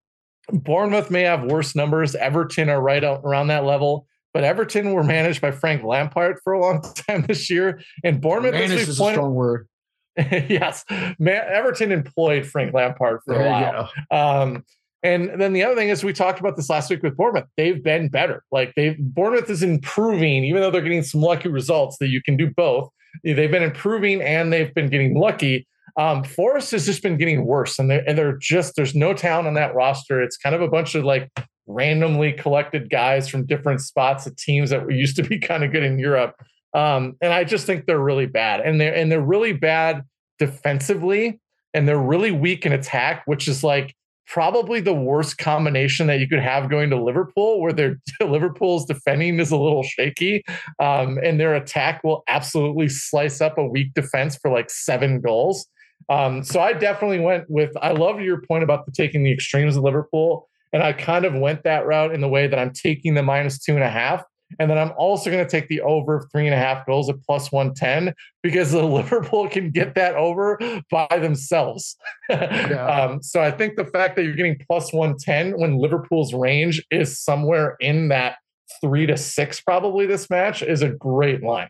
Bournemouth 0.51 1.09
may 1.09 1.21
have 1.21 1.43
worse 1.43 1.75
numbers. 1.75 2.13
Everton 2.13 2.69
are 2.69 2.81
right 2.81 3.03
around 3.03 3.47
that 3.47 3.65
level. 3.65 4.07
But 4.33 4.43
Everton 4.43 4.91
were 4.91 5.03
managed 5.03 5.39
by 5.39 5.51
Frank 5.51 5.83
Lampard 5.83 6.39
for 6.43 6.53
a 6.53 6.61
long 6.61 6.81
time 7.07 7.25
this 7.25 7.49
year, 7.49 7.81
and 8.03 8.19
Bournemouth 8.19 8.51
managed 8.51 8.73
is 8.73 8.89
a 8.89 8.93
strong 8.93 9.33
word. 9.33 9.67
yes, 10.17 10.83
Man- 10.89 11.45
Everton 11.47 11.93
employed 11.93 12.45
Frank 12.45 12.73
Lampard 12.73 13.21
for 13.23 13.33
there 13.33 13.45
a 13.45 13.49
while. 13.49 13.91
Um, 14.11 14.65
and 15.05 15.39
then 15.39 15.53
the 15.53 15.63
other 15.63 15.75
thing 15.75 15.89
is 15.89 16.03
we 16.03 16.13
talked 16.13 16.39
about 16.39 16.55
this 16.55 16.67
last 16.67 16.89
week 16.89 17.03
with 17.03 17.15
Bournemouth. 17.15 17.45
They've 17.57 17.81
been 17.81 18.09
better. 18.09 18.43
Like 18.51 18.73
they 18.75 18.95
Bournemouth 18.99 19.49
is 19.51 19.61
improving, 19.61 20.43
even 20.45 20.61
though 20.61 20.71
they're 20.71 20.81
getting 20.81 21.03
some 21.03 21.21
lucky 21.21 21.47
results 21.47 21.97
that 21.99 22.07
you 22.07 22.23
can 22.23 22.35
do 22.35 22.49
both. 22.49 22.89
They've 23.23 23.51
been 23.51 23.61
improving 23.61 24.21
and 24.21 24.51
they've 24.51 24.73
been 24.73 24.89
getting 24.89 25.15
lucky. 25.15 25.67
Um, 25.95 26.23
Forest 26.23 26.71
has 26.71 26.87
just 26.87 27.03
been 27.03 27.17
getting 27.17 27.45
worse, 27.45 27.77
and 27.77 27.89
they're, 27.89 28.03
and 28.07 28.17
they're 28.17 28.37
just 28.37 28.75
there's 28.75 28.95
no 28.95 29.13
talent 29.13 29.47
on 29.47 29.53
that 29.53 29.75
roster. 29.75 30.23
It's 30.23 30.37
kind 30.37 30.55
of 30.55 30.61
a 30.61 30.67
bunch 30.67 30.95
of 30.95 31.03
like 31.03 31.29
randomly 31.67 32.33
collected 32.33 32.89
guys 32.89 33.29
from 33.29 33.45
different 33.45 33.81
spots 33.81 34.25
of 34.25 34.35
teams 34.37 34.71
that 34.71 34.89
used 34.91 35.15
to 35.17 35.23
be 35.23 35.37
kind 35.37 35.63
of 35.63 35.71
good 35.71 35.83
in 35.83 35.99
Europe. 35.99 36.35
Um, 36.73 37.15
and 37.21 37.31
I 37.31 37.43
just 37.43 37.67
think 37.67 37.85
they're 37.85 37.99
really 37.99 38.25
bad, 38.25 38.61
and 38.61 38.81
they're 38.81 38.95
and 38.95 39.11
they're 39.11 39.21
really 39.21 39.53
bad 39.53 40.03
defensively, 40.39 41.39
and 41.75 41.87
they're 41.87 41.97
really 41.97 42.31
weak 42.31 42.65
in 42.65 42.73
attack, 42.73 43.21
which 43.27 43.47
is 43.47 43.63
like 43.63 43.95
probably 44.27 44.81
the 44.81 44.93
worst 44.93 45.37
combination 45.37 46.07
that 46.07 46.19
you 46.19 46.27
could 46.27 46.39
have 46.39 46.69
going 46.69 46.89
to 46.89 47.01
Liverpool, 47.01 47.61
where 47.61 47.73
their 47.73 47.99
Liverpool's 48.21 48.85
defending 48.85 49.39
is 49.39 49.51
a 49.51 49.57
little 49.57 49.83
shaky, 49.83 50.43
um, 50.79 51.17
and 51.23 51.39
their 51.39 51.55
attack 51.55 52.03
will 52.03 52.23
absolutely 52.27 52.89
slice 52.89 53.41
up 53.41 53.57
a 53.57 53.65
weak 53.65 53.93
defense 53.93 54.35
for 54.35 54.51
like 54.51 54.69
seven 54.69 55.21
goals. 55.21 55.67
Um, 56.09 56.43
so 56.43 56.59
I 56.59 56.73
definitely 56.73 57.19
went 57.19 57.49
with. 57.49 57.71
I 57.81 57.91
love 57.91 58.21
your 58.21 58.41
point 58.41 58.63
about 58.63 58.85
the 58.85 58.91
taking 58.91 59.23
the 59.23 59.31
extremes 59.31 59.75
of 59.75 59.83
Liverpool, 59.83 60.47
and 60.73 60.83
I 60.83 60.93
kind 60.93 61.25
of 61.25 61.33
went 61.33 61.63
that 61.63 61.85
route 61.85 62.13
in 62.13 62.21
the 62.21 62.29
way 62.29 62.47
that 62.47 62.59
I'm 62.59 62.71
taking 62.71 63.13
the 63.13 63.23
minus 63.23 63.59
two 63.59 63.73
and 63.73 63.83
a 63.83 63.89
half 63.89 64.23
and 64.59 64.69
then 64.69 64.77
I'm 64.77 64.91
also 64.97 65.31
going 65.31 65.43
to 65.43 65.49
take 65.49 65.67
the 65.67 65.81
over 65.81 66.17
of 66.17 66.31
three 66.31 66.45
and 66.45 66.53
a 66.53 66.57
half 66.57 66.85
goals 66.85 67.09
at 67.09 67.21
plus 67.23 67.51
110 67.51 68.13
because 68.43 68.71
the 68.71 68.83
Liverpool 68.85 69.49
can 69.49 69.71
get 69.71 69.95
that 69.95 70.15
over 70.15 70.59
by 70.89 71.07
themselves. 71.19 71.95
Yeah. 72.27 72.87
um, 72.87 73.21
so 73.21 73.41
I 73.41 73.51
think 73.51 73.75
the 73.75 73.85
fact 73.85 74.15
that 74.15 74.23
you're 74.23 74.35
getting 74.35 74.57
plus 74.67 74.91
110 74.91 75.59
when 75.59 75.77
Liverpool's 75.77 76.33
range 76.33 76.83
is 76.89 77.19
somewhere 77.19 77.75
in 77.79 78.07
that 78.09 78.37
three 78.81 79.05
to 79.05 79.15
six, 79.15 79.61
probably 79.61 80.05
this 80.05 80.29
match 80.29 80.63
is 80.63 80.81
a 80.81 80.89
great 80.89 81.43
line. 81.43 81.69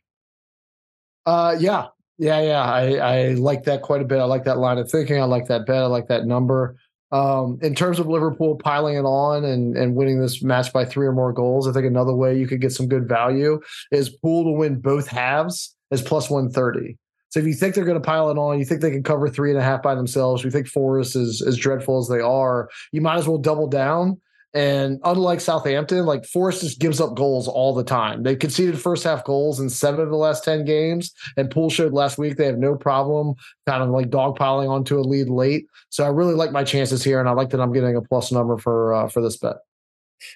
Uh, 1.26 1.58
yeah. 1.60 1.88
Yeah. 2.18 2.42
Yeah. 2.42 2.64
I, 2.64 2.94
I 2.96 3.28
like 3.34 3.64
that 3.64 3.82
quite 3.82 4.02
a 4.02 4.06
bit. 4.06 4.20
I 4.20 4.24
like 4.24 4.46
that 4.46 4.58
line 4.58 4.78
of 4.78 4.90
thinking. 4.90 5.20
I 5.20 5.26
like 5.26 5.48
that 5.48 5.66
bet. 5.66 5.84
I 5.84 5.88
like 5.88 6.08
that 6.08 6.26
number. 6.26 6.78
Um, 7.12 7.60
in 7.62 7.76
terms 7.76 8.00
of 8.00 8.08
Liverpool 8.08 8.56
piling 8.56 8.96
it 8.96 9.04
on 9.06 9.46
and, 9.46 9.78
and 9.78 9.96
winning 9.96 10.20
this 10.20 10.42
match 10.42 10.74
by 10.74 10.86
three 10.86 11.06
or 11.06 11.14
more 11.14 11.32
goals, 11.32 11.68
I 11.68 11.72
think 11.72 11.86
another 11.86 12.16
way 12.16 12.38
you 12.38 12.48
could 12.48 12.62
get 12.62 12.72
some 12.72 12.88
good 12.88 13.08
value 13.08 13.62
is 13.92 14.10
pool 14.10 14.44
to 14.46 14.52
win 14.52 14.82
both 14.82 15.08
halves 15.08 15.76
is 15.92 16.02
plus 16.02 16.30
130. 16.30 16.98
So 17.30 17.40
if 17.40 17.46
you 17.46 17.54
think 17.54 17.76
they're 17.76 17.86
going 17.86 18.02
to 18.02 18.06
pile 18.06 18.30
it 18.32 18.38
on, 18.38 18.60
you 18.60 18.66
think 18.66 18.82
they 18.82 18.92
can 18.92 19.04
cover 19.04 19.30
three 19.30 19.52
and 19.52 19.60
a 19.60 19.64
half 19.64 19.84
by 19.84 19.94
themselves, 19.94 20.44
you 20.44 20.50
think 20.50 20.68
Forest 20.68 21.16
is 21.16 21.42
as 21.42 21.58
dreadful 21.58 22.00
as 22.00 22.08
they 22.08 22.22
are, 22.22 22.70
you 22.92 23.02
might 23.02 23.18
as 23.18 23.28
well 23.28 23.38
double 23.38 23.68
down 23.68 24.20
and 24.56 25.02
unlike 25.04 25.42
Southampton, 25.42 26.06
like 26.06 26.26
Forest 26.26 26.62
just 26.62 26.80
gives 26.80 27.02
up 27.02 27.14
goals 27.14 27.46
all 27.50 27.76
the 27.76 27.84
time. 27.84 28.24
They 28.24 28.38
conceded 28.38 28.80
first 28.80 29.04
half 29.04 29.26
goals 29.26 29.60
in 29.60 29.70
seven 29.70 30.00
of 30.00 30.10
the 30.10 30.16
last 30.16 30.46
10 30.46 30.64
games. 30.64 31.12
And 31.36 31.52
Pool 31.52 31.70
showed 31.70 31.92
last 31.92 32.18
week 32.18 32.38
they 32.38 32.46
have 32.46 32.58
no 32.58 32.76
problem 32.76 33.36
kind 33.68 33.84
of 33.84 33.90
like 33.90 34.10
dogpiling 34.10 34.70
onto 34.70 34.98
a 34.98 35.02
lead 35.02 35.28
late. 35.28 35.66
So 35.90 36.06
I 36.06 36.08
really 36.08 36.36
like 36.36 36.54
my 36.54 36.64
chances 36.64 37.04
here. 37.04 37.20
And 37.20 37.28
I 37.28 37.34
like 37.34 37.50
that 37.50 37.60
I'm 37.60 37.74
getting 37.74 37.98
a 37.98 38.02
plus 38.02 38.32
number 38.32 38.58
for 38.58 38.94
uh, 38.94 39.10
for 39.10 39.22
this 39.22 39.36
bet. 39.36 39.58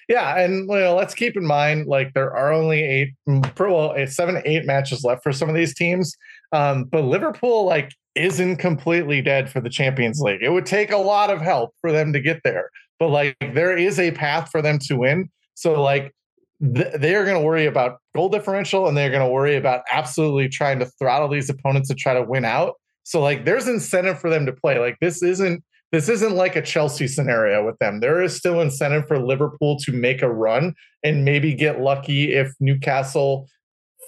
Yeah, 0.06 0.38
and 0.38 0.68
you 0.68 0.76
know, 0.76 0.94
let's 0.94 1.14
keep 1.14 1.34
in 1.34 1.46
mind 1.46 1.86
like 1.86 2.12
there 2.12 2.36
are 2.36 2.52
only 2.52 2.82
eight, 2.82 3.14
mm, 3.26 3.58
well, 3.58 4.06
seven, 4.06 4.42
eight 4.44 4.66
matches 4.66 5.02
left 5.02 5.22
for 5.22 5.32
some 5.32 5.48
of 5.48 5.54
these 5.54 5.74
teams. 5.74 6.14
Um, 6.52 6.84
but 6.84 7.04
Liverpool 7.04 7.64
like 7.64 7.90
isn't 8.14 8.58
completely 8.58 9.22
dead 9.22 9.48
for 9.48 9.62
the 9.62 9.70
Champions 9.70 10.20
League. 10.20 10.42
It 10.42 10.50
would 10.50 10.66
take 10.66 10.92
a 10.92 10.98
lot 10.98 11.30
of 11.30 11.40
help 11.40 11.74
for 11.80 11.90
them 11.90 12.12
to 12.12 12.20
get 12.20 12.42
there 12.44 12.70
but 13.00 13.08
like 13.08 13.36
there 13.54 13.76
is 13.76 13.98
a 13.98 14.12
path 14.12 14.50
for 14.50 14.62
them 14.62 14.78
to 14.78 14.96
win. 14.96 15.30
So 15.54 15.82
like 15.82 16.14
th- 16.62 16.94
they 16.96 17.14
are 17.14 17.24
going 17.24 17.40
to 17.40 17.44
worry 17.44 17.66
about 17.66 17.98
goal 18.14 18.28
differential 18.28 18.86
and 18.86 18.96
they're 18.96 19.10
going 19.10 19.26
to 19.26 19.32
worry 19.32 19.56
about 19.56 19.82
absolutely 19.90 20.48
trying 20.48 20.78
to 20.78 20.86
throttle 20.86 21.28
these 21.28 21.50
opponents 21.50 21.88
to 21.88 21.94
try 21.94 22.14
to 22.14 22.22
win 22.22 22.44
out. 22.44 22.74
So 23.02 23.20
like 23.20 23.46
there's 23.46 23.66
incentive 23.66 24.20
for 24.20 24.30
them 24.30 24.46
to 24.46 24.52
play. 24.52 24.78
Like 24.78 24.98
this 25.00 25.22
isn't 25.22 25.64
this 25.92 26.08
isn't 26.08 26.36
like 26.36 26.54
a 26.54 26.62
Chelsea 26.62 27.08
scenario 27.08 27.66
with 27.66 27.76
them. 27.78 27.98
There 27.98 28.22
is 28.22 28.36
still 28.36 28.60
incentive 28.60 29.08
for 29.08 29.18
Liverpool 29.18 29.76
to 29.80 29.92
make 29.92 30.22
a 30.22 30.30
run 30.30 30.74
and 31.02 31.24
maybe 31.24 31.52
get 31.52 31.80
lucky 31.80 32.32
if 32.32 32.52
Newcastle 32.60 33.48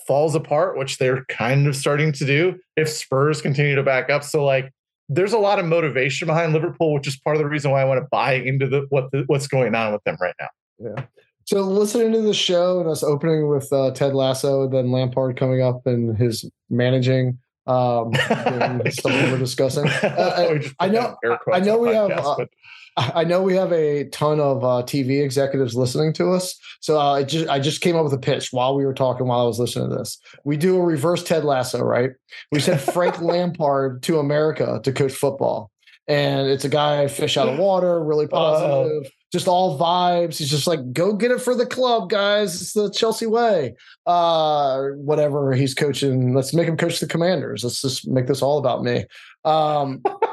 falls 0.07 0.37
apart, 0.37 0.79
which 0.79 0.99
they're 0.99 1.25
kind 1.25 1.67
of 1.67 1.75
starting 1.75 2.13
to 2.13 2.25
do 2.25 2.57
if 2.77 2.89
Spurs 2.89 3.43
continue 3.43 3.75
to 3.75 3.83
back 3.83 4.11
up. 4.11 4.23
So 4.23 4.45
like 4.45 4.73
there's 5.15 5.33
a 5.33 5.39
lot 5.39 5.59
of 5.59 5.67
motivation 5.67 6.27
behind 6.27 6.53
Liverpool, 6.53 6.95
which 6.95 7.07
is 7.07 7.17
part 7.17 7.37
of 7.37 7.43
the 7.43 7.49
reason 7.49 7.71
why 7.71 7.83
I 7.83 7.85
want 7.85 8.01
to 8.01 8.09
buy 8.11 8.35
into 8.35 8.67
the 8.67 8.87
what 8.89 9.11
the, 9.13 9.25
what's 9.27 9.47
going 9.47 9.75
on 9.75 9.93
with 9.93 10.03
them 10.05 10.17
right 10.21 10.35
now. 10.41 10.49
Yeah. 10.79 11.05
So 11.45 11.63
listening 11.63 12.13
to 12.13 12.21
the 12.21 12.35
show 12.35 12.81
and 12.81 12.89
us 12.89 13.03
opening 13.03 13.49
with 13.49 13.73
uh, 13.73 13.91
Ted 13.93 14.15
Lasso, 14.15 14.69
then 14.69 14.93
Lampard 14.93 15.37
coming 15.37 15.61
up 15.61 15.87
and 15.87 16.17
his 16.17 16.49
managing 16.71 17.39
um, 17.67 18.11
we 19.05 19.31
were 19.31 19.39
discussing. 19.39 19.89
Uh, 20.03 20.59
I, 20.79 20.87
I 20.87 20.89
know, 20.89 21.17
I 21.53 21.61
know 21.61 21.79
we 21.79 21.91
podcast, 21.91 22.39
have, 22.39 22.49
uh, 22.97 23.11
I 23.15 23.25
know 23.25 23.43
we 23.43 23.55
have 23.55 23.73
a 23.73 24.05
ton 24.09 24.41
of 24.41 24.65
uh, 24.65 24.83
TV 24.85 25.23
executives 25.23 25.75
listening 25.75 26.13
to 26.15 26.33
us. 26.33 26.59
So 26.81 27.01
uh, 27.01 27.15
I 27.15 27.23
just 27.25 27.49
I 27.49 27.59
just 27.61 27.81
came 27.81 27.97
up 27.97 28.05
with 28.05 28.13
a 28.13 28.19
pitch 28.19 28.49
while 28.53 28.75
we 28.75 28.85
were 28.85 28.95
talking 28.95 29.27
while 29.27 29.41
I 29.41 29.45
was 29.45 29.59
listening 29.59 29.91
to 29.91 29.97
this. 29.97 30.19
We 30.45 30.57
do 30.57 30.77
a 30.77 30.85
reverse 30.85 31.23
Ted 31.23 31.45
Lasso, 31.45 31.83
right? 31.83 32.11
We 32.51 32.61
send 32.61 32.81
Frank 32.93 33.21
Lampard 33.21 34.03
to 34.05 34.19
America 34.19 34.81
to 34.83 34.93
coach 34.93 35.13
football, 35.13 35.71
and 36.07 36.49
it's 36.49 36.65
a 36.65 36.71
guy 36.71 37.07
fish 37.09 37.37
out 37.37 37.49
of 37.49 37.59
water, 37.59 38.03
really 38.03 38.27
positive. 38.27 39.11
Just 39.33 39.49
all 39.49 39.79
vibes. 39.79 40.37
He's 40.37 40.51
just 40.51 40.67
like, 40.67 40.93
go 40.93 41.15
get 41.15 41.31
it 41.31 41.41
for 41.41 41.55
the 41.55 41.67
club, 41.67 42.11
guys. 42.11 42.61
It's 42.61 42.73
the 42.75 42.91
Chelsea 42.91 43.27
way. 43.27 43.75
Uh, 44.07 44.89
whatever 44.97 45.53
he's 45.55 45.75
coaching, 45.75 46.35
let's 46.35 46.53
make 46.53 46.69
him 46.69 46.77
coach 46.77 47.01
the 47.01 47.07
Commanders. 47.07 47.65
Let's 47.65 47.81
just 47.81 48.07
make 48.07 48.27
this 48.27 48.43
all 48.43 48.59
about 48.59 48.83
me. 48.83 49.07
Um, 49.45 50.03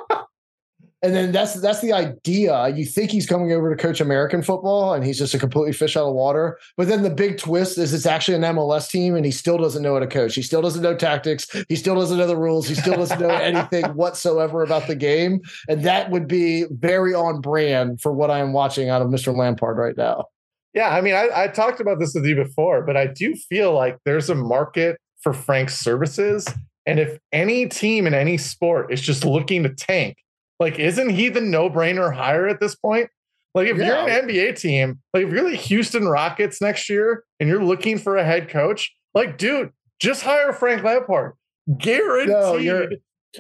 and 1.02 1.16
then 1.16 1.32
that's 1.32 1.54
that's 1.62 1.80
the 1.80 1.94
idea. 1.94 2.68
You 2.70 2.86
think 2.86 3.10
he's 3.10 3.26
coming 3.26 3.54
over 3.54 3.74
to 3.74 3.82
coach 3.82 4.02
American 4.02 4.42
football, 4.42 4.94
and 4.94 5.06
he's 5.06 5.18
just 5.18 5.34
a 5.34 5.40
completely 5.40 5.72
fish 5.72 5.96
out 5.96 6.08
of 6.08 6.14
water. 6.14 6.60
But 6.76 6.90
then 6.90 7.04
the 7.04 7.10
big 7.10 7.38
twist 7.38 7.78
is 7.78 7.94
it's 7.94 8.06
actually 8.06 8.36
an 8.36 8.42
MLS 8.56 8.90
team, 8.90 9.16
and 9.16 9.26
he 9.26 9.32
still 9.32 9.58
doesn't 9.58 9.82
know 9.82 9.94
how 9.94 10.00
to 10.00 10.08
coach. 10.08 10.36
He 10.36 10.42
still 10.42 10.62
doesn't 10.62 10.82
know 10.82 10.96
tactics. 10.96 11.48
He 11.70 11.78
still 11.78 11.96
doesn't 11.96 12.18
know 12.18 12.28
the 12.28 12.36
rules. 12.36 12.68
He 12.68 12.76
still 12.76 12.96
doesn't 12.96 13.20
know 13.20 13.30
anything 13.30 13.86
whatsoever 13.94 14.62
about 14.62 14.88
the 14.88 14.96
game. 14.96 15.40
And 15.70 15.84
that 15.84 16.12
would 16.12 16.28
be 16.28 16.66
very 16.70 17.14
on 17.14 17.40
brand 17.40 18.02
for 18.02 18.12
what 18.12 18.30
I 18.30 18.40
am 18.40 18.52
watching 18.52 18.90
out 18.90 19.02
of 19.02 19.08
Mr. 19.08 19.36
Lampard 19.36 19.78
right 19.78 19.96
now. 19.96 20.26
Yeah, 20.74 20.90
I 20.90 21.02
mean, 21.02 21.16
I, 21.16 21.30
I 21.34 21.48
talked 21.48 21.80
about 21.80 22.00
this 22.00 22.14
with 22.14 22.26
you 22.26 22.36
before, 22.36 22.84
but 22.84 22.98
I 22.98 23.08
do 23.08 23.36
feel 23.36 23.74
like 23.74 23.98
there's 24.06 24.30
a 24.30 24.36
market 24.36 24.98
for 25.22 25.34
Frank's 25.34 25.78
services. 25.78 26.46
And 26.86 27.00
if 27.00 27.18
any 27.32 27.68
team 27.68 28.06
in 28.06 28.14
any 28.14 28.38
sport 28.38 28.92
is 28.92 29.02
just 29.02 29.24
looking 29.24 29.64
to 29.64 29.70
tank 29.70 30.18
like, 30.60 30.80
isn't 30.80 31.10
he 31.10 31.30
the 31.30 31.42
no 31.42 31.70
brainer 31.70 32.14
hire 32.14 32.48
at 32.48 32.60
this 32.60 32.76
point? 32.76 33.10
Like, 33.56 33.68
if 33.68 33.78
yeah. 33.78 33.86
you're 33.86 34.10
an 34.10 34.28
NBA 34.28 34.60
team, 34.60 35.00
like 35.14 35.26
if 35.26 35.34
you're 35.34 35.50
the 35.50 35.56
Houston 35.56 36.08
Rockets 36.08 36.62
next 36.62 36.90
year 36.90 37.24
and 37.40 37.50
you're 37.50 37.64
looking 37.64 37.98
for 37.98 38.18
a 38.18 38.24
head 38.24 38.50
coach, 38.50 38.94
like, 39.14 39.38
dude, 39.38 39.72
just 40.00 40.24
hire 40.24 40.54
Frank 40.54 40.84
Lampard. 40.84 41.34
Guaranteed. 41.78 42.30
No, 42.30 42.90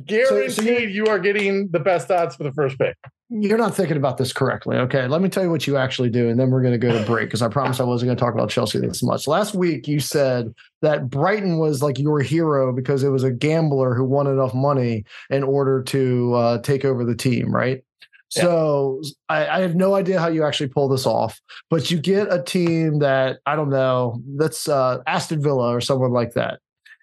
guaranteed 0.05 0.51
so, 0.51 0.63
so 0.63 0.69
you 0.69 1.07
are 1.07 1.19
getting 1.19 1.69
the 1.69 1.79
best 1.79 2.11
odds 2.11 2.35
for 2.35 2.43
the 2.43 2.51
first 2.53 2.77
pick. 2.77 2.95
You're 3.31 3.59
not 3.59 3.75
thinking 3.75 3.97
about 3.97 4.17
this 4.17 4.33
correctly. 4.33 4.77
Okay. 4.77 5.07
Let 5.07 5.21
me 5.21 5.29
tell 5.29 5.43
you 5.43 5.51
what 5.51 5.67
you 5.67 5.77
actually 5.77 6.09
do, 6.09 6.29
and 6.29 6.39
then 6.39 6.49
we're 6.49 6.61
going 6.61 6.73
to 6.73 6.79
go 6.79 6.91
to 6.91 7.05
break 7.05 7.27
because 7.27 7.43
I 7.43 7.47
promised 7.47 7.79
I 7.79 7.83
wasn't 7.83 8.07
going 8.07 8.17
to 8.17 8.23
talk 8.23 8.33
about 8.33 8.49
Chelsea 8.49 8.79
this 8.79 9.03
much. 9.03 9.27
Last 9.27 9.53
week, 9.53 9.87
you 9.87 9.99
said 9.99 10.53
that 10.81 11.09
Brighton 11.09 11.59
was 11.59 11.83
like 11.83 11.99
your 11.99 12.21
hero 12.21 12.73
because 12.73 13.03
it 13.03 13.09
was 13.09 13.23
a 13.23 13.31
gambler 13.31 13.93
who 13.93 14.03
won 14.03 14.25
enough 14.25 14.55
money 14.55 15.05
in 15.29 15.43
order 15.43 15.83
to 15.83 16.33
uh, 16.33 16.61
take 16.61 16.85
over 16.85 17.05
the 17.05 17.15
team, 17.15 17.53
right? 17.53 17.83
Yeah. 18.35 18.43
So 18.43 19.01
I, 19.27 19.47
I, 19.47 19.61
have 19.61 19.75
no 19.75 19.95
idea 19.95 20.19
how 20.19 20.27
you 20.27 20.43
actually 20.43 20.69
pull 20.69 20.87
this 20.87 21.07
off, 21.07 21.41
but 21.71 21.89
you 21.89 21.97
get 21.97 22.31
a 22.31 22.43
team 22.43 22.99
that 22.99 23.39
I 23.47 23.55
don't 23.55 23.71
know, 23.71 24.21
that's 24.37 24.67
uh, 24.67 24.99
Aston 25.07 25.41
Villa 25.41 25.73
or 25.75 25.81
someone 25.81 26.11
like 26.11 26.33
that, 26.33 26.59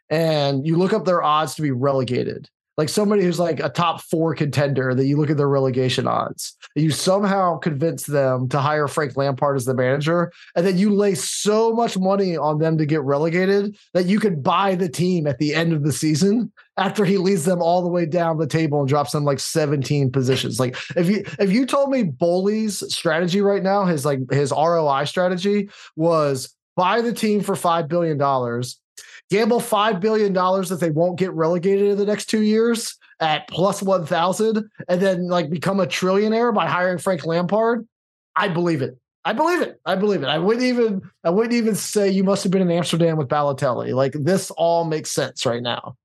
and 0.08 0.64
you 0.64 0.76
look 0.76 0.92
up 0.92 1.04
their 1.04 1.24
odds 1.24 1.56
to 1.56 1.62
be 1.62 1.72
relegated 1.72 2.48
like 2.76 2.88
somebody 2.88 3.22
who's 3.22 3.38
like 3.38 3.60
a 3.60 3.68
top 3.68 4.02
four 4.02 4.34
contender 4.34 4.94
that 4.94 5.06
you 5.06 5.16
look 5.16 5.30
at 5.30 5.36
their 5.36 5.48
relegation 5.48 6.06
odds. 6.06 6.56
You 6.74 6.90
somehow 6.90 7.56
convince 7.58 8.04
them 8.04 8.48
to 8.50 8.60
hire 8.60 8.86
Frank 8.86 9.16
Lampard 9.16 9.56
as 9.56 9.64
the 9.64 9.74
manager, 9.74 10.32
and 10.54 10.66
then 10.66 10.76
you 10.76 10.94
lay 10.94 11.14
so 11.14 11.72
much 11.72 11.96
money 11.96 12.36
on 12.36 12.58
them 12.58 12.76
to 12.78 12.86
get 12.86 13.02
relegated 13.02 13.76
that 13.94 14.06
you 14.06 14.20
could 14.20 14.42
buy 14.42 14.74
the 14.74 14.88
team 14.88 15.26
at 15.26 15.38
the 15.38 15.54
end 15.54 15.72
of 15.72 15.84
the 15.84 15.92
season 15.92 16.52
after 16.76 17.04
he 17.04 17.16
leads 17.16 17.44
them 17.44 17.62
all 17.62 17.80
the 17.80 17.88
way 17.88 18.04
down 18.04 18.36
the 18.36 18.46
table 18.46 18.80
and 18.80 18.88
drops 18.88 19.12
them 19.12 19.24
like 19.24 19.40
17 19.40 20.12
positions. 20.12 20.60
Like 20.60 20.76
if 20.96 21.08
you 21.08 21.24
if 21.38 21.50
you 21.50 21.64
told 21.64 21.90
me 21.90 22.02
Boehly's 22.02 22.82
strategy 22.94 23.40
right 23.40 23.62
now, 23.62 23.84
his 23.84 24.04
like 24.04 24.30
his 24.30 24.52
ROI 24.52 25.04
strategy 25.04 25.70
was 25.96 26.54
buy 26.76 27.00
the 27.00 27.12
team 27.12 27.40
for 27.40 27.56
five 27.56 27.88
billion 27.88 28.18
dollars 28.18 28.78
gamble 29.30 29.60
$5 29.60 30.00
billion 30.00 30.32
that 30.32 30.78
they 30.80 30.90
won't 30.90 31.18
get 31.18 31.32
relegated 31.32 31.90
in 31.90 31.98
the 31.98 32.06
next 32.06 32.26
two 32.26 32.42
years 32.42 32.96
at 33.20 33.48
plus 33.48 33.82
1,000 33.82 34.68
and 34.88 35.00
then 35.00 35.28
like 35.28 35.50
become 35.50 35.80
a 35.80 35.86
trillionaire 35.86 36.54
by 36.54 36.66
hiring 36.66 36.98
Frank 36.98 37.24
Lampard, 37.24 37.86
I 38.36 38.48
believe 38.48 38.82
it. 38.82 38.98
I 39.24 39.32
believe 39.32 39.60
it. 39.60 39.80
I 39.84 39.96
believe 39.96 40.22
it. 40.22 40.28
I 40.28 40.38
wouldn't 40.38 40.64
even 40.64 41.02
I 41.24 41.30
wouldn't 41.30 41.54
even 41.54 41.74
say 41.74 42.08
you 42.08 42.22
must 42.22 42.44
have 42.44 42.52
been 42.52 42.62
in 42.62 42.70
Amsterdam 42.70 43.16
with 43.16 43.26
Balotelli. 43.26 43.92
Like 43.92 44.12
this 44.12 44.52
all 44.52 44.84
makes 44.84 45.10
sense 45.10 45.44
right 45.44 45.62
now. 45.62 45.96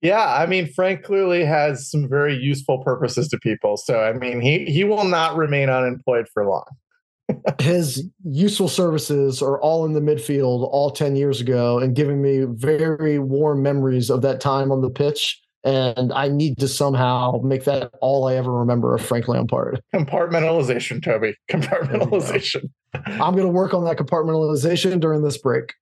Yeah, 0.00 0.34
I 0.34 0.46
mean 0.46 0.72
Frank 0.72 1.04
clearly 1.04 1.44
has 1.44 1.88
some 1.88 2.08
very 2.08 2.36
useful 2.36 2.82
purposes 2.82 3.28
to 3.28 3.38
people. 3.38 3.76
So 3.76 4.00
I 4.00 4.12
mean 4.12 4.40
he 4.40 4.64
he 4.64 4.82
will 4.82 5.04
not 5.04 5.36
remain 5.36 5.70
unemployed 5.70 6.26
for 6.34 6.44
long 6.44 6.64
his 7.60 8.08
useful 8.24 8.68
services 8.68 9.42
are 9.42 9.60
all 9.60 9.84
in 9.84 9.92
the 9.92 10.00
midfield 10.00 10.68
all 10.72 10.90
10 10.90 11.16
years 11.16 11.40
ago 11.40 11.78
and 11.78 11.94
giving 11.94 12.22
me 12.22 12.44
very 12.48 13.18
warm 13.18 13.62
memories 13.62 14.10
of 14.10 14.22
that 14.22 14.40
time 14.40 14.70
on 14.70 14.80
the 14.80 14.90
pitch. 14.90 15.40
And 15.64 16.12
I 16.12 16.28
need 16.28 16.58
to 16.58 16.68
somehow 16.68 17.40
make 17.42 17.64
that 17.64 17.90
all 18.00 18.28
I 18.28 18.36
ever 18.36 18.52
remember 18.52 18.94
of 18.94 19.04
Frank 19.04 19.28
Lampard. 19.28 19.82
Compartmentalization, 19.94 21.02
Toby. 21.02 21.34
Compartmentalization. 21.50 22.70
I'm 22.94 23.34
going 23.34 23.46
to 23.46 23.48
work 23.48 23.74
on 23.74 23.84
that 23.84 23.96
compartmentalization 23.96 25.00
during 25.00 25.22
this 25.22 25.36
break. 25.36 25.74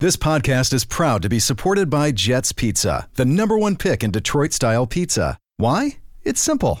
This 0.00 0.16
podcast 0.16 0.72
is 0.72 0.86
proud 0.86 1.20
to 1.22 1.28
be 1.28 1.38
supported 1.38 1.90
by 1.90 2.10
Jets 2.10 2.52
Pizza, 2.52 3.08
the 3.16 3.26
number 3.26 3.58
one 3.58 3.76
pick 3.76 4.02
in 4.02 4.10
Detroit 4.10 4.54
style 4.54 4.86
pizza. 4.86 5.36
Why? 5.58 5.98
It's 6.22 6.40
simple. 6.40 6.80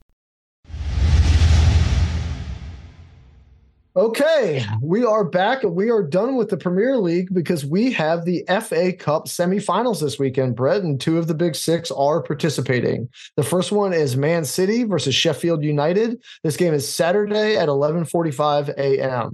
Okay, 3.93 4.65
we 4.81 5.03
are 5.03 5.25
back 5.25 5.63
and 5.63 5.75
we 5.75 5.89
are 5.89 6.01
done 6.01 6.37
with 6.37 6.47
the 6.47 6.55
Premier 6.55 6.97
League 6.97 7.27
because 7.33 7.65
we 7.65 7.91
have 7.91 8.23
the 8.23 8.45
FA 8.47 8.93
Cup 8.93 9.25
semifinals 9.25 9.99
this 9.99 10.17
weekend, 10.17 10.55
Brett, 10.55 10.81
and 10.81 10.99
two 10.99 11.17
of 11.17 11.27
the 11.27 11.33
big 11.33 11.55
six 11.55 11.91
are 11.91 12.23
participating. 12.23 13.09
The 13.35 13.43
first 13.43 13.73
one 13.73 13.91
is 13.91 14.15
Man 14.15 14.45
City 14.45 14.85
versus 14.85 15.13
Sheffield 15.13 15.61
United. 15.61 16.23
This 16.41 16.55
game 16.55 16.73
is 16.73 16.87
Saturday 16.87 17.57
at 17.57 17.67
11:45 17.67 18.69
a.m. 18.77 19.33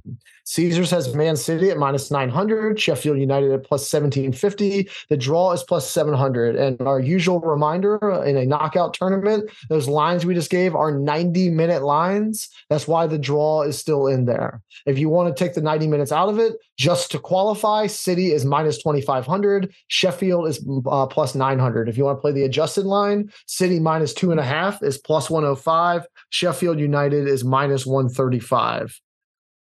Caesars 0.50 0.90
has 0.92 1.14
Man 1.14 1.36
City 1.36 1.70
at 1.70 1.78
minus 1.78 2.10
900, 2.10 2.80
Sheffield 2.80 3.20
United 3.20 3.52
at 3.52 3.66
plus 3.66 3.82
1750. 3.92 4.90
The 5.10 5.18
draw 5.18 5.52
is 5.52 5.62
plus 5.62 5.92
700. 5.92 6.56
And 6.56 6.80
our 6.80 7.02
usual 7.02 7.42
reminder 7.42 8.24
in 8.24 8.38
a 8.38 8.46
knockout 8.46 8.94
tournament, 8.94 9.50
those 9.68 9.90
lines 9.90 10.26
we 10.26 10.34
just 10.34 10.50
gave 10.50 10.74
are 10.74 10.98
90 10.98 11.50
minute 11.50 11.84
lines. 11.84 12.48
That's 12.70 12.88
why 12.88 13.08
the 13.08 13.18
draw 13.18 13.64
is 13.64 13.78
still 13.78 14.08
in 14.08 14.24
there. 14.24 14.62
If 14.86 14.98
you 14.98 15.10
want 15.10 15.36
to 15.36 15.44
take 15.44 15.54
the 15.54 15.62
90 15.62 15.86
minutes 15.88 16.14
out 16.14 16.30
of 16.30 16.40
it, 16.40 16.54
just 16.78 17.12
to 17.12 17.20
qualify, 17.20 17.88
City 17.88 18.32
is 18.32 18.46
minus 18.46 18.78
2500, 18.78 19.74
Sheffield 19.90 20.48
is 20.48 20.66
uh, 20.90 21.08
plus 21.08 21.36
900. 21.36 21.90
If 21.90 21.98
you 21.98 22.06
want 22.06 22.20
to 22.20 22.22
play 22.22 22.32
the 22.32 22.46
adjusted 22.46 22.86
line, 22.86 23.34
City 23.48 23.82
minus 23.82 24.14
two 24.14 24.32
and 24.32 24.40
a 24.40 24.46
half 24.46 24.82
is 24.82 24.98
plus 24.98 25.30
105, 25.30 26.08
Sheffield 26.30 26.80
United 26.80 27.28
is 27.28 27.44
minus 27.44 27.86
135. 27.86 29.02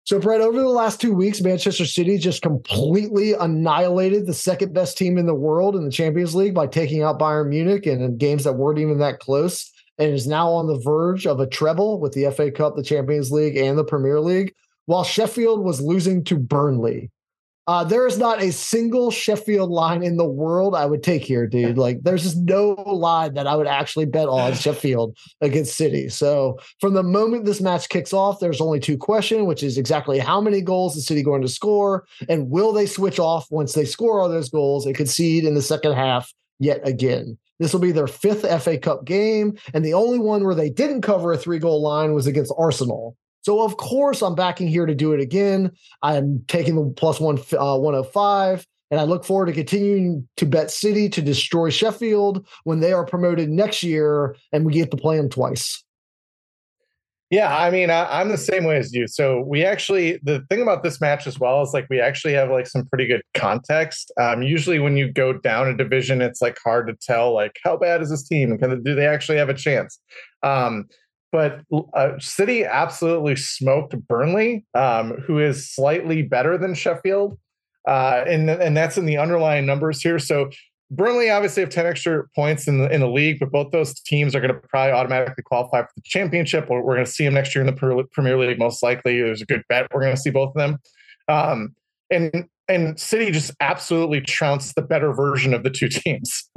So, 0.03 0.19
Brett, 0.19 0.41
over 0.41 0.59
the 0.59 0.67
last 0.67 0.99
two 0.99 1.13
weeks, 1.13 1.41
Manchester 1.41 1.85
City 1.85 2.17
just 2.17 2.41
completely 2.41 3.33
annihilated 3.33 4.25
the 4.25 4.33
second 4.33 4.73
best 4.73 4.97
team 4.97 5.17
in 5.17 5.27
the 5.27 5.35
world 5.35 5.75
in 5.75 5.85
the 5.85 5.91
Champions 5.91 6.33
League 6.33 6.55
by 6.55 6.65
taking 6.65 7.03
out 7.03 7.19
Bayern 7.19 7.49
Munich 7.49 7.85
and 7.85 8.01
in 8.01 8.17
games 8.17 8.43
that 8.43 8.53
weren't 8.53 8.79
even 8.79 8.97
that 8.97 9.19
close, 9.19 9.71
and 9.99 10.11
is 10.11 10.25
now 10.25 10.49
on 10.49 10.65
the 10.65 10.79
verge 10.79 11.27
of 11.27 11.39
a 11.39 11.47
treble 11.47 11.99
with 11.99 12.13
the 12.13 12.31
FA 12.31 12.49
Cup, 12.49 12.75
the 12.75 12.83
Champions 12.83 13.31
League, 13.31 13.55
and 13.55 13.77
the 13.77 13.83
Premier 13.83 14.19
League, 14.19 14.55
while 14.87 15.03
Sheffield 15.03 15.63
was 15.63 15.81
losing 15.81 16.23
to 16.23 16.37
Burnley. 16.37 17.11
Uh, 17.71 17.85
there 17.85 18.05
is 18.05 18.17
not 18.17 18.41
a 18.41 18.51
single 18.51 19.09
Sheffield 19.11 19.71
line 19.71 20.03
in 20.03 20.17
the 20.17 20.25
world 20.25 20.75
I 20.75 20.85
would 20.85 21.03
take 21.03 21.23
here, 21.23 21.47
dude. 21.47 21.77
Like, 21.77 22.01
there's 22.03 22.23
just 22.23 22.35
no 22.35 22.71
line 22.73 23.35
that 23.35 23.47
I 23.47 23.55
would 23.55 23.65
actually 23.65 24.07
bet 24.07 24.27
on 24.27 24.55
Sheffield 24.55 25.17
against 25.39 25.77
City. 25.77 26.09
So, 26.09 26.59
from 26.81 26.95
the 26.95 27.01
moment 27.01 27.45
this 27.45 27.61
match 27.61 27.87
kicks 27.87 28.11
off, 28.11 28.41
there's 28.41 28.59
only 28.59 28.81
two 28.81 28.97
questions, 28.97 29.43
which 29.43 29.63
is 29.63 29.77
exactly 29.77 30.19
how 30.19 30.41
many 30.41 30.59
goals 30.59 30.97
is 30.97 31.05
City 31.05 31.23
going 31.23 31.43
to 31.43 31.47
score, 31.47 32.05
and 32.27 32.49
will 32.49 32.73
they 32.73 32.85
switch 32.85 33.19
off 33.19 33.47
once 33.49 33.71
they 33.71 33.85
score 33.85 34.19
all 34.19 34.27
those 34.27 34.49
goals 34.49 34.85
and 34.85 34.93
concede 34.93 35.45
in 35.45 35.53
the 35.53 35.61
second 35.61 35.93
half 35.93 36.33
yet 36.59 36.85
again? 36.85 37.37
This 37.59 37.71
will 37.71 37.79
be 37.79 37.93
their 37.93 38.07
fifth 38.07 38.41
FA 38.61 38.77
Cup 38.79 39.05
game, 39.05 39.57
and 39.73 39.85
the 39.85 39.93
only 39.93 40.19
one 40.19 40.43
where 40.43 40.55
they 40.55 40.69
didn't 40.69 41.03
cover 41.03 41.31
a 41.31 41.37
three 41.37 41.59
goal 41.59 41.81
line 41.81 42.13
was 42.13 42.27
against 42.27 42.53
Arsenal. 42.57 43.15
So 43.41 43.63
of 43.63 43.77
course 43.77 44.21
I'm 44.21 44.35
backing 44.35 44.67
here 44.67 44.85
to 44.85 44.95
do 44.95 45.13
it 45.13 45.19
again. 45.19 45.71
I'm 46.01 46.43
taking 46.47 46.75
the 46.75 46.93
plus 46.95 47.19
one 47.19 47.37
uh, 47.37 47.77
105, 47.77 48.65
and 48.91 48.99
I 48.99 49.03
look 49.03 49.25
forward 49.25 49.47
to 49.47 49.53
continuing 49.53 50.27
to 50.37 50.45
bet 50.45 50.71
City 50.71 51.09
to 51.09 51.21
destroy 51.21 51.69
Sheffield 51.69 52.47
when 52.63 52.79
they 52.79 52.93
are 52.93 53.05
promoted 53.05 53.49
next 53.49 53.83
year, 53.83 54.35
and 54.51 54.65
we 54.65 54.73
get 54.73 54.91
to 54.91 54.97
play 54.97 55.17
them 55.17 55.29
twice. 55.29 55.83
Yeah, 57.31 57.57
I 57.57 57.71
mean, 57.71 57.89
I, 57.89 58.19
am 58.19 58.27
the 58.27 58.37
same 58.37 58.65
way 58.65 58.75
as 58.75 58.93
you. 58.93 59.07
So 59.07 59.39
we 59.39 59.63
actually, 59.63 60.19
the 60.21 60.41
thing 60.49 60.61
about 60.61 60.83
this 60.83 60.99
match 60.99 61.25
as 61.25 61.39
well 61.39 61.61
is 61.61 61.73
like 61.73 61.87
we 61.89 62.01
actually 62.01 62.33
have 62.33 62.51
like 62.51 62.67
some 62.67 62.85
pretty 62.87 63.07
good 63.07 63.21
context. 63.33 64.11
Um, 64.19 64.43
usually, 64.43 64.79
when 64.79 64.97
you 64.97 65.09
go 65.09 65.31
down 65.31 65.69
a 65.69 65.77
division, 65.77 66.21
it's 66.21 66.41
like 66.41 66.57
hard 66.61 66.87
to 66.87 66.93
tell 66.93 67.33
like 67.33 67.57
how 67.63 67.77
bad 67.77 68.01
is 68.01 68.09
this 68.09 68.27
team 68.27 68.51
and 68.51 68.61
of 68.61 68.83
do 68.83 68.95
they 68.95 69.07
actually 69.07 69.37
have 69.37 69.47
a 69.47 69.53
chance. 69.53 69.97
Um, 70.43 70.89
but 71.31 71.61
uh, 71.93 72.11
City 72.19 72.65
absolutely 72.65 73.35
smoked 73.35 73.97
Burnley, 74.07 74.65
um, 74.73 75.11
who 75.25 75.39
is 75.39 75.69
slightly 75.69 76.21
better 76.21 76.57
than 76.57 76.73
Sheffield, 76.73 77.37
uh, 77.87 78.23
and 78.27 78.49
and 78.49 78.75
that's 78.75 78.97
in 78.97 79.05
the 79.05 79.17
underlying 79.17 79.65
numbers 79.65 80.01
here. 80.01 80.19
So 80.19 80.49
Burnley 80.89 81.29
obviously 81.29 81.61
have 81.61 81.69
ten 81.69 81.85
extra 81.85 82.27
points 82.35 82.67
in 82.67 82.79
the 82.79 82.93
in 82.93 82.99
the 82.99 83.09
league, 83.09 83.39
but 83.39 83.51
both 83.51 83.71
those 83.71 83.99
teams 84.01 84.35
are 84.35 84.41
going 84.41 84.53
to 84.53 84.59
probably 84.67 84.91
automatically 84.91 85.43
qualify 85.43 85.83
for 85.83 85.91
the 85.95 86.01
championship. 86.03 86.69
We're, 86.69 86.81
going 86.81 87.05
to 87.05 87.11
see 87.11 87.23
them 87.23 87.33
next 87.33 87.55
year 87.55 87.65
in 87.65 87.73
the 87.73 88.07
Premier 88.11 88.37
League, 88.37 88.59
most 88.59 88.83
likely. 88.83 89.21
There's 89.21 89.41
a 89.41 89.45
good 89.45 89.63
bet 89.69 89.87
we're 89.93 90.01
going 90.01 90.15
to 90.15 90.21
see 90.21 90.31
both 90.31 90.49
of 90.49 90.55
them. 90.55 90.79
Um, 91.29 91.75
and 92.09 92.49
and 92.71 92.99
City 92.99 93.31
just 93.31 93.51
absolutely 93.59 94.21
trounced 94.21 94.75
the 94.75 94.81
better 94.81 95.13
version 95.13 95.53
of 95.53 95.63
the 95.63 95.69
two 95.69 95.87
teams. 95.89 96.49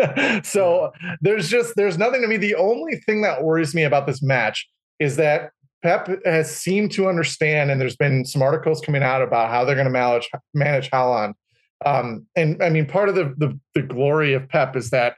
so 0.43 0.93
there's 1.21 1.49
just 1.49 1.75
there's 1.77 1.99
nothing 1.99 2.23
to 2.23 2.29
me. 2.29 2.37
The 2.37 2.55
only 2.55 2.97
thing 2.97 3.23
that 3.23 3.43
worries 3.43 3.75
me 3.75 3.83
about 3.83 4.07
this 4.07 4.23
match 4.23 4.69
is 4.99 5.17
that 5.17 5.51
Pep 5.83 6.09
has 6.25 6.51
seemed 6.51 6.93
to 6.93 7.09
understand, 7.09 7.71
and 7.71 7.81
there's 7.81 7.97
been 7.97 8.25
some 8.25 8.41
articles 8.41 8.81
coming 8.81 9.03
out 9.03 9.21
about 9.21 9.51
how 9.51 9.65
they're 9.65 9.75
going 9.75 9.85
to 9.87 9.91
manage 9.91 10.29
manage 10.55 10.91
Haaland. 10.91 11.35
Um, 11.85 12.27
and 12.35 12.63
I 12.63 12.71
mean, 12.71 12.87
part 12.87 13.09
of 13.09 13.15
the, 13.15 13.35
the 13.37 13.59
the 13.75 13.83
glory 13.83 14.33
of 14.33 14.49
Pep 14.49 14.77
is 14.77 14.91
that 14.91 15.17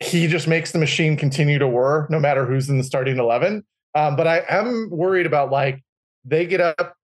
he 0.00 0.26
just 0.26 0.48
makes 0.48 0.72
the 0.72 0.78
machine 0.78 1.16
continue 1.16 1.58
to 1.58 1.68
whir 1.68 2.06
no 2.10 2.18
matter 2.18 2.44
who's 2.44 2.68
in 2.68 2.78
the 2.78 2.84
starting 2.84 3.18
eleven. 3.18 3.64
Um, 3.94 4.16
but 4.16 4.26
I 4.26 4.42
am 4.48 4.88
worried 4.90 5.26
about 5.26 5.50
like 5.50 5.82
they 6.24 6.46
get 6.46 6.60
up 6.60 6.94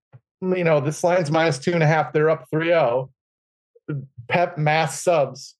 you 0.41 0.63
know, 0.63 0.79
this 0.79 1.03
line's 1.03 1.31
minus 1.31 1.59
two 1.59 1.73
and 1.73 1.83
a 1.83 1.87
half. 1.87 2.13
They're 2.13 2.29
up 2.29 2.45
3 2.51 2.67
0. 2.67 3.11
Pep 4.27 4.57
mass 4.57 5.01
subs 5.01 5.55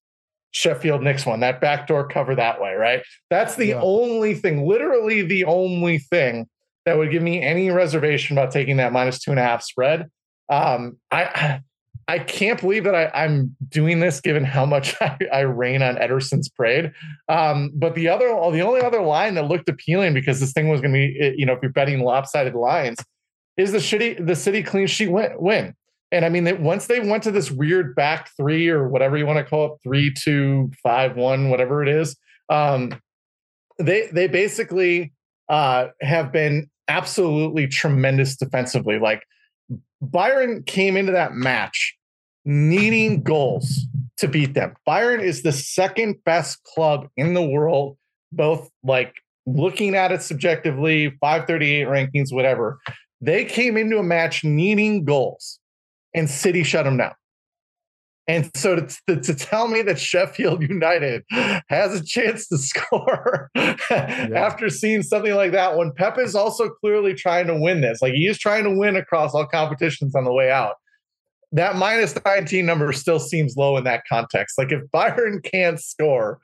Sheffield 0.51 1.03
nicks 1.03 1.25
one, 1.25 1.39
that 1.41 1.61
backdoor 1.61 2.07
cover 2.07 2.35
that 2.35 2.59
way, 2.59 2.73
right? 2.73 3.03
That's 3.29 3.55
the 3.55 3.67
yeah. 3.67 3.81
only 3.81 4.33
thing, 4.33 4.65
literally 4.65 5.21
the 5.21 5.45
only 5.45 5.99
thing 5.99 6.47
that 6.85 6.97
would 6.97 7.11
give 7.11 7.21
me 7.21 7.41
any 7.41 7.69
reservation 7.69 8.37
about 8.37 8.51
taking 8.51 8.77
that 8.77 8.91
minus 8.91 9.19
two 9.19 9.31
and 9.31 9.39
a 9.39 9.43
half 9.43 9.61
spread. 9.61 10.09
Um, 10.49 10.97
I 11.11 11.61
I 12.09 12.19
can't 12.19 12.59
believe 12.59 12.85
that 12.85 12.95
I, 12.95 13.25
am 13.25 13.55
doing 13.67 13.99
this 13.99 14.21
given 14.21 14.45
how 14.45 14.65
much 14.65 14.95
I, 15.01 15.17
I 15.31 15.39
rain 15.41 15.81
on 15.81 15.97
Ederson's 15.97 16.47
parade. 16.49 16.93
Um, 17.27 17.71
but 17.75 17.95
the 17.95 18.07
other, 18.07 18.27
the 18.27 18.61
only 18.61 18.81
other 18.81 19.01
line 19.01 19.35
that 19.35 19.49
looked 19.49 19.67
appealing 19.67 20.13
because 20.13 20.39
this 20.39 20.53
thing 20.53 20.69
was 20.69 20.79
going 20.79 20.93
to 20.93 20.97
be, 20.97 21.35
you 21.37 21.45
know, 21.45 21.53
if 21.53 21.59
you're 21.61 21.71
betting 21.71 21.99
lopsided 21.99 22.55
lines, 22.55 22.97
is 23.57 23.71
the 23.71 23.79
shitty 23.79 24.25
the 24.25 24.35
city 24.35 24.63
clean 24.63 24.87
sheet 24.87 25.11
win. 25.11 25.31
win. 25.37 25.75
And 26.11 26.23
I 26.23 26.29
mean, 26.29 26.45
that 26.45 26.61
once 26.61 26.87
they 26.87 27.01
went 27.01 27.23
to 27.23 27.31
this 27.31 27.51
weird 27.51 27.95
back 27.95 28.29
three 28.37 28.69
or 28.69 28.87
whatever 28.87 29.17
you 29.17 29.25
want 29.25 29.39
to 29.39 29.43
call 29.43 29.73
it, 29.73 29.79
three, 29.83 30.13
two, 30.13 30.71
five, 30.81 31.17
one, 31.17 31.49
whatever 31.49 31.83
it 31.83 31.89
is, 31.89 32.15
um, 32.49 32.93
they 33.77 34.07
they 34.11 34.27
basically 34.27 35.11
uh, 35.49 35.87
have 36.01 36.31
been 36.31 36.69
absolutely 36.87 37.67
tremendous 37.67 38.37
defensively. 38.37 38.99
Like 38.99 39.23
Bayern 40.03 40.65
came 40.65 40.95
into 40.95 41.11
that 41.11 41.33
match 41.33 41.95
needing 42.45 43.21
goals 43.23 43.85
to 44.17 44.27
beat 44.27 44.53
them. 44.53 44.73
Bayern 44.87 45.21
is 45.21 45.43
the 45.43 45.51
second 45.51 46.23
best 46.23 46.63
club 46.63 47.09
in 47.17 47.33
the 47.33 47.45
world, 47.45 47.97
both 48.31 48.69
like 48.83 49.13
looking 49.45 49.95
at 49.95 50.11
it 50.11 50.21
subjectively, 50.21 51.09
538 51.19 51.87
rankings, 51.87 52.33
whatever. 52.33 52.79
They 53.21 53.45
came 53.45 53.77
into 53.77 53.97
a 53.97 54.03
match 54.03 54.43
needing 54.43 55.05
goals, 55.05 55.59
and 56.13 56.29
City 56.29 56.63
shut 56.63 56.85
them 56.85 56.97
down. 56.97 57.13
And 58.29 58.51
so 58.55 58.75
to, 58.75 58.97
to, 59.07 59.21
to, 59.21 59.33
tell 59.33 59.69
me 59.69 59.81
that 59.83 59.97
Sheffield 59.97 60.61
United 60.61 61.23
has 61.69 61.97
a 61.97 62.03
chance 62.03 62.47
to 62.49 62.57
score 62.57 63.49
yeah. 63.55 64.29
after 64.35 64.69
seeing 64.69 65.01
something 65.01 65.33
like 65.33 65.53
that, 65.53 65.77
when 65.77 65.93
Pep 65.93 66.17
is 66.17 66.35
also 66.35 66.69
clearly 66.69 67.13
trying 67.13 67.47
to 67.47 67.57
win 67.57 67.79
this, 67.79 68.01
like 68.01 68.13
he 68.13 68.27
is 68.27 68.37
trying 68.37 68.65
to 68.65 68.77
win 68.77 68.97
across 68.97 69.33
all 69.33 69.47
competitions 69.47 70.13
on 70.13 70.25
the 70.25 70.33
way 70.33 70.51
out, 70.51 70.75
that 71.53 71.77
minus 71.77 72.13
19 72.25 72.65
number 72.65 72.91
still 72.91 73.19
seems 73.19 73.55
low 73.55 73.77
in 73.77 73.85
that 73.85 74.03
context. 74.09 74.57
Like 74.57 74.73
if 74.73 74.81
Bayern 74.93 75.41
can't 75.41 75.79
score, 75.79 76.39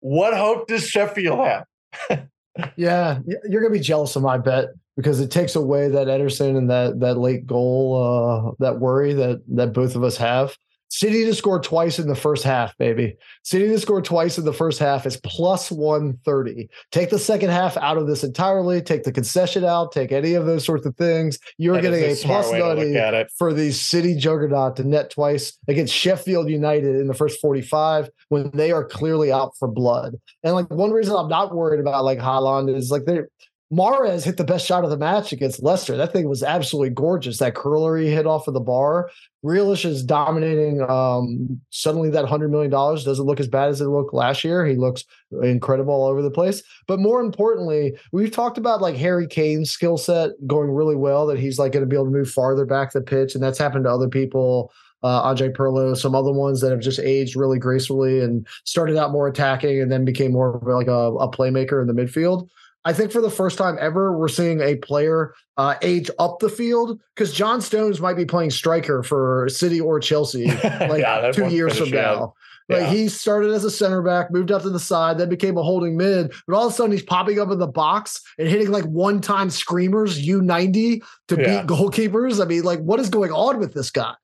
what 0.00 0.34
hope 0.34 0.66
does 0.68 0.88
Sheffield 0.88 1.40
have? 1.40 1.64
yeah, 2.76 3.18
you're 3.26 3.60
going 3.60 3.72
to 3.72 3.78
be 3.78 3.84
jealous 3.84 4.16
of 4.16 4.22
my 4.22 4.38
bet 4.38 4.68
because 4.98 5.20
it 5.20 5.30
takes 5.30 5.54
away 5.54 5.86
that 5.86 6.08
Ederson 6.08 6.58
and 6.58 6.68
that 6.68 6.98
that 6.98 7.18
late 7.18 7.46
goal, 7.46 7.94
uh, 7.94 8.50
that 8.58 8.80
worry 8.80 9.12
that 9.14 9.40
that 9.54 9.72
both 9.72 9.94
of 9.94 10.02
us 10.02 10.16
have. 10.16 10.56
City 10.90 11.24
to 11.26 11.34
score 11.34 11.60
twice 11.60 11.98
in 11.98 12.08
the 12.08 12.16
first 12.16 12.42
half, 12.42 12.76
baby. 12.78 13.14
City 13.44 13.68
to 13.68 13.78
score 13.78 14.00
twice 14.00 14.38
in 14.38 14.44
the 14.46 14.54
first 14.54 14.78
half 14.78 15.04
is 15.04 15.20
plus 15.22 15.70
130. 15.70 16.68
Take 16.90 17.10
the 17.10 17.18
second 17.18 17.50
half 17.50 17.76
out 17.76 17.98
of 17.98 18.06
this 18.06 18.24
entirely, 18.24 18.80
take 18.80 19.04
the 19.04 19.12
concession 19.12 19.64
out, 19.64 19.92
take 19.92 20.12
any 20.12 20.32
of 20.32 20.46
those 20.46 20.64
sorts 20.64 20.86
of 20.86 20.96
things. 20.96 21.38
You're 21.58 21.74
that 21.74 21.82
getting 21.82 22.04
a, 22.04 22.12
a 22.12 22.16
plus 22.16 22.50
nutty 22.50 23.26
for 23.36 23.52
the 23.52 23.70
City 23.70 24.16
juggernaut 24.16 24.76
to 24.76 24.84
net 24.84 25.10
twice 25.10 25.58
against 25.68 25.94
Sheffield 25.94 26.48
United 26.48 26.96
in 26.96 27.06
the 27.06 27.14
first 27.14 27.38
45 27.40 28.08
when 28.30 28.50
they 28.52 28.72
are 28.72 28.84
clearly 28.84 29.30
out 29.30 29.52
for 29.58 29.68
blood. 29.68 30.16
And 30.42 30.54
like 30.54 30.70
one 30.70 30.90
reason 30.90 31.14
I'm 31.14 31.28
not 31.28 31.54
worried 31.54 31.80
about 31.80 32.02
like 32.02 32.18
Haaland 32.18 32.74
is 32.74 32.90
like 32.90 33.04
they're 33.04 33.28
Mahrez 33.72 34.24
hit 34.24 34.38
the 34.38 34.44
best 34.44 34.64
shot 34.66 34.84
of 34.84 34.88
the 34.88 34.96
match 34.96 35.30
against 35.30 35.62
Leicester. 35.62 35.96
That 35.96 36.12
thing 36.12 36.26
was 36.26 36.42
absolutely 36.42 36.90
gorgeous. 36.90 37.36
That 37.38 37.54
curler 37.54 37.98
he 37.98 38.08
hit 38.08 38.26
off 38.26 38.48
of 38.48 38.54
the 38.54 38.60
bar. 38.60 39.10
Grealish 39.44 39.84
is 39.84 40.02
dominating. 40.02 40.80
Um, 40.88 41.60
suddenly, 41.68 42.08
that 42.10 42.24
hundred 42.24 42.50
million 42.50 42.70
dollars 42.70 43.04
doesn't 43.04 43.26
look 43.26 43.40
as 43.40 43.46
bad 43.48 43.68
as 43.68 43.82
it 43.82 43.88
looked 43.88 44.14
last 44.14 44.42
year. 44.42 44.64
He 44.64 44.76
looks 44.76 45.04
incredible 45.42 45.92
all 45.92 46.06
over 46.06 46.22
the 46.22 46.30
place. 46.30 46.62
But 46.86 46.98
more 46.98 47.20
importantly, 47.20 47.94
we've 48.10 48.32
talked 48.32 48.56
about 48.56 48.80
like 48.80 48.96
Harry 48.96 49.26
Kane's 49.26 49.70
skill 49.70 49.98
set 49.98 50.30
going 50.46 50.70
really 50.70 50.96
well. 50.96 51.26
That 51.26 51.38
he's 51.38 51.58
like 51.58 51.72
going 51.72 51.84
to 51.84 51.88
be 51.88 51.96
able 51.96 52.06
to 52.06 52.10
move 52.10 52.30
farther 52.30 52.64
back 52.64 52.92
the 52.92 53.02
pitch, 53.02 53.34
and 53.34 53.44
that's 53.44 53.58
happened 53.58 53.84
to 53.84 53.90
other 53.90 54.08
people. 54.08 54.72
Uh, 55.02 55.32
Pirlo, 55.34 55.96
some 55.96 56.14
other 56.14 56.32
ones 56.32 56.60
that 56.60 56.70
have 56.70 56.80
just 56.80 56.98
aged 56.98 57.36
really 57.36 57.58
gracefully 57.58 58.20
and 58.20 58.46
started 58.64 58.96
out 58.96 59.12
more 59.12 59.28
attacking 59.28 59.80
and 59.80 59.92
then 59.92 60.04
became 60.04 60.32
more 60.32 60.56
of 60.56 60.62
like 60.64 60.88
a, 60.88 60.90
a 60.90 61.30
playmaker 61.30 61.80
in 61.80 61.86
the 61.86 61.92
midfield. 61.92 62.48
I 62.88 62.94
think 62.94 63.12
for 63.12 63.20
the 63.20 63.30
first 63.30 63.58
time 63.58 63.76
ever, 63.78 64.16
we're 64.16 64.28
seeing 64.28 64.62
a 64.62 64.76
player 64.76 65.34
uh, 65.58 65.74
age 65.82 66.08
up 66.18 66.38
the 66.38 66.48
field 66.48 66.98
because 67.14 67.34
John 67.34 67.60
Stones 67.60 68.00
might 68.00 68.16
be 68.16 68.24
playing 68.24 68.48
striker 68.48 69.02
for 69.02 69.46
City 69.50 69.78
or 69.78 70.00
Chelsea 70.00 70.46
like 70.62 71.02
yeah, 71.02 71.30
two 71.30 71.48
years 71.48 71.76
from 71.76 71.90
now. 71.90 72.32
Like 72.66 72.80
yeah. 72.80 72.90
he 72.90 73.08
started 73.10 73.50
as 73.50 73.62
a 73.64 73.70
center 73.70 74.00
back, 74.00 74.30
moved 74.30 74.50
up 74.50 74.62
to 74.62 74.70
the 74.70 74.80
side, 74.80 75.18
then 75.18 75.28
became 75.28 75.58
a 75.58 75.62
holding 75.62 75.98
mid, 75.98 76.32
but 76.46 76.56
all 76.56 76.66
of 76.66 76.72
a 76.72 76.74
sudden 76.74 76.92
he's 76.92 77.02
popping 77.02 77.38
up 77.38 77.50
in 77.50 77.58
the 77.58 77.66
box 77.66 78.22
and 78.38 78.48
hitting 78.48 78.70
like 78.70 78.84
one 78.84 79.20
time 79.20 79.50
screamers 79.50 80.26
U90 80.26 81.02
to 81.28 81.36
yeah. 81.36 81.60
beat 81.60 81.66
goalkeepers. 81.66 82.42
I 82.42 82.46
mean, 82.46 82.62
like, 82.62 82.80
what 82.80 83.00
is 83.00 83.10
going 83.10 83.32
on 83.32 83.58
with 83.58 83.74
this 83.74 83.90
guy? 83.90 84.14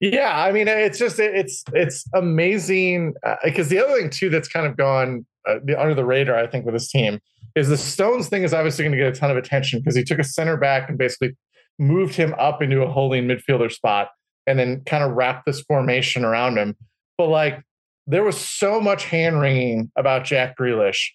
Yeah, 0.00 0.44
I 0.44 0.52
mean, 0.52 0.68
it's 0.68 0.98
just 0.98 1.18
it's 1.18 1.64
it's 1.72 2.04
amazing 2.12 3.14
because 3.42 3.68
uh, 3.68 3.70
the 3.70 3.82
other 3.82 3.98
thing 3.98 4.10
too 4.10 4.28
that's 4.28 4.48
kind 4.48 4.66
of 4.66 4.76
gone 4.76 5.24
uh, 5.48 5.54
under 5.78 5.94
the 5.94 6.04
radar, 6.04 6.36
I 6.36 6.46
think, 6.46 6.66
with 6.66 6.74
this 6.74 6.90
team 6.90 7.20
is 7.54 7.68
the 7.68 7.76
Stones 7.76 8.28
thing 8.28 8.42
is 8.42 8.54
obviously 8.54 8.84
going 8.84 8.92
to 8.92 8.98
get 8.98 9.14
a 9.14 9.18
ton 9.18 9.30
of 9.30 9.36
attention 9.36 9.80
because 9.80 9.94
he 9.94 10.04
took 10.04 10.18
a 10.18 10.24
center 10.24 10.56
back 10.56 10.88
and 10.88 10.98
basically 10.98 11.36
moved 11.78 12.14
him 12.14 12.34
up 12.38 12.62
into 12.62 12.82
a 12.82 12.88
holding 12.90 13.26
midfielder 13.26 13.70
spot 13.70 14.08
and 14.46 14.58
then 14.58 14.82
kind 14.84 15.04
of 15.04 15.12
wrapped 15.12 15.46
this 15.46 15.60
formation 15.62 16.24
around 16.24 16.56
him. 16.56 16.76
But 17.16 17.28
like 17.28 17.62
there 18.06 18.24
was 18.24 18.38
so 18.38 18.80
much 18.80 19.04
hand 19.04 19.40
wringing 19.40 19.92
about 19.96 20.24
Jack 20.24 20.56
Grealish. 20.58 21.10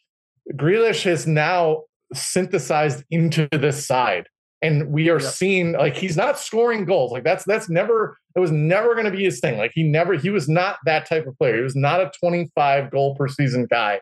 Grealish 0.54 1.04
has 1.04 1.26
now 1.26 1.84
synthesized 2.14 3.04
into 3.10 3.48
this 3.52 3.86
side. 3.86 4.28
And 4.62 4.92
we 4.92 5.10
are 5.10 5.20
seeing 5.20 5.74
like 5.74 5.98
he's 5.98 6.16
not 6.16 6.40
scoring 6.40 6.86
goals. 6.86 7.12
Like 7.12 7.26
that's 7.26 7.44
that's 7.44 7.70
never 7.70 8.18
it 8.36 8.40
was 8.40 8.52
never 8.52 8.94
going 8.94 9.06
to 9.06 9.12
be 9.12 9.24
his 9.24 9.40
thing. 9.42 9.58
Like 9.58 9.72
he 9.74 9.84
never 9.84 10.14
he 10.14 10.30
was 10.30 10.48
not 10.48 10.78
that 10.86 11.08
type 11.10 11.28
of 11.28 11.38
player. 11.38 11.58
He 11.58 11.64
was 11.64 11.76
not 11.76 12.00
a 12.00 12.12
25 12.18 12.92
goal 12.92 13.16
per 13.16 13.28
season 13.28 13.68
guy. 13.70 14.00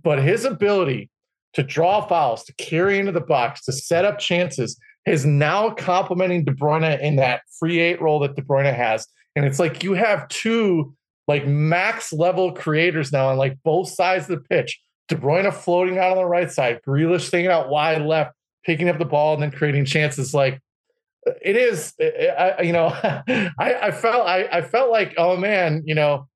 But 0.00 0.22
his 0.22 0.44
ability 0.44 1.10
to 1.56 1.62
draw 1.62 2.06
fouls, 2.06 2.44
to 2.44 2.52
carry 2.56 2.98
into 2.98 3.12
the 3.12 3.20
box, 3.20 3.62
to 3.64 3.72
set 3.72 4.04
up 4.04 4.18
chances 4.18 4.78
is 5.06 5.24
now 5.24 5.70
complementing 5.70 6.44
De 6.44 6.52
Bruyne 6.52 7.00
in 7.00 7.16
that 7.16 7.40
free 7.58 7.78
eight 7.78 7.98
role 8.02 8.18
that 8.18 8.36
De 8.36 8.42
Bruyne 8.42 8.74
has. 8.74 9.06
And 9.34 9.46
it's 9.46 9.58
like 9.58 9.82
you 9.82 9.94
have 9.94 10.28
two 10.28 10.94
like 11.26 11.46
max 11.46 12.12
level 12.12 12.52
creators 12.52 13.10
now 13.10 13.28
on 13.28 13.38
like 13.38 13.56
both 13.64 13.88
sides 13.88 14.28
of 14.28 14.38
the 14.38 14.44
pitch. 14.48 14.78
De 15.08 15.16
Bruyne 15.16 15.50
floating 15.50 15.96
out 15.96 16.10
on 16.10 16.18
the 16.18 16.26
right 16.26 16.50
side, 16.50 16.80
Grealish 16.86 17.30
thinking 17.30 17.50
out 17.50 17.70
wide 17.70 18.02
left, 18.02 18.34
picking 18.62 18.90
up 18.90 18.98
the 18.98 19.06
ball 19.06 19.32
and 19.32 19.42
then 19.42 19.50
creating 19.50 19.86
chances. 19.86 20.34
Like 20.34 20.60
it 21.42 21.56
is, 21.56 21.94
I, 21.98 22.60
you 22.60 22.72
know, 22.74 22.88
I, 23.02 23.54
I 23.58 23.90
felt 23.92 24.26
I, 24.26 24.46
I 24.52 24.60
felt 24.60 24.90
like, 24.90 25.14
oh 25.16 25.38
man, 25.38 25.84
you 25.86 25.94
know, 25.94 26.28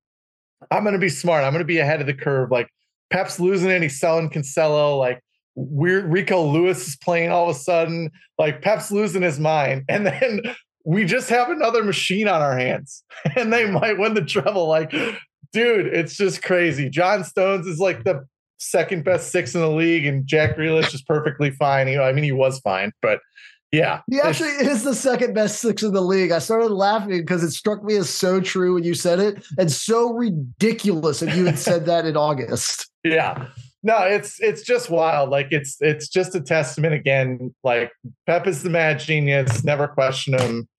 I'm 0.71 0.81
going 0.81 0.93
to 0.93 0.99
be 0.99 1.09
smart. 1.09 1.43
I'm 1.43 1.53
going 1.53 1.61
to 1.61 1.65
be 1.65 1.77
ahead 1.77 2.01
of 2.01 2.07
the 2.07 2.15
curve. 2.15 2.49
Like 2.49 2.69
Pep's 3.11 3.39
losing 3.39 3.69
it. 3.69 3.81
He's 3.81 3.99
selling 3.99 4.29
Cancelo. 4.29 4.97
Like 4.97 5.21
weird 5.55 6.05
Rico 6.05 6.43
Lewis 6.43 6.87
is 6.87 6.95
playing 6.95 7.31
all 7.31 7.49
of 7.49 7.55
a 7.55 7.59
sudden. 7.59 8.09
Like 8.37 8.61
Pep's 8.61 8.91
losing 8.91 9.21
his 9.21 9.39
mind. 9.39 9.83
And 9.89 10.05
then 10.05 10.41
we 10.83 11.05
just 11.05 11.29
have 11.29 11.49
another 11.49 11.83
machine 11.83 12.27
on 12.27 12.41
our 12.41 12.57
hands 12.57 13.03
and 13.35 13.53
they 13.53 13.69
might 13.69 13.99
win 13.99 14.13
the 14.13 14.25
treble. 14.25 14.67
Like, 14.67 14.91
dude, 15.53 15.87
it's 15.87 16.15
just 16.15 16.41
crazy. 16.41 16.89
John 16.89 17.23
Stones 17.23 17.67
is 17.67 17.79
like 17.79 18.03
the 18.03 18.25
second 18.57 19.03
best 19.03 19.31
six 19.31 19.55
in 19.55 19.61
the 19.61 19.69
league, 19.69 20.05
and 20.05 20.25
Jack 20.25 20.55
Grealish 20.55 20.93
is 20.93 21.01
perfectly 21.01 21.51
fine. 21.51 21.87
Know, 21.87 22.03
I 22.03 22.13
mean, 22.13 22.23
he 22.23 22.31
was 22.31 22.59
fine, 22.59 22.91
but 23.01 23.19
yeah. 23.71 24.01
He 24.09 24.19
actually 24.19 24.49
is 24.49 24.83
the 24.83 24.93
second 24.93 25.33
best 25.33 25.61
six 25.61 25.81
in 25.81 25.93
the 25.93 26.01
league. 26.01 26.31
I 26.31 26.39
started 26.39 26.71
laughing 26.71 27.09
because 27.09 27.43
it 27.43 27.51
struck 27.51 27.83
me 27.83 27.95
as 27.95 28.09
so 28.09 28.41
true 28.41 28.73
when 28.73 28.83
you 28.83 28.93
said 28.93 29.19
it 29.19 29.45
and 29.57 29.71
so 29.71 30.13
ridiculous 30.13 31.21
if 31.21 31.35
you 31.35 31.45
had 31.45 31.57
said 31.57 31.85
that 31.85 32.05
in 32.05 32.17
August. 32.17 32.87
Yeah. 33.03 33.47
No, 33.81 33.97
it's 34.03 34.39
it's 34.41 34.61
just 34.61 34.91
wild. 34.91 35.31
Like 35.31 35.47
it's 35.49 35.77
it's 35.79 36.07
just 36.07 36.35
a 36.35 36.39
testament 36.39 36.93
again. 36.93 37.51
Like 37.63 37.91
Pep 38.27 38.45
is 38.45 38.61
the 38.61 38.69
mad 38.69 38.99
genius. 38.99 39.63
Never 39.63 39.87
question 39.87 40.37
him. 40.37 40.69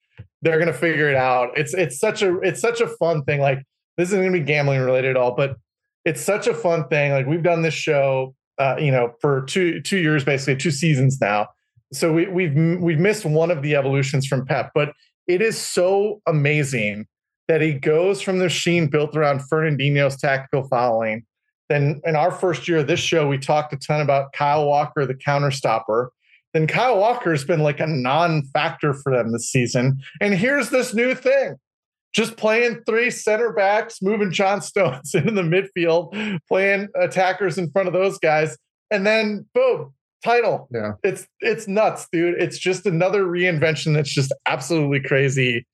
They're 0.40 0.60
gonna 0.60 0.72
figure 0.72 1.10
it 1.10 1.16
out. 1.16 1.50
It's 1.56 1.74
it's 1.74 1.98
such 1.98 2.22
a 2.22 2.38
it's 2.38 2.60
such 2.60 2.80
a 2.80 2.86
fun 2.86 3.24
thing. 3.24 3.40
Like 3.40 3.64
this 3.96 4.10
isn't 4.10 4.20
gonna 4.20 4.38
be 4.38 4.44
gambling 4.44 4.82
related 4.82 5.10
at 5.10 5.16
all, 5.16 5.34
but 5.34 5.56
it's 6.04 6.20
such 6.20 6.46
a 6.46 6.54
fun 6.54 6.86
thing. 6.86 7.10
Like 7.10 7.26
we've 7.26 7.42
done 7.42 7.62
this 7.62 7.74
show, 7.74 8.36
uh, 8.58 8.76
you 8.78 8.92
know, 8.92 9.14
for 9.20 9.42
two 9.46 9.80
two 9.80 9.98
years, 9.98 10.24
basically 10.24 10.54
two 10.54 10.70
seasons 10.70 11.20
now. 11.20 11.48
So 11.92 12.12
we, 12.12 12.26
we've 12.26 12.54
we've 12.80 12.98
missed 12.98 13.24
one 13.24 13.50
of 13.50 13.62
the 13.62 13.76
evolutions 13.76 14.26
from 14.26 14.46
Pep, 14.46 14.70
but 14.74 14.92
it 15.26 15.42
is 15.42 15.58
so 15.58 16.20
amazing 16.26 17.06
that 17.48 17.60
he 17.60 17.74
goes 17.74 18.22
from 18.22 18.38
the 18.38 18.44
machine 18.44 18.88
built 18.88 19.16
around 19.16 19.40
Fernandinho's 19.40 20.16
tactical 20.16 20.66
following 20.68 21.24
then 21.72 22.02
in 22.04 22.16
our 22.16 22.30
first 22.30 22.68
year 22.68 22.78
of 22.78 22.86
this 22.86 23.00
show, 23.00 23.26
we 23.26 23.38
talked 23.38 23.72
a 23.72 23.78
ton 23.78 24.02
about 24.02 24.34
Kyle 24.34 24.66
Walker, 24.66 25.06
the 25.06 25.14
counter 25.14 25.50
stopper. 25.50 26.12
Then 26.52 26.66
Kyle 26.66 26.98
Walker 26.98 27.30
has 27.30 27.44
been 27.44 27.60
like 27.60 27.80
a 27.80 27.86
non-factor 27.86 28.92
for 28.92 29.10
them 29.10 29.32
this 29.32 29.50
season. 29.50 29.98
And 30.20 30.34
here's 30.34 30.68
this 30.68 30.92
new 30.92 31.14
thing. 31.14 31.56
Just 32.12 32.36
playing 32.36 32.82
three 32.84 33.10
center 33.10 33.54
backs, 33.54 34.02
moving 34.02 34.32
John 34.32 34.60
Stones 34.60 35.14
into 35.14 35.30
the 35.30 35.40
midfield, 35.40 36.40
playing 36.46 36.88
attackers 36.94 37.56
in 37.56 37.70
front 37.70 37.88
of 37.88 37.94
those 37.94 38.18
guys, 38.18 38.58
and 38.90 39.06
then 39.06 39.46
boom, 39.54 39.94
title. 40.22 40.68
Yeah. 40.72 40.92
It's 41.02 41.26
it's 41.40 41.68
nuts, 41.68 42.08
dude. 42.12 42.40
It's 42.40 42.58
just 42.58 42.86
another 42.86 43.24
reinvention 43.24 43.94
that's 43.94 44.12
just 44.12 44.32
absolutely 44.46 45.00
crazy. 45.00 45.66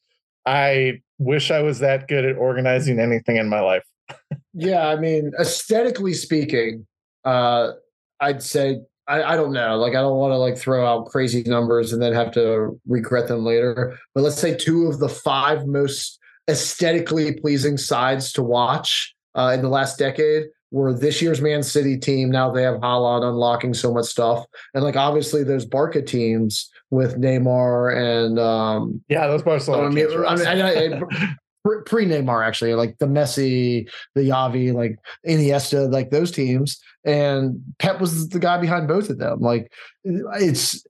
I 0.46 1.00
wish 1.18 1.50
I 1.50 1.60
was 1.62 1.80
that 1.80 2.08
good 2.08 2.24
at 2.24 2.36
organizing 2.36 3.00
anything 3.00 3.36
in 3.36 3.48
my 3.48 3.60
life 3.60 3.82
yeah, 4.54 4.88
I 4.88 4.96
mean, 4.96 5.32
aesthetically 5.38 6.14
speaking, 6.14 6.86
uh, 7.24 7.72
I'd 8.20 8.42
say 8.42 8.80
I, 9.06 9.22
I 9.22 9.36
don't 9.36 9.52
know. 9.52 9.76
Like, 9.76 9.94
I 9.94 10.00
don't 10.00 10.16
want 10.16 10.32
to 10.32 10.36
like 10.36 10.58
throw 10.58 10.86
out 10.86 11.06
crazy 11.06 11.42
numbers 11.44 11.92
and 11.92 12.02
then 12.02 12.12
have 12.12 12.32
to 12.32 12.78
regret 12.86 13.28
them 13.28 13.44
later. 13.44 13.98
But 14.14 14.22
let's 14.22 14.38
say 14.38 14.54
two 14.54 14.86
of 14.86 14.98
the 14.98 15.08
five 15.08 15.66
most 15.66 16.18
aesthetically 16.48 17.34
pleasing 17.40 17.76
sides 17.76 18.32
to 18.32 18.42
watch 18.42 19.14
uh, 19.34 19.52
in 19.54 19.62
the 19.62 19.68
last 19.68 19.98
decade 19.98 20.44
were 20.70 20.92
this 20.92 21.22
year's 21.22 21.40
Man 21.40 21.62
City 21.62 21.98
team. 21.98 22.30
Now 22.30 22.50
they 22.50 22.62
have 22.62 22.76
Haaland 22.76 23.28
unlocking 23.28 23.74
so 23.74 23.92
much 23.92 24.06
stuff, 24.06 24.44
and 24.74 24.84
like 24.84 24.96
obviously 24.96 25.44
those 25.44 25.64
Barca 25.64 26.02
teams 26.02 26.70
with 26.90 27.18
Neymar 27.18 27.96
and 27.96 28.38
um, 28.38 29.02
yeah, 29.08 29.26
those 29.26 29.42
Barcelona. 29.42 29.86
I 29.86 29.90
mean, 29.90 30.24
I 30.26 30.34
mean 30.36 31.02
I, 31.02 31.34
pre 31.86 32.06
Neymar 32.06 32.46
actually, 32.46 32.74
like 32.74 32.98
the 32.98 33.06
Messi, 33.06 33.88
the 34.14 34.22
Xavi, 34.22 34.72
like 34.72 34.98
Iniesta, 35.26 35.90
like 35.92 36.10
those 36.10 36.30
teams. 36.30 36.80
And 37.04 37.62
Pep 37.78 38.00
was 38.00 38.28
the 38.28 38.38
guy 38.38 38.58
behind 38.58 38.88
both 38.88 39.10
of 39.10 39.18
them. 39.18 39.40
Like 39.40 39.72
it's 40.04 40.84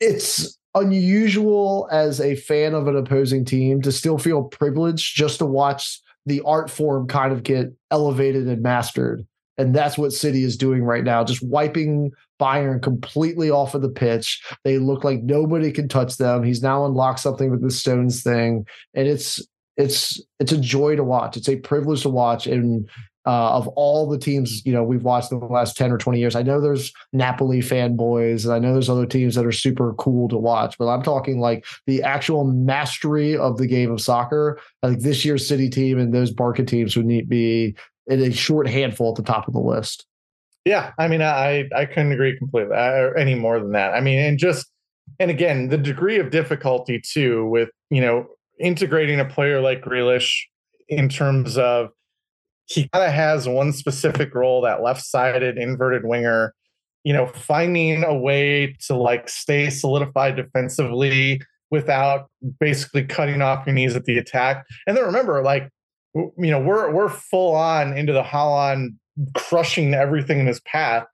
it's 0.00 0.58
unusual 0.74 1.88
as 1.92 2.20
a 2.20 2.34
fan 2.34 2.74
of 2.74 2.88
an 2.88 2.96
opposing 2.96 3.44
team 3.44 3.82
to 3.82 3.92
still 3.92 4.18
feel 4.18 4.44
privileged 4.44 5.14
just 5.14 5.38
to 5.38 5.46
watch 5.46 6.00
the 6.26 6.42
art 6.44 6.70
form 6.70 7.06
kind 7.06 7.32
of 7.32 7.42
get 7.42 7.72
elevated 7.90 8.46
and 8.46 8.62
mastered. 8.62 9.26
And 9.58 9.74
that's 9.74 9.98
what 9.98 10.12
City 10.12 10.44
is 10.44 10.56
doing 10.56 10.82
right 10.82 11.04
now, 11.04 11.24
just 11.24 11.46
wiping 11.46 12.10
Bayern 12.40 12.82
completely 12.82 13.50
off 13.50 13.74
of 13.74 13.82
the 13.82 13.90
pitch. 13.90 14.42
They 14.64 14.78
look 14.78 15.04
like 15.04 15.22
nobody 15.22 15.70
can 15.70 15.88
touch 15.88 16.16
them. 16.16 16.42
He's 16.42 16.62
now 16.62 16.86
unlocked 16.86 17.20
something 17.20 17.50
with 17.50 17.62
the 17.62 17.70
Stones 17.70 18.22
thing. 18.22 18.66
And 18.94 19.06
it's 19.06 19.46
it's 19.76 20.20
it's 20.40 20.52
a 20.52 20.60
joy 20.60 20.96
to 20.96 21.04
watch. 21.04 21.36
It's 21.36 21.48
a 21.48 21.56
privilege 21.56 22.02
to 22.02 22.08
watch. 22.08 22.46
And 22.46 22.88
uh, 23.24 23.56
of 23.56 23.68
all 23.68 24.08
the 24.08 24.18
teams, 24.18 24.64
you 24.66 24.72
know, 24.72 24.82
we've 24.82 25.04
watched 25.04 25.30
in 25.30 25.38
the 25.38 25.46
last 25.46 25.76
10 25.76 25.92
or 25.92 25.98
20 25.98 26.18
years, 26.18 26.34
I 26.34 26.42
know 26.42 26.60
there's 26.60 26.92
Napoli 27.12 27.60
fanboys 27.60 28.44
and 28.44 28.52
I 28.52 28.58
know 28.58 28.72
there's 28.72 28.90
other 28.90 29.06
teams 29.06 29.34
that 29.36 29.46
are 29.46 29.52
super 29.52 29.94
cool 29.94 30.28
to 30.28 30.36
watch, 30.36 30.76
but 30.78 30.88
I'm 30.88 31.02
talking 31.02 31.38
like 31.38 31.64
the 31.86 32.02
actual 32.02 32.44
mastery 32.44 33.36
of 33.36 33.58
the 33.58 33.66
game 33.66 33.92
of 33.92 34.00
soccer. 34.00 34.58
I 34.82 34.88
think 34.88 35.02
this 35.02 35.24
year's 35.24 35.46
City 35.46 35.68
team 35.68 35.98
and 35.98 36.12
those 36.12 36.32
Barca 36.32 36.64
teams 36.64 36.96
would 36.96 37.06
need 37.06 37.28
be 37.28 37.76
in 38.08 38.20
a 38.20 38.32
short 38.32 38.66
handful 38.66 39.10
at 39.10 39.16
the 39.16 39.22
top 39.22 39.46
of 39.46 39.54
the 39.54 39.60
list. 39.60 40.06
Yeah, 40.64 40.92
I 40.98 41.08
mean, 41.08 41.22
I 41.22 41.68
I 41.74 41.86
couldn't 41.86 42.12
agree 42.12 42.38
completely 42.38 42.76
uh, 42.76 43.10
any 43.18 43.34
more 43.34 43.58
than 43.58 43.72
that. 43.72 43.94
I 43.94 44.00
mean, 44.00 44.20
and 44.20 44.38
just 44.38 44.66
and 45.18 45.30
again, 45.30 45.68
the 45.68 45.78
degree 45.78 46.18
of 46.18 46.30
difficulty 46.30 47.00
too 47.00 47.46
with 47.46 47.70
you 47.90 48.00
know 48.00 48.26
integrating 48.60 49.18
a 49.18 49.24
player 49.24 49.60
like 49.60 49.82
Grealish 49.82 50.30
in 50.88 51.08
terms 51.08 51.58
of 51.58 51.90
he 52.66 52.88
kind 52.92 53.04
of 53.04 53.12
has 53.12 53.48
one 53.48 53.72
specific 53.72 54.34
role, 54.34 54.62
that 54.62 54.82
left-sided 54.82 55.58
inverted 55.58 56.04
winger. 56.04 56.54
You 57.04 57.12
know, 57.12 57.26
finding 57.26 58.04
a 58.04 58.14
way 58.14 58.76
to 58.86 58.94
like 58.94 59.28
stay 59.28 59.70
solidified 59.70 60.36
defensively 60.36 61.40
without 61.70 62.30
basically 62.60 63.04
cutting 63.04 63.42
off 63.42 63.66
your 63.66 63.74
knees 63.74 63.96
at 63.96 64.04
the 64.04 64.18
attack. 64.18 64.64
And 64.86 64.96
then 64.96 65.04
remember, 65.04 65.42
like, 65.42 65.68
you 66.14 66.32
know, 66.36 66.60
we're 66.60 66.92
we're 66.92 67.08
full 67.08 67.54
on 67.56 67.96
into 67.96 68.12
the 68.12 68.22
Haaland 68.22 68.90
crushing 69.34 69.94
everything 69.94 70.38
in 70.38 70.46
his 70.46 70.60
path. 70.60 71.04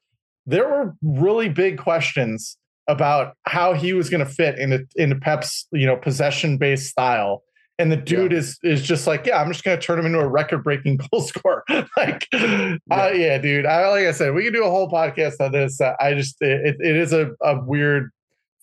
There 0.47 0.69
were 0.69 0.95
really 1.03 1.49
big 1.49 1.79
questions 1.79 2.57
about 2.89 3.35
how 3.45 3.75
he 3.75 3.93
was 3.93 4.11
going 4.11 4.25
to 4.25 4.31
fit 4.31 4.59
into 4.59 4.87
into 4.97 5.17
Pep's 5.17 5.67
you 5.73 5.87
know 5.87 5.97
possession 5.97 6.59
based 6.59 6.91
style. 6.91 7.43
And 7.81 7.93
the 7.93 7.97
dude 7.97 8.33
yeah. 8.33 8.39
is 8.39 8.59
is 8.63 8.83
just 8.83 9.07
like, 9.07 9.27
yeah, 9.27 9.41
I'm 9.41 9.53
just 9.53 9.63
going 9.63 9.79
to 9.79 9.85
turn 9.85 9.99
him 9.99 10.07
into 10.07 10.19
a 10.19 10.27
record 10.27 10.65
breaking 10.65 10.99
goal 11.11 11.23
scorer. 11.23 11.65
like, 11.97 12.27
yeah. 12.33 12.77
Uh, 12.91 13.11
yeah, 13.15 13.39
dude. 13.39 13.67
I, 13.67 13.89
like 13.89 14.07
I 14.07 14.13
said, 14.13 14.35
we 14.35 14.45
can 14.45 14.53
do 14.53 14.65
a 14.65 14.71
whole 14.71 14.91
podcast 14.91 15.41
on 15.41 15.53
this. 15.53 15.81
Uh, 15.81 15.95
I 16.01 16.15
just 16.15 16.37
it, 16.41 16.77
it 16.81 16.97
is 16.97 17.13
a, 17.13 17.31
a 17.41 17.61
weird 17.61 18.11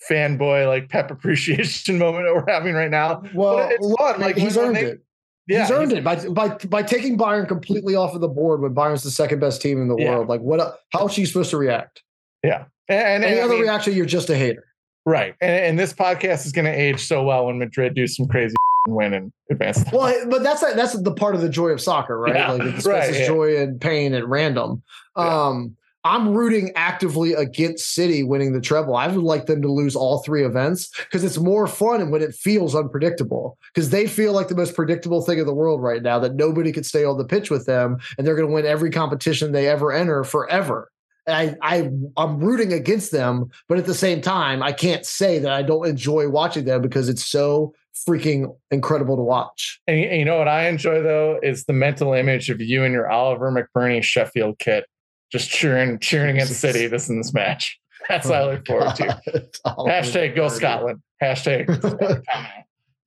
fanboy 0.10 0.68
like 0.68 0.90
Pep 0.90 1.12
appreciation 1.12 1.98
moment 1.98 2.26
that 2.26 2.36
we're 2.36 2.52
having 2.52 2.74
right 2.74 2.92
now. 2.92 3.24
Well, 3.34 3.70
it's 3.72 3.96
fun. 3.98 4.20
Like 4.20 4.38
he's 4.38 4.58
earned 4.58 4.76
they, 4.76 4.86
it. 4.86 5.02
Yeah, 5.48 5.62
he's 5.62 5.72
earned 5.72 5.92
he's, 5.92 6.00
it 6.00 6.04
by 6.04 6.28
by 6.28 6.50
by 6.66 6.84
taking 6.84 7.18
Bayern 7.18 7.48
completely 7.48 7.96
off 7.96 8.16
of 8.16 8.22
the 8.22 8.28
board 8.28 8.62
when 8.62 8.76
Bayern's 8.76 9.04
the 9.04 9.12
second 9.12 9.40
best 9.40 9.62
team 9.62 9.82
in 9.82 9.88
the 9.88 9.96
yeah. 9.98 10.16
world. 10.16 10.28
Like, 10.28 10.42
what? 10.42 10.80
How 10.92 11.08
is 11.08 11.14
she 11.14 11.26
supposed 11.26 11.52
to 11.52 11.58
react? 11.58 12.04
Yeah, 12.44 12.66
and, 12.90 13.24
and 13.24 13.24
any 13.24 13.40
other 13.40 13.54
I 13.54 13.56
mean, 13.56 13.64
reaction, 13.64 13.94
you're 13.94 14.06
just 14.06 14.30
a 14.30 14.36
hater. 14.36 14.66
Right. 15.06 15.36
And, 15.40 15.66
and 15.66 15.80
this 15.80 15.94
podcast 15.94 16.46
is 16.46 16.52
going 16.52 16.66
to 16.66 16.72
age 16.72 17.06
so 17.06 17.24
well 17.24 17.46
when 17.46 17.60
Madrid 17.60 17.94
do 17.94 18.08
some 18.08 18.28
crazy 18.28 18.56
win 18.88 19.14
and 19.14 19.32
advance. 19.50 19.84
Well, 19.94 20.28
but 20.30 20.44
that's 20.44 20.62
that's 20.62 21.00
the 21.00 21.14
part 21.14 21.36
of 21.36 21.42
the 21.42 21.50
joy 21.50 21.70
of 21.70 21.82
soccer, 21.82 22.20
right? 22.20 22.36
Yeah, 22.36 22.52
like 22.52 22.62
it 22.62 22.86
right, 22.86 23.14
yeah. 23.14 23.28
joy 23.28 23.58
and 23.58 23.80
pain 23.80 24.14
at 24.14 24.28
random. 24.28 24.84
Yeah. 25.18 25.48
Um, 25.48 25.78
I'm 26.06 26.36
rooting 26.36 26.72
actively 26.76 27.34
against 27.34 27.96
City 27.96 28.22
winning 28.22 28.54
the 28.54 28.62
treble. 28.62 28.96
I 28.96 29.08
would 29.08 29.24
like 29.24 29.48
them 29.48 29.64
to 29.64 29.72
lose 29.72 29.96
all 29.96 30.20
three 30.20 30.46
events 30.46 30.92
because 31.00 31.24
it's 31.24 31.40
more 31.40 31.66
fun 31.66 32.00
and 32.00 32.12
when 32.12 32.22
it 32.22 32.36
feels 32.36 32.76
unpredictable. 32.76 33.58
Because 33.74 33.90
they 33.90 34.06
feel 34.06 34.32
like 34.32 34.48
the 34.48 34.56
most 34.56 34.76
predictable 34.76 35.24
thing 35.24 35.40
in 35.40 35.48
the 35.48 35.54
world 35.54 35.82
right 35.82 36.04
now 36.04 36.20
that 36.20 36.36
nobody 36.36 36.72
could 36.72 36.86
stay 36.86 37.04
on 37.04 37.18
the 37.18 37.26
pitch 37.26 37.50
with 37.50 37.66
them 37.66 37.98
and 38.20 38.26
they're 38.26 38.36
going 38.36 38.48
to 38.48 38.54
win 38.54 38.68
every 38.68 38.92
competition 38.92 39.52
they 39.52 39.68
ever 39.68 39.92
enter 39.92 40.24
forever. 40.24 40.92
I, 41.28 41.56
I 41.64 41.90
I'm 42.18 42.38
rooting 42.40 42.72
against 42.72 43.12
them, 43.12 43.50
but 43.68 43.80
at 43.80 43.88
the 43.88 43.96
same 43.96 44.22
time, 44.22 44.62
I 44.62 44.74
can't 44.74 45.08
say 45.08 45.40
that 45.40 45.52
I 45.52 45.64
don't 45.64 45.88
enjoy 45.88 46.30
watching 46.30 46.66
them 46.66 46.84
because 46.84 47.10
it's 47.10 47.26
so 47.26 47.74
freaking 48.08 48.56
incredible 48.72 49.16
to 49.16 49.24
watch. 49.24 49.80
And, 49.88 50.00
and 50.00 50.20
you 50.20 50.26
know 50.26 50.38
what 50.38 50.48
I 50.48 50.68
enjoy 50.68 51.02
though 51.02 51.40
is 51.42 51.66
the 51.66 51.74
mental 51.74 52.14
image 52.14 52.50
of 52.50 52.62
you 52.62 52.84
and 52.84 52.94
your 52.94 53.10
Oliver 53.10 53.52
McBurnie 53.52 54.04
Sheffield 54.04 54.60
kit 54.60 54.86
just 55.32 55.50
cheering, 55.50 56.00
cheering 56.00 56.36
against 56.36 56.60
City 56.60 56.88
this 56.88 57.10
in 57.10 57.18
this 57.18 57.34
match. 57.34 57.80
That's 58.10 58.28
what 58.28 58.38
I 58.38 58.46
look 58.46 58.68
forward 58.68 58.96
to. 58.96 59.50
Oh 59.66 59.86
Hashtag 59.86 60.36
go 60.36 60.48
Scotland. 60.50 61.02
Hashtag. 61.24 62.24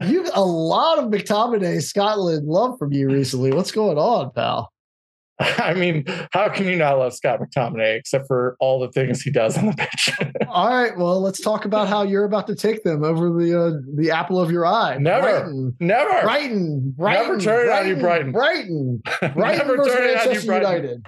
you 0.01 0.29
a 0.35 0.45
lot 0.45 0.99
of 0.99 1.07
McTominay 1.07 1.83
Scotland 1.83 2.47
love 2.47 2.79
from 2.79 2.93
you 2.93 3.09
recently. 3.09 3.53
What's 3.53 3.71
going 3.71 3.99
on, 3.99 4.33
pal? 4.33 4.73
I 5.59 5.75
mean, 5.75 6.05
how 6.33 6.49
can 6.49 6.67
you 6.67 6.77
not 6.77 6.99
love 6.99 7.15
Scott 7.15 7.39
McTominay 7.41 7.97
except 7.97 8.27
for 8.27 8.57
all 8.59 8.81
the 8.81 8.91
things 8.91 9.23
he 9.23 9.31
does 9.31 9.57
on 9.57 9.67
the 9.67 9.73
pitch? 9.75 10.11
all 10.49 10.69
right, 10.69 10.97
well, 10.97 11.21
let's 11.21 11.41
talk 11.41 11.65
about 11.65 11.89
how 11.89 12.03
you're 12.03 12.25
about 12.25 12.49
to 12.49 12.57
take 12.57 12.83
them 12.83 13.05
over 13.05 13.31
the 13.31 13.59
uh, 13.59 13.81
the 13.95 14.11
apple 14.11 14.41
of 14.41 14.51
your 14.51 14.67
eye. 14.67 14.99
Never, 14.99 15.21
Brighton, 15.21 15.77
never, 15.79 16.23
Brighton, 16.23 16.95
Brighton, 16.97 17.23
never 17.29 17.41
turn 17.41 17.67
Brighton, 17.67 17.91
on 17.91 17.97
you, 17.97 18.03
Brighton, 18.03 18.33
Brighton, 18.33 19.03
Brighton 19.35 19.67
versus 19.77 19.95
Manchester 19.95 20.41
you, 20.41 20.47
Brighton. 20.47 20.73
United. 20.73 21.07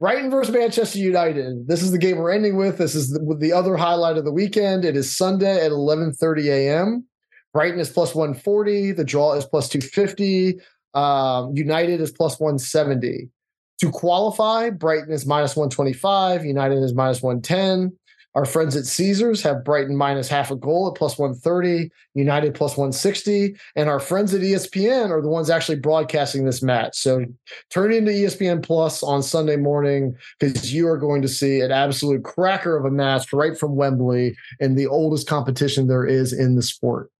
Brighton 0.00 0.30
versus 0.30 0.52
Manchester 0.52 0.98
United. 0.98 1.68
This 1.68 1.82
is 1.82 1.92
the 1.92 1.98
game 1.98 2.16
we're 2.16 2.32
ending 2.32 2.56
with. 2.56 2.78
This 2.78 2.94
is 2.94 3.10
the, 3.10 3.36
the 3.38 3.52
other 3.52 3.76
highlight 3.76 4.16
of 4.16 4.24
the 4.24 4.32
weekend. 4.32 4.84
It 4.84 4.96
is 4.96 5.16
Sunday 5.16 5.64
at 5.64 5.70
11:30 5.70 6.46
a.m. 6.46 7.06
Brighton 7.52 7.78
is 7.78 7.90
plus 7.90 8.14
140. 8.14 8.92
The 8.92 9.04
draw 9.04 9.34
is 9.34 9.44
plus 9.44 9.68
250. 9.68 10.60
Um, 10.94 11.56
United 11.56 12.00
is 12.00 12.10
plus 12.10 12.38
170. 12.40 13.28
To 13.80 13.90
qualify, 13.90 14.70
Brighton 14.70 15.12
is 15.12 15.26
minus 15.26 15.56
125. 15.56 16.44
United 16.44 16.82
is 16.82 16.94
minus 16.94 17.22
110. 17.22 17.96
Our 18.36 18.44
friends 18.44 18.76
at 18.76 18.84
Caesars 18.84 19.42
have 19.42 19.64
Brighton 19.64 19.96
minus 19.96 20.28
half 20.28 20.52
a 20.52 20.56
goal 20.56 20.88
at 20.88 20.96
plus 20.96 21.18
130, 21.18 21.90
United 22.14 22.54
plus 22.54 22.76
160. 22.76 23.56
And 23.74 23.88
our 23.88 23.98
friends 23.98 24.32
at 24.32 24.42
ESPN 24.42 25.10
are 25.10 25.20
the 25.20 25.28
ones 25.28 25.50
actually 25.50 25.80
broadcasting 25.80 26.44
this 26.44 26.62
match. 26.62 26.96
So 26.96 27.24
turn 27.70 27.92
into 27.92 28.12
ESPN 28.12 28.62
Plus 28.62 29.02
on 29.02 29.24
Sunday 29.24 29.56
morning 29.56 30.14
because 30.38 30.72
you 30.72 30.86
are 30.86 30.98
going 30.98 31.22
to 31.22 31.28
see 31.28 31.60
an 31.60 31.72
absolute 31.72 32.22
cracker 32.22 32.76
of 32.76 32.84
a 32.84 32.90
match 32.90 33.32
right 33.32 33.58
from 33.58 33.74
Wembley 33.74 34.36
in 34.60 34.76
the 34.76 34.86
oldest 34.86 35.26
competition 35.26 35.88
there 35.88 36.06
is 36.06 36.32
in 36.32 36.54
the 36.54 36.62
sport. 36.62 37.10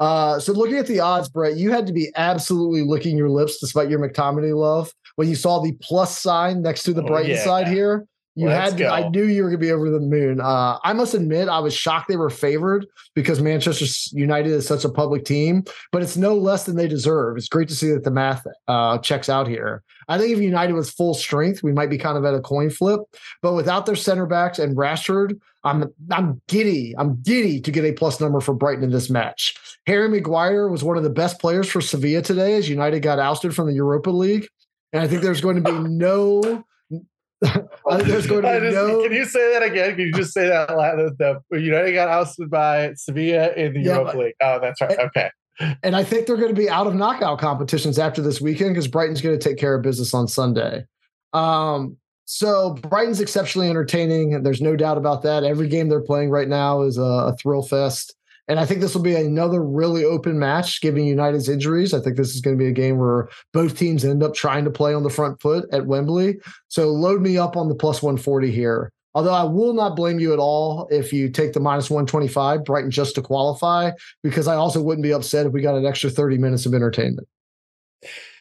Uh, 0.00 0.40
so 0.40 0.52
looking 0.52 0.78
at 0.78 0.86
the 0.86 0.98
odds, 0.98 1.28
Brett, 1.28 1.56
you 1.56 1.70
had 1.70 1.86
to 1.86 1.92
be 1.92 2.10
absolutely 2.16 2.82
licking 2.82 3.18
your 3.18 3.28
lips 3.28 3.58
despite 3.60 3.90
your 3.90 4.00
McTominay 4.00 4.56
love 4.56 4.90
when 5.16 5.28
you 5.28 5.36
saw 5.36 5.60
the 5.60 5.72
plus 5.82 6.18
sign 6.18 6.62
next 6.62 6.84
to 6.84 6.94
the 6.94 7.02
oh, 7.02 7.06
Brighton 7.06 7.32
yeah. 7.32 7.44
side 7.44 7.68
here. 7.68 8.06
You 8.40 8.48
Let's 8.48 8.70
had 8.70 8.78
to, 8.78 8.88
I 8.88 9.06
knew 9.10 9.24
you 9.24 9.42
were 9.42 9.50
going 9.50 9.60
to 9.60 9.66
be 9.66 9.70
over 9.70 9.90
the 9.90 10.00
moon. 10.00 10.40
Uh, 10.40 10.78
I 10.82 10.94
must 10.94 11.12
admit, 11.12 11.50
I 11.50 11.58
was 11.58 11.74
shocked 11.74 12.08
they 12.08 12.16
were 12.16 12.30
favored 12.30 12.86
because 13.14 13.42
Manchester 13.42 13.84
United 14.16 14.50
is 14.50 14.66
such 14.66 14.82
a 14.82 14.88
public 14.88 15.26
team, 15.26 15.62
but 15.92 16.02
it's 16.02 16.16
no 16.16 16.34
less 16.34 16.64
than 16.64 16.74
they 16.74 16.88
deserve. 16.88 17.36
It's 17.36 17.50
great 17.50 17.68
to 17.68 17.74
see 17.74 17.92
that 17.92 18.04
the 18.04 18.10
math 18.10 18.46
uh, 18.66 18.96
checks 18.98 19.28
out 19.28 19.46
here. 19.46 19.82
I 20.08 20.16
think 20.16 20.32
if 20.32 20.40
United 20.40 20.72
was 20.72 20.90
full 20.90 21.12
strength, 21.12 21.62
we 21.62 21.72
might 21.72 21.90
be 21.90 21.98
kind 21.98 22.16
of 22.16 22.24
at 22.24 22.32
a 22.32 22.40
coin 22.40 22.70
flip, 22.70 23.00
but 23.42 23.52
without 23.52 23.84
their 23.84 23.94
center 23.94 24.24
backs 24.24 24.58
and 24.58 24.74
Rashford, 24.74 25.38
I'm 25.62 25.92
I'm 26.10 26.40
giddy. 26.48 26.94
I'm 26.96 27.20
giddy 27.20 27.60
to 27.60 27.70
get 27.70 27.84
a 27.84 27.92
plus 27.92 28.20
number 28.20 28.40
for 28.40 28.54
Brighton 28.54 28.84
in 28.84 28.90
this 28.90 29.10
match. 29.10 29.54
Harry 29.86 30.08
Maguire 30.08 30.68
was 30.68 30.82
one 30.82 30.96
of 30.96 31.02
the 31.02 31.10
best 31.10 31.38
players 31.38 31.68
for 31.68 31.82
Sevilla 31.82 32.22
today 32.22 32.54
as 32.54 32.70
United 32.70 33.00
got 33.00 33.18
ousted 33.18 33.54
from 33.54 33.66
the 33.66 33.74
Europa 33.74 34.08
League. 34.08 34.48
And 34.94 35.02
I 35.02 35.06
think 35.06 35.20
there's 35.20 35.42
going 35.42 35.62
to 35.62 35.72
be 35.72 35.78
no 35.88 36.64
there's 37.40 38.26
going 38.26 38.42
to 38.42 38.60
be 38.60 38.70
just, 38.70 38.74
no. 38.74 39.02
Can 39.02 39.12
you 39.12 39.24
say 39.24 39.52
that 39.52 39.62
again? 39.62 39.90
Can 39.96 40.06
you 40.06 40.12
just 40.12 40.32
say 40.32 40.48
that? 40.48 40.68
The, 40.68 41.40
the 41.50 41.60
United 41.60 41.92
got 41.92 42.08
ousted 42.08 42.50
by 42.50 42.92
Sevilla 42.94 43.52
in 43.52 43.74
the 43.74 43.80
yeah, 43.80 43.94
Europa 43.94 44.18
League. 44.18 44.34
Oh, 44.40 44.58
that's 44.60 44.80
right. 44.80 44.98
Okay. 44.98 45.30
And 45.82 45.94
I 45.94 46.04
think 46.04 46.26
they're 46.26 46.36
going 46.36 46.54
to 46.54 46.60
be 46.60 46.70
out 46.70 46.86
of 46.86 46.94
knockout 46.94 47.38
competitions 47.38 47.98
after 47.98 48.22
this 48.22 48.40
weekend 48.40 48.74
because 48.74 48.88
Brighton's 48.88 49.20
going 49.20 49.38
to 49.38 49.48
take 49.48 49.58
care 49.58 49.74
of 49.74 49.82
business 49.82 50.14
on 50.14 50.26
Sunday. 50.26 50.86
Um, 51.32 51.96
so 52.24 52.74
Brighton's 52.74 53.20
exceptionally 53.20 53.68
entertaining. 53.68 54.42
There's 54.42 54.62
no 54.62 54.76
doubt 54.76 54.96
about 54.96 55.22
that. 55.22 55.44
Every 55.44 55.68
game 55.68 55.88
they're 55.88 56.00
playing 56.00 56.30
right 56.30 56.48
now 56.48 56.82
is 56.82 56.96
a, 56.96 57.02
a 57.02 57.36
thrill 57.36 57.62
fest. 57.62 58.14
And 58.50 58.58
I 58.58 58.66
think 58.66 58.80
this 58.80 58.96
will 58.96 59.02
be 59.02 59.14
another 59.14 59.62
really 59.62 60.04
open 60.04 60.36
match, 60.36 60.80
given 60.80 61.04
United's 61.04 61.48
injuries. 61.48 61.94
I 61.94 62.00
think 62.00 62.16
this 62.16 62.34
is 62.34 62.40
going 62.40 62.58
to 62.58 62.60
be 62.60 62.68
a 62.68 62.72
game 62.72 62.98
where 62.98 63.28
both 63.52 63.78
teams 63.78 64.04
end 64.04 64.24
up 64.24 64.34
trying 64.34 64.64
to 64.64 64.72
play 64.72 64.92
on 64.92 65.04
the 65.04 65.08
front 65.08 65.40
foot 65.40 65.66
at 65.72 65.86
Wembley. 65.86 66.40
So 66.66 66.88
load 66.88 67.22
me 67.22 67.38
up 67.38 67.56
on 67.56 67.68
the 67.68 67.76
plus 67.76 68.02
140 68.02 68.50
here. 68.50 68.90
Although 69.14 69.34
I 69.34 69.44
will 69.44 69.72
not 69.72 69.94
blame 69.94 70.18
you 70.18 70.32
at 70.32 70.40
all 70.40 70.88
if 70.90 71.12
you 71.12 71.28
take 71.28 71.52
the 71.52 71.60
minus 71.60 71.90
125, 71.90 72.64
Brighton 72.64 72.90
just 72.90 73.14
to 73.14 73.22
qualify, 73.22 73.92
because 74.24 74.48
I 74.48 74.56
also 74.56 74.82
wouldn't 74.82 75.04
be 75.04 75.12
upset 75.12 75.46
if 75.46 75.52
we 75.52 75.62
got 75.62 75.76
an 75.76 75.86
extra 75.86 76.10
30 76.10 76.38
minutes 76.38 76.66
of 76.66 76.74
entertainment. 76.74 77.28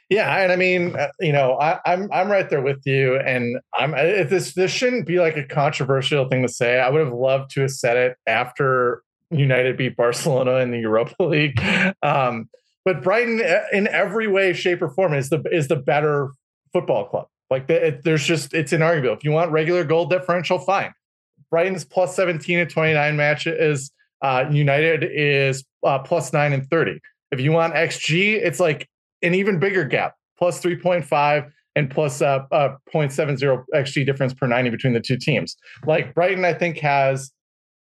Yeah, 0.10 0.38
and 0.38 0.51
I 0.51 0.55
mean, 0.55 0.95
uh, 0.95 1.10
you 1.20 1.32
know, 1.32 1.53
I, 1.60 1.74
am 1.86 2.05
I'm, 2.05 2.12
I'm 2.12 2.32
right 2.32 2.49
there 2.49 2.64
with 2.64 2.82
you, 2.84 3.18
and 3.18 3.60
I'm 3.76 3.91
this 3.91 4.55
this 4.55 4.72
shouldn't 4.72 5.05
be 5.05 5.20
like 5.20 5.38
a 5.38 5.43
controversial 5.43 6.28
thing 6.28 6.41
to 6.41 6.47
say. 6.47 6.80
I 6.80 6.89
would 6.89 7.05
have 7.05 7.14
loved 7.14 7.51
to 7.51 7.62
have 7.62 7.72
said 7.72 7.95
it 7.95 8.18
after 8.26 9.03
United 9.32 9.77
beat 9.77 9.95
Barcelona 9.95 10.57
in 10.57 10.71
the 10.71 10.80
Europa 10.80 11.15
League. 11.23 11.61
Um, 12.01 12.49
but 12.86 13.03
Brighton, 13.03 13.41
uh, 13.41 13.61
in 13.71 13.88
every 13.88 14.27
way, 14.27 14.53
shape, 14.53 14.82
or 14.82 14.89
form, 14.89 15.13
is 15.13 15.30
the 15.30 15.43
is 15.51 15.67
the 15.67 15.75
better 15.75 16.32
football 16.73 17.05
club. 17.05 17.27
Like 17.49 17.67
the, 17.67 17.99
there's 18.03 18.25
just 18.25 18.53
it's 18.53 18.71
inarguable. 18.71 19.15
If 19.15 19.23
you 19.23 19.32
want 19.32 19.51
regular 19.51 19.84
goal 19.84 20.05
differential, 20.05 20.59
fine. 20.59 20.93
Brighton's 21.49 21.84
plus 21.84 22.15
17 22.15 22.59
and 22.59 22.69
29 22.69 23.17
match 23.17 23.47
is 23.47 23.91
uh, 24.21 24.45
United 24.51 25.03
is 25.03 25.63
uh, 25.84 25.99
plus 25.99 26.32
nine 26.34 26.53
and 26.53 26.69
30. 26.69 26.99
If 27.32 27.39
you 27.39 27.51
want 27.51 27.73
XG, 27.73 28.36
it's 28.36 28.59
like 28.59 28.88
an 29.21 29.34
even 29.34 29.59
bigger 29.59 29.84
gap, 29.84 30.15
plus 30.38 30.61
3.5 30.61 31.51
and 31.75 31.89
plus 31.89 32.21
uh, 32.21 32.45
uh 32.51 32.75
0.70 32.93 33.63
XG 33.73 34.05
difference 34.05 34.34
per 34.34 34.47
90 34.47 34.69
between 34.69 34.93
the 34.93 34.99
two 34.99 35.17
teams. 35.17 35.55
Like 35.86 36.13
Brighton, 36.13 36.45
I 36.45 36.53
think 36.53 36.77
has 36.80 37.32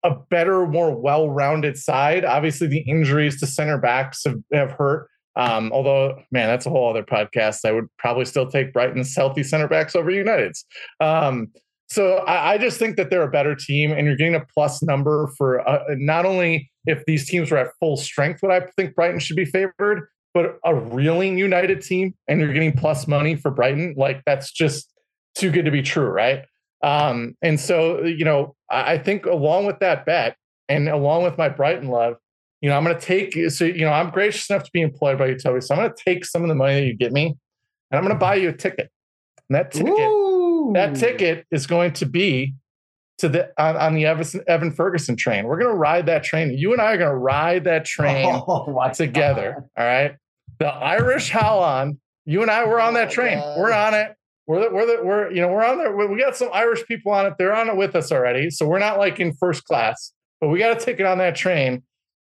a 0.04 0.16
better, 0.30 0.66
more 0.66 0.96
well-rounded 0.96 1.78
side. 1.78 2.26
Obviously, 2.26 2.68
the 2.68 2.80
injuries 2.80 3.40
to 3.40 3.48
center 3.48 3.78
backs 3.78 4.24
have, 4.26 4.40
have 4.52 4.72
hurt. 4.72 5.08
Um, 5.36 5.72
although, 5.72 6.22
man, 6.32 6.48
that's 6.48 6.66
a 6.66 6.70
whole 6.70 6.90
other 6.90 7.04
podcast. 7.04 7.60
I 7.66 7.72
would 7.72 7.88
probably 7.98 8.26
still 8.26 8.50
take 8.50 8.74
Brighton's 8.74 9.16
healthy 9.16 9.44
center 9.44 9.68
backs 9.68 9.96
over 9.96 10.12
United's. 10.12 10.66
Um, 11.00 11.52
so 11.88 12.18
I, 12.20 12.54
I, 12.54 12.58
just 12.58 12.80
think 12.80 12.96
that 12.96 13.10
they're 13.10 13.24
a 13.24 13.30
better 13.30 13.54
team, 13.54 13.92
and 13.92 14.08
you're 14.08 14.16
getting 14.16 14.36
a 14.36 14.46
plus 14.54 14.82
number 14.82 15.28
for 15.38 15.68
uh, 15.68 15.84
not 15.92 16.26
only 16.26 16.72
if 16.86 17.06
these 17.06 17.28
teams 17.30 17.52
were 17.52 17.58
at 17.58 17.72
full 17.80 17.98
strength, 17.98 18.42
what 18.42 18.52
I 18.52 18.66
think 18.78 18.96
Brighton 18.96 19.20
should 19.20 19.36
be 19.36 19.46
favored, 19.46 20.08
but 20.34 20.58
a 20.64 20.74
reeling 20.74 21.38
United 21.38 21.82
team, 21.82 22.16
and 22.28 22.40
you're 22.40 22.54
getting 22.54 22.74
plus 22.74 23.08
money 23.08 23.36
for 23.36 23.52
Brighton. 23.52 23.94
Like 23.98 24.22
that's 24.26 24.52
just 24.52 24.92
too 25.36 25.52
good 25.52 25.66
to 25.66 25.72
be 25.72 25.82
true, 25.82 26.08
right? 26.08 26.46
Um, 26.84 27.36
and 27.42 27.60
so, 27.60 28.04
you 28.04 28.26
know, 28.26 28.56
I, 28.70 28.94
I 28.94 28.98
think 28.98 29.26
along 29.26 29.66
with 29.66 29.80
that 29.80 30.06
bet 30.06 30.36
and 30.68 30.88
along 30.88 31.24
with 31.24 31.38
my 31.38 31.50
Brighton 31.50 31.90
love, 31.90 32.16
you 32.62 32.70
know, 32.70 32.78
I'm 32.78 32.84
going 32.84 32.98
to 32.98 33.02
take, 33.02 33.34
so, 33.52 33.66
you 33.66 33.82
know, 33.82 33.92
I'm 33.92 34.12
gracious 34.12 34.50
enough 34.50 34.64
to 34.64 34.72
be 34.72 34.82
employed 34.82 35.18
by 35.18 35.28
you, 35.28 35.40
So 35.40 35.52
I'm 35.52 35.60
going 35.60 35.90
to 35.90 36.04
take 36.04 36.26
some 36.26 36.44
of 36.44 36.48
the 36.48 36.56
money 36.56 36.76
that 36.76 36.86
you 36.86 36.94
get 36.94 37.12
me 37.12 37.36
and 37.92 37.98
I'm 37.98 38.04
going 38.04 38.16
to 38.16 38.20
buy 38.20 38.36
you 38.36 38.50
a 38.50 38.54
ticket. 38.54 38.92
And 39.50 39.56
that 39.56 39.72
ticket, 39.72 39.90
Ooh. 39.90 40.72
that 40.74 40.96
ticket 40.96 41.46
is 41.52 41.68
going 41.68 41.94
to 41.94 42.06
be 42.06 42.54
to 43.18 43.30
the 43.30 43.52
on, 43.62 43.76
on 43.78 43.94
the 43.94 44.06
Evan, 44.06 44.26
Evan, 44.48 44.72
Ferguson 44.72 45.16
train. 45.16 45.46
We're 45.46 45.60
going 45.60 45.72
to 45.72 45.78
ride 45.78 46.06
that 46.08 46.24
train. 46.24 46.58
You 46.58 46.74
and 46.74 46.82
I 46.82 46.94
are 46.94 46.98
going 46.98 47.10
to 47.10 47.18
ride 47.18 47.66
that 47.66 47.86
train 47.86 48.28
oh, 48.48 48.92
together. 48.94 49.68
God. 49.76 49.82
All 49.82 49.86
right. 49.86 50.16
The 50.60 50.68
Irish 50.68 51.32
Haaland. 51.32 51.98
You 52.26 52.44
and 52.44 52.52
I 52.52 52.66
were 52.66 52.80
on 52.80 52.94
that 52.94 53.10
oh, 53.10 53.12
train. 53.12 53.40
We're 53.58 53.74
on 53.74 53.94
it. 53.94 54.16
We're 54.52 54.70
we're 54.74 54.86
the, 54.86 55.02
we're 55.02 55.32
you 55.32 55.40
know 55.40 55.48
we're 55.48 55.64
on 55.64 55.78
there. 55.78 55.96
We 55.96 56.20
got 56.20 56.36
some 56.36 56.50
Irish 56.52 56.86
people 56.86 57.14
on 57.14 57.26
it. 57.26 57.36
They're 57.38 57.56
on 57.56 57.70
it 57.70 57.78
with 57.78 57.96
us 57.96 58.12
already, 58.12 58.50
so 58.50 58.68
we're 58.68 58.80
not 58.80 58.98
like 58.98 59.18
in 59.22 59.34
first 59.34 59.64
class, 59.64 60.12
but 60.42 60.50
we 60.50 60.60
got 60.60 60.76
a 60.76 60.80
ticket 60.80 61.06
on 61.06 61.20
that 61.20 61.38
train. 61.38 61.84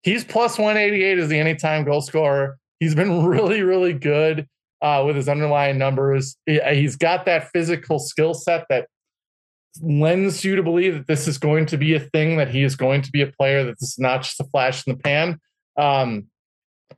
He's 0.03 0.23
plus 0.23 0.59
188 0.59 1.18
as 1.18 1.29
the 1.31 1.39
anytime 1.39 1.83
goal 1.85 2.03
scorer. 2.03 2.59
He's 2.79 2.95
been 2.95 3.25
really 3.25 3.62
really 3.62 3.95
good 3.95 4.47
uh, 4.83 5.03
with 5.07 5.16
his 5.16 5.31
underlying 5.31 5.79
numbers. 5.79 6.37
He, 6.45 6.61
he's 6.75 6.97
got 6.97 7.25
that 7.25 7.49
physical 7.53 7.99
skill 7.99 8.35
set 8.35 8.66
that 8.68 8.89
lends 9.81 10.45
you 10.45 10.57
to 10.57 10.62
believe 10.62 10.93
that 10.93 11.07
this 11.07 11.27
is 11.27 11.39
going 11.39 11.64
to 11.66 11.79
be 11.79 11.95
a 11.95 12.01
thing. 12.01 12.37
That 12.37 12.51
he 12.51 12.64
is 12.64 12.77
going 12.77 13.01
to 13.01 13.11
be 13.11 13.23
a 13.23 13.29
player. 13.29 13.64
That 13.64 13.81
this 13.81 13.93
is 13.93 13.99
not 13.99 14.25
just 14.25 14.39
a 14.41 14.45
flash 14.45 14.87
in 14.87 14.95
the 14.95 15.03
pan. 15.03 15.41
Um, 15.79 16.27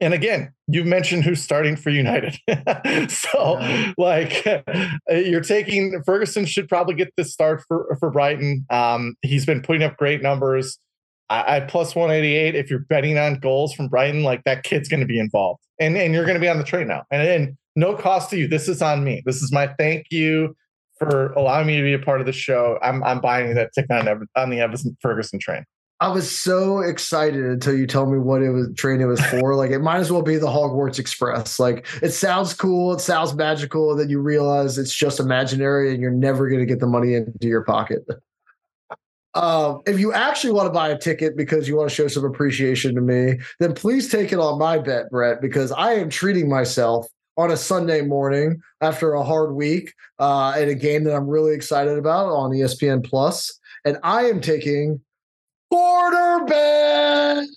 And 0.03 0.13
again, 0.13 0.53
you 0.67 0.85
mentioned 0.85 1.23
who's 1.23 1.41
starting 1.41 1.77
for 1.77 1.91
United. 1.91 2.37
so, 3.09 3.57
yeah. 3.61 3.93
like, 3.97 4.45
you're 5.09 5.41
taking 5.41 6.03
Ferguson 6.05 6.45
should 6.45 6.69
probably 6.69 6.95
get 6.95 7.13
the 7.17 7.25
start 7.25 7.63
for 7.69 7.97
for 8.01 8.11
Brighton. 8.11 8.67
Um, 8.69 9.15
he's 9.23 9.47
been 9.47 9.63
putting 9.63 9.85
up 9.85 9.97
great 9.97 10.21
numbers. 10.21 10.77
I, 11.31 11.57
I 11.57 11.61
plus 11.61 11.95
188. 11.95 12.57
If 12.57 12.69
you're 12.69 12.81
betting 12.81 13.17
on 13.17 13.37
goals 13.37 13.75
from 13.75 13.87
Brighton, 13.87 14.25
like 14.25 14.43
that 14.43 14.65
kid's 14.65 14.89
going 14.89 15.01
to 15.01 15.07
be 15.07 15.21
involved, 15.21 15.61
and 15.79 15.97
and 15.97 16.13
you're 16.13 16.25
going 16.25 16.35
to 16.35 16.41
be 16.41 16.49
on 16.49 16.59
the 16.59 16.65
train 16.65 16.89
now. 16.89 17.05
And 17.13 17.27
then 17.27 17.59
no 17.77 17.95
cost 17.95 18.29
to 18.31 18.37
you. 18.37 18.49
This 18.49 18.69
is 18.69 18.83
on 18.83 19.05
me. 19.05 19.23
This 19.25 19.41
is 19.41 19.53
my 19.53 19.69
thank 19.79 20.07
you 20.11 20.57
for 20.99 21.33
allowing 21.35 21.69
me 21.69 21.77
to 21.77 21.83
be 21.83 21.93
a 21.93 21.99
part 22.01 22.21
of 22.21 22.27
the 22.27 22.33
show. 22.33 22.77
I'm 22.83 23.05
I'm 23.05 23.21
buying 23.21 23.55
that 23.55 23.71
ticket 23.73 23.93
on, 23.93 24.27
on 24.35 24.51
the 24.51 24.59
Evan 24.59 24.97
Ferguson 25.01 25.39
train. 25.39 25.65
I 26.03 26.09
was 26.09 26.37
so 26.37 26.81
excited 26.81 27.45
until 27.45 27.77
you 27.79 27.87
told 27.87 28.11
me 28.11 28.19
what 28.19 28.43
it 28.43 28.51
was 28.51 28.67
train 28.75 29.01
it 29.01 29.05
was 29.05 29.25
for. 29.27 29.55
like 29.55 29.71
it 29.71 29.79
might 29.79 29.99
as 29.99 30.11
well 30.11 30.23
be 30.23 30.37
the 30.37 30.49
Hogwarts 30.49 30.99
Express. 30.99 31.61
Like 31.61 31.87
it 32.03 32.11
sounds 32.11 32.55
cool, 32.55 32.93
it 32.95 33.01
sounds 33.01 33.35
magical, 33.35 33.93
and 33.93 34.01
then 34.01 34.11
you 34.11 34.19
realize 34.19 34.79
it's 34.79 34.93
just 34.93 35.21
imaginary 35.21 35.93
and 35.93 36.03
you're 36.03 36.11
never 36.11 36.49
gonna 36.51 36.67
get 36.67 36.81
the 36.81 36.89
money 36.89 37.15
into 37.15 37.47
your 37.47 37.63
pocket. 37.63 38.05
Um, 39.35 39.83
if 39.87 40.01
you 40.01 40.13
actually 40.13 40.53
want 40.53 40.67
to 40.67 40.73
buy 40.73 40.89
a 40.89 40.99
ticket 40.99 41.37
because 41.37 41.69
you 41.69 41.77
want 41.77 41.89
to 41.89 41.95
show 41.95 42.09
some 42.09 42.25
appreciation 42.25 42.97
to 42.97 43.01
me, 43.01 43.39
then 43.61 43.73
please 43.73 44.11
take 44.11 44.33
it 44.33 44.41
on 44.41 44.59
my 44.59 44.79
bet, 44.79 45.09
Brett, 45.09 45.41
because 45.41 45.71
I 45.71 45.93
am 45.93 46.11
treating 46.11 46.51
myself 46.51 47.07
on 47.37 47.53
a 47.53 47.57
Sunday 47.57 48.03
morning 48.03 48.61
after 48.81 49.15
a 49.15 49.23
hard 49.23 49.55
week 49.55 49.95
uh, 50.19 50.51
at 50.51 50.67
a 50.67 50.75
game 50.75 51.05
that 51.05 51.15
I'm 51.15 51.29
really 51.29 51.55
excited 51.55 51.97
about 51.97 52.27
on 52.27 52.51
ESPN 52.51 53.09
Plus, 53.09 53.57
and 53.85 53.99
I 54.03 54.25
am 54.25 54.41
taking 54.41 55.01
quarterback. 55.73 57.49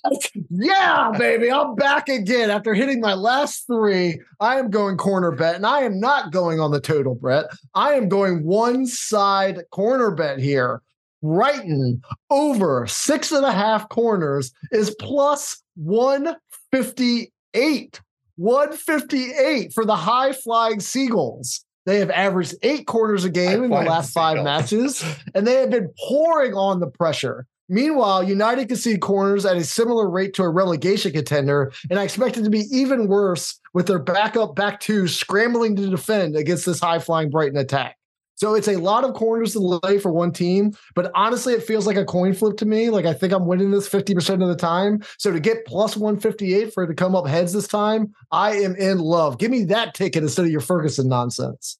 Yeah, 0.49 1.11
baby, 1.17 1.51
I'm 1.51 1.75
back 1.75 2.07
again 2.07 2.49
after 2.49 2.73
hitting 2.73 3.01
my 3.01 3.13
last 3.13 3.67
three. 3.67 4.21
I 4.39 4.57
am 4.57 4.69
going 4.69 4.95
corner 4.95 5.31
bet, 5.31 5.55
and 5.55 5.65
I 5.65 5.81
am 5.81 5.99
not 5.99 6.31
going 6.31 6.61
on 6.61 6.71
the 6.71 6.79
total, 6.79 7.15
Brett. 7.15 7.47
I 7.73 7.91
am 7.93 8.07
going 8.07 8.45
one 8.45 8.85
side 8.85 9.63
corner 9.71 10.11
bet 10.11 10.39
here. 10.39 10.81
Brighton 11.21 12.01
over 12.29 12.87
six 12.87 13.33
and 13.33 13.45
a 13.45 13.51
half 13.51 13.89
corners 13.89 14.53
is 14.71 14.95
plus 14.99 15.61
158. 15.75 18.01
158 18.37 19.71
for 19.73 19.85
the 19.85 19.95
high 19.95 20.33
flying 20.33 20.79
Seagulls. 20.79 21.65
They 21.85 21.99
have 21.99 22.09
averaged 22.11 22.55
eight 22.63 22.87
quarters 22.87 23.25
a 23.25 23.29
game 23.29 23.63
in 23.63 23.69
the 23.69 23.81
last 23.81 24.13
five 24.13 24.43
matches, 24.43 25.03
and 25.35 25.45
they 25.45 25.55
have 25.55 25.69
been 25.69 25.89
pouring 26.07 26.53
on 26.53 26.79
the 26.79 26.87
pressure. 26.87 27.45
Meanwhile, 27.67 28.23
United 28.23 28.67
concede 28.67 29.01
corners 29.01 29.45
at 29.45 29.57
a 29.57 29.63
similar 29.63 30.09
rate 30.09 30.33
to 30.35 30.43
a 30.43 30.49
relegation 30.49 31.11
contender, 31.11 31.71
and 31.89 31.99
I 31.99 32.03
expect 32.03 32.37
it 32.37 32.43
to 32.43 32.49
be 32.49 32.65
even 32.71 33.07
worse 33.07 33.59
with 33.73 33.87
their 33.87 33.99
backup 33.99 34.55
back 34.55 34.79
two 34.79 35.07
scrambling 35.07 35.75
to 35.77 35.89
defend 35.89 36.35
against 36.35 36.65
this 36.65 36.79
high 36.79 36.99
flying 36.99 37.29
Brighton 37.29 37.57
attack. 37.57 37.97
So 38.35 38.53
it's 38.53 38.67
a 38.67 38.75
lot 38.75 39.05
of 39.05 39.13
corners 39.13 39.53
to 39.53 39.79
lay 39.83 39.97
for 39.97 40.11
one 40.11 40.31
team, 40.31 40.73
but 40.93 41.09
honestly, 41.15 41.53
it 41.53 41.63
feels 41.63 41.87
like 41.87 41.95
a 41.95 42.03
coin 42.03 42.33
flip 42.33 42.57
to 42.57 42.65
me. 42.65 42.89
Like 42.89 43.05
I 43.05 43.13
think 43.13 43.31
I'm 43.31 43.45
winning 43.45 43.71
this 43.71 43.87
50% 43.87 44.43
of 44.43 44.49
the 44.49 44.57
time. 44.57 45.01
So 45.17 45.31
to 45.31 45.39
get 45.39 45.65
plus 45.65 45.95
158 45.95 46.73
for 46.73 46.83
it 46.83 46.87
to 46.87 46.93
come 46.93 47.15
up 47.15 47.27
heads 47.27 47.53
this 47.53 47.67
time, 47.67 48.13
I 48.31 48.57
am 48.57 48.75
in 48.75 48.99
love. 48.99 49.37
Give 49.37 49.49
me 49.49 49.63
that 49.65 49.93
ticket 49.93 50.21
instead 50.21 50.45
of 50.45 50.51
your 50.51 50.61
Ferguson 50.61 51.07
nonsense. 51.07 51.77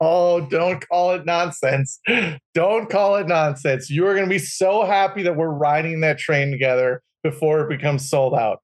Oh, 0.00 0.40
don't 0.40 0.86
call 0.88 1.12
it 1.12 1.26
nonsense. 1.26 2.00
Don't 2.54 2.88
call 2.88 3.16
it 3.16 3.26
nonsense. 3.26 3.90
You 3.90 4.06
are 4.06 4.14
going 4.14 4.26
to 4.26 4.30
be 4.30 4.38
so 4.38 4.84
happy 4.84 5.22
that 5.22 5.36
we're 5.36 5.48
riding 5.48 6.00
that 6.00 6.18
train 6.18 6.50
together 6.50 7.02
before 7.22 7.60
it 7.60 7.68
becomes 7.68 8.08
sold 8.08 8.34
out. 8.34 8.60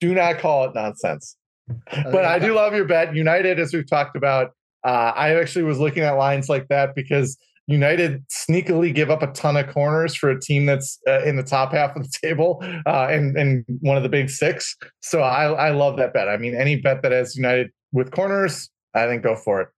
Do 0.00 0.14
not 0.14 0.38
call 0.38 0.64
it 0.64 0.74
nonsense. 0.74 1.36
But 1.66 2.24
I 2.24 2.38
do 2.38 2.54
love 2.54 2.74
your 2.74 2.84
bet. 2.84 3.14
United, 3.14 3.58
as 3.58 3.72
we've 3.72 3.88
talked 3.88 4.16
about, 4.16 4.50
uh, 4.84 5.12
I 5.14 5.34
actually 5.34 5.64
was 5.64 5.78
looking 5.78 6.02
at 6.02 6.12
lines 6.12 6.48
like 6.48 6.68
that 6.68 6.94
because 6.94 7.38
United 7.66 8.22
sneakily 8.28 8.94
give 8.94 9.10
up 9.10 9.22
a 9.22 9.28
ton 9.28 9.56
of 9.56 9.72
corners 9.72 10.14
for 10.14 10.30
a 10.30 10.38
team 10.38 10.66
that's 10.66 10.98
uh, 11.08 11.22
in 11.22 11.36
the 11.36 11.42
top 11.42 11.72
half 11.72 11.96
of 11.96 12.02
the 12.02 12.12
table 12.22 12.62
uh, 12.86 13.08
and 13.10 13.36
and 13.36 13.64
one 13.80 13.96
of 13.96 14.02
the 14.02 14.08
big 14.08 14.28
six. 14.28 14.76
So 15.00 15.20
I 15.20 15.46
I 15.46 15.70
love 15.70 15.96
that 15.96 16.12
bet. 16.12 16.28
I 16.28 16.36
mean, 16.36 16.54
any 16.54 16.76
bet 16.76 17.02
that 17.02 17.12
has 17.12 17.36
United 17.36 17.70
with 17.92 18.10
corners, 18.10 18.68
I 18.94 19.06
think 19.06 19.22
go 19.22 19.36
for 19.36 19.62
it. 19.62 19.68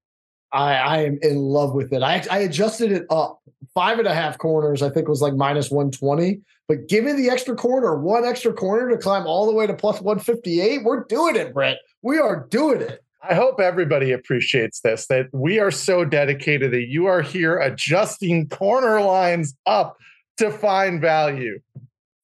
I, 0.53 0.75
I 0.75 0.99
am 1.03 1.19
in 1.23 1.39
love 1.39 1.75
with 1.75 1.93
it. 1.93 2.03
I, 2.03 2.25
I 2.31 2.39
adjusted 2.39 2.93
it 2.93 3.07
up 3.11 3.41
five 3.75 3.99
and 3.99 4.09
a 4.09 4.15
half 4.15 4.39
corners. 4.39 4.83
I 4.83 4.91
think 4.91 5.09
was 5.09 5.23
like 5.23 5.35
minus 5.35 5.71
one 5.71 5.91
twenty. 5.91 6.41
But 6.69 6.89
give 6.89 7.05
me 7.05 7.13
the 7.13 7.31
extra 7.31 7.55
corner, 7.55 7.97
one 7.97 8.25
extra 8.25 8.53
corner 8.53 8.91
to 8.91 8.99
climb 8.99 9.27
all 9.27 9.47
the 9.47 9.53
way 9.53 9.67
to 9.67 9.75
plus 9.75 10.01
one 10.01 10.19
fifty 10.19 10.61
eight. 10.61 10.85
We're 10.85 11.05
doing 11.05 11.37
it, 11.37 11.53
Brett. 11.55 11.79
We 12.03 12.19
are 12.19 12.47
doing 12.51 12.81
it. 12.81 13.03
I 13.29 13.35
hope 13.35 13.61
everybody 13.61 14.13
appreciates 14.13 14.81
this 14.81 15.07
that 15.09 15.27
we 15.33 15.59
are 15.59 15.71
so 15.71 16.05
dedicated 16.05 16.73
that 16.73 16.87
you 16.89 17.07
are 17.07 17.23
here 17.23 17.59
adjusting 17.59 18.49
corner 18.49 19.01
lines 19.01 19.55
up 19.67 19.97
to 20.37 20.51
find 20.51 21.01
value. 21.01 21.61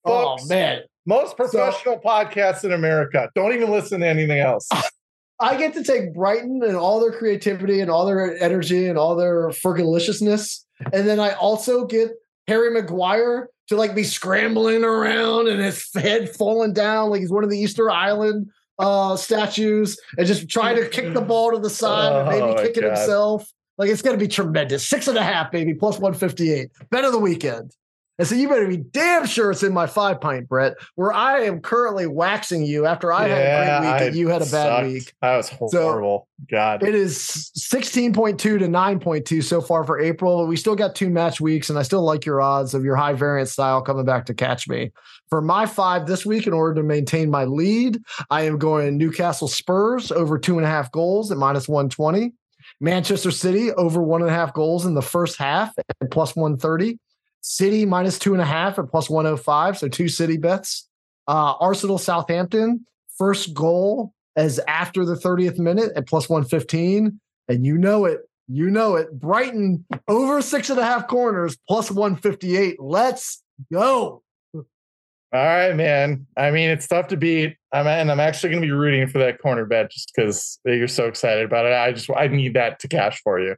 Oh, 0.05 0.37
Folks, 0.37 0.45
oh 0.45 0.49
man. 0.49 0.81
Most 1.05 1.37
professional 1.37 2.01
so, 2.01 2.09
podcasts 2.09 2.65
in 2.65 2.73
America 2.73 3.29
don't 3.35 3.53
even 3.53 3.71
listen 3.71 4.01
to 4.01 4.07
anything 4.07 4.39
else. 4.39 4.69
I 5.43 5.57
get 5.57 5.75
to 5.75 5.83
take 5.83 6.15
Brighton 6.15 6.63
and 6.63 6.77
all 6.77 7.01
their 7.01 7.13
creativity 7.13 7.81
and 7.81 7.91
all 7.91 8.07
their 8.07 8.41
energy 8.43 8.87
and 8.87 8.97
all 8.97 9.17
their 9.17 9.49
fergalicious, 9.49 10.21
and 10.93 11.09
then 11.09 11.19
I 11.19 11.33
also 11.33 11.85
get 11.85 12.13
Harry 12.47 12.71
Maguire 12.71 13.51
to 13.69 13.77
like 13.77 13.95
be 13.95 14.05
scrambling 14.05 14.85
around 14.85 15.49
and 15.49 15.61
his 15.61 15.89
head 15.95 16.29
falling 16.31 16.73
down 16.73 17.11
like 17.11 17.21
he's 17.21 17.31
one 17.31 17.45
of 17.45 17.51
the 17.51 17.59
Easter 17.59 17.91
Island 17.91 18.51
uh, 18.79 19.17
statues 19.17 19.99
and 20.19 20.27
just 20.27 20.49
try 20.49 20.75
to 20.75 20.89
kick 20.89 21.15
the 21.15 21.21
ball 21.23 21.53
to 21.53 21.59
the 21.59 21.71
side 21.71 22.13
and 22.13 22.29
maybe 22.29 22.43
oh, 22.43 22.63
kick 22.63 22.77
it 22.77 22.85
himself. 22.85 23.51
Like 23.79 23.91
it's 23.91 24.03
going 24.03 24.19
to 24.19 24.23
be 24.23 24.29
tremendous. 24.29 24.87
Six 24.87 25.09
and 25.09 25.17
a 25.17 25.23
half, 25.23 25.51
baby, 25.51 25.75
plus 25.75 25.99
158. 25.99 26.71
Bet 26.91 27.05
of 27.05 27.13
the 27.13 27.19
weekend. 27.19 27.75
And 28.23 28.29
so 28.29 28.37
you 28.37 28.49
better 28.49 28.69
be 28.69 28.77
damn 28.77 29.27
sure 29.27 29.51
it's 29.51 29.65
in 29.65 29.75
my 29.75 29.89
five 29.89 30.21
pint, 30.21 30.49
Brett, 30.49 30.75
where 30.95 31.13
I 31.13 31.41
am 31.41 31.59
currently 31.59 32.07
waxing 32.07 32.65
you 32.65 32.87
after 32.87 33.13
I 33.13 33.27
yeah, 33.27 33.35
had 33.35 33.43
a 33.43 33.81
great 33.81 33.89
week 33.89 34.01
I 34.01 34.05
and 34.05 34.17
you 34.17 34.29
had 34.29 34.43
a 34.43 34.45
bad 34.45 34.49
sucked. 34.49 34.87
week. 34.87 35.13
That 35.21 35.37
was 35.39 35.49
horrible. 35.49 36.29
So 36.41 36.47
God. 36.49 36.85
It 36.85 36.95
is 36.95 37.51
16.2 37.59 38.39
to 38.39 38.59
9.2 38.61 39.43
so 39.43 39.61
far 39.61 39.83
for 39.83 39.99
April, 39.99 40.39
but 40.39 40.47
we 40.47 40.57
still 40.57 40.77
got 40.77 40.95
two 40.95 41.11
match 41.11 41.41
weeks, 41.41 41.69
and 41.69 41.77
I 41.77 41.83
still 41.83 42.03
like 42.03 42.25
your 42.25 42.41
odds 42.41 42.75
of 42.75 42.85
your 42.85 42.95
high 42.95 43.15
variance 43.15 43.51
style 43.51 43.83
coming 43.83 44.05
back 44.05 44.27
to 44.27 44.35
catch 44.35 44.69
me. 44.69 44.93
For 45.29 45.43
my 45.43 45.67
five 45.67 46.07
this 46.07 46.25
week, 46.25 46.47
in 46.47 46.53
order 46.53 46.81
to 46.81 46.87
maintain 46.87 47.29
my 47.29 47.45
lead, 47.45 47.99
I 48.31 48.43
am 48.43 48.57
going 48.57 48.99
Newcastle 48.99 49.49
Spurs 49.49 50.13
over 50.13 50.39
two 50.39 50.59
and 50.59 50.65
a 50.65 50.71
half 50.71 50.93
goals 50.93 51.33
at 51.33 51.39
minus 51.39 51.67
120. 51.67 52.35
Manchester 52.81 53.33
City 53.33 53.73
over 53.73 54.01
one 54.01 54.23
and 54.23 54.31
a 54.31 54.35
half 54.35 54.55
goals 54.55 54.87
in 54.87 54.95
the 54.95 55.03
first 55.03 55.39
half 55.39 55.77
at 55.77 56.11
plus 56.13 56.37
130. 56.37 57.01
City 57.43 57.85
minus 57.85 58.19
two 58.19 58.33
and 58.33 58.41
a 58.41 58.47
half 58.47 58.79
at 58.79 58.89
plus 58.89 59.11
105. 59.11 59.79
So 59.79 59.89
two 59.89 60.09
City 60.09 60.39
bets. 60.39 60.89
Uh, 61.29 61.55
Arsenal 61.61 61.99
Southampton, 61.99 62.87
first 63.19 63.53
goal 63.53 64.13
as 64.37 64.59
after 64.67 65.05
the 65.05 65.15
30th 65.15 65.59
minute 65.59 65.93
at 65.95 66.09
plus 66.09 66.29
115. 66.29 67.21
And 67.49 67.67
you 67.67 67.77
know 67.77 68.07
it. 68.07 68.21
You 68.49 68.71
know 68.71 68.97
it. 68.97 69.13
Brighton 69.13 69.85
over 70.09 70.41
six 70.43 70.71
and 70.71 70.79
a 70.79 70.85
half 70.85 71.07
corners 71.07 71.57
plus 71.69 71.91
158. 71.91 72.81
Let's 72.81 73.43
go. 73.73 74.23
All 74.55 74.63
right, 75.33 75.75
man. 75.75 76.27
I 76.37 76.51
mean, 76.51 76.69
it's 76.69 76.87
tough 76.87 77.09
to 77.09 77.17
beat. 77.17 77.57
I'm 77.73 77.87
and 77.87 78.11
I'm 78.11 78.21
actually 78.21 78.51
going 78.51 78.63
to 78.63 78.67
be 78.67 78.73
rooting 78.73 79.07
for 79.07 79.19
that 79.19 79.41
corner 79.41 79.65
bet 79.65 79.91
just 79.91 80.13
because 80.15 80.59
you're 80.65 80.89
so 80.89 81.07
excited 81.07 81.45
about 81.45 81.65
it. 81.65 81.73
I 81.73 81.93
just 81.93 82.11
I 82.15 82.27
need 82.29 82.55
that 82.55 82.81
to 82.81 82.89
cash 82.89 83.21
for 83.23 83.41
you 83.41 83.57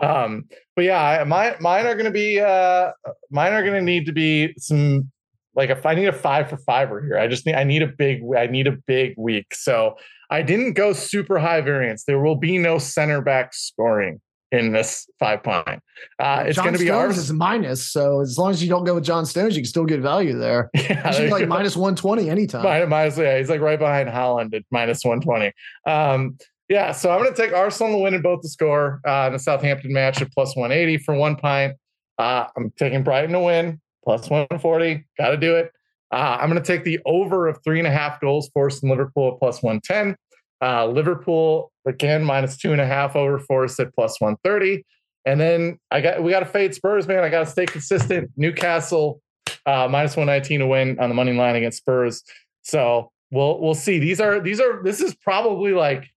um, 0.00 0.44
but 0.76 0.84
yeah, 0.84 1.24
mine 1.26 1.54
mine 1.60 1.86
are 1.86 1.94
going 1.94 2.06
to 2.06 2.10
be 2.10 2.40
uh, 2.40 2.90
mine 3.30 3.52
are 3.52 3.62
going 3.62 3.74
to 3.74 3.82
need 3.82 4.06
to 4.06 4.12
be 4.12 4.54
some 4.58 5.10
like 5.54 5.70
if 5.70 5.84
I 5.84 5.94
need 5.94 6.06
a 6.06 6.12
five 6.12 6.48
for 6.48 6.56
fiver 6.56 7.02
here. 7.02 7.18
I 7.18 7.28
just 7.28 7.46
need 7.46 7.54
I 7.54 7.64
need 7.64 7.82
a 7.82 7.88
big 7.88 8.22
I 8.36 8.46
need 8.46 8.66
a 8.66 8.76
big 8.86 9.14
week. 9.16 9.54
So 9.54 9.96
I 10.30 10.42
didn't 10.42 10.74
go 10.74 10.92
super 10.92 11.38
high 11.38 11.60
variance. 11.60 12.04
There 12.04 12.20
will 12.20 12.36
be 12.36 12.58
no 12.58 12.78
center 12.78 13.20
back 13.20 13.52
scoring 13.54 14.20
in 14.52 14.72
this 14.72 15.08
five 15.18 15.42
pint. 15.42 15.82
Uh, 16.18 16.44
it's 16.46 16.58
going 16.58 16.74
to 16.74 16.78
be 16.78 16.90
ours. 16.90 17.16
is 17.16 17.32
minus, 17.32 17.90
so 17.90 18.20
as 18.20 18.38
long 18.38 18.50
as 18.50 18.62
you 18.62 18.68
don't 18.68 18.84
go 18.84 18.94
with 18.94 19.04
John 19.04 19.26
Stones, 19.26 19.56
you 19.56 19.62
can 19.62 19.68
still 19.68 19.86
get 19.86 20.00
value 20.00 20.38
there. 20.38 20.70
Yeah, 20.82 21.12
he's 21.12 21.30
like 21.30 21.48
minus 21.48 21.76
one 21.76 21.96
twenty 21.96 22.28
anytime. 22.28 22.62
Minus, 22.88 23.16
yeah, 23.16 23.38
he's 23.38 23.48
like 23.48 23.60
right 23.60 23.78
behind 23.78 24.08
Haaland 24.08 24.54
at 24.54 24.62
minus 24.70 25.04
one 25.04 25.20
twenty. 25.20 25.52
Um, 25.86 26.36
yeah, 26.68 26.92
so 26.92 27.10
I'm 27.10 27.22
going 27.22 27.34
to 27.34 27.40
take 27.40 27.52
Arsenal 27.52 27.92
to 27.92 27.98
win 27.98 28.14
in 28.14 28.22
both 28.22 28.42
the 28.42 28.48
score 28.48 29.00
uh, 29.06 29.26
in 29.26 29.32
the 29.32 29.38
Southampton 29.38 29.92
match 29.92 30.22
at 30.22 30.32
plus 30.32 30.56
180 30.56 31.02
for 31.04 31.14
one 31.14 31.36
pint. 31.36 31.76
Uh, 32.18 32.46
I'm 32.56 32.72
taking 32.78 33.02
Brighton 33.02 33.32
to 33.32 33.40
win 33.40 33.80
plus 34.04 34.28
140. 34.30 35.04
Got 35.18 35.30
to 35.30 35.36
do 35.36 35.56
it. 35.56 35.72
Uh, 36.10 36.36
I'm 36.40 36.50
going 36.50 36.62
to 36.62 36.66
take 36.66 36.84
the 36.84 37.00
over 37.06 37.48
of 37.48 37.58
three 37.64 37.78
and 37.78 37.88
a 37.88 37.90
half 37.90 38.20
goals 38.20 38.50
Forest 38.52 38.82
in 38.82 38.90
Liverpool 38.90 39.32
at 39.32 39.38
plus 39.38 39.62
110. 39.62 40.16
Uh, 40.60 40.86
Liverpool 40.86 41.72
again 41.86 42.22
minus 42.22 42.56
two 42.56 42.72
and 42.72 42.80
a 42.80 42.86
half 42.86 43.16
over 43.16 43.38
Forest 43.38 43.80
at 43.80 43.94
plus 43.94 44.20
130. 44.20 44.84
And 45.24 45.40
then 45.40 45.78
I 45.90 46.00
got 46.00 46.22
we 46.22 46.30
got 46.30 46.40
to 46.40 46.46
fade 46.46 46.74
Spurs, 46.74 47.08
man. 47.08 47.24
I 47.24 47.28
got 47.28 47.40
to 47.40 47.46
stay 47.46 47.66
consistent. 47.66 48.30
Newcastle 48.36 49.20
uh, 49.66 49.88
minus 49.90 50.16
119 50.16 50.60
to 50.60 50.66
win 50.66 50.98
on 51.00 51.08
the 51.08 51.14
money 51.14 51.32
line 51.32 51.56
against 51.56 51.78
Spurs. 51.78 52.22
So 52.62 53.10
we'll 53.30 53.60
we'll 53.60 53.74
see. 53.74 53.98
These 53.98 54.20
are 54.20 54.40
these 54.40 54.60
are 54.60 54.82
this 54.82 55.00
is 55.00 55.14
probably 55.14 55.72
like 55.72 56.11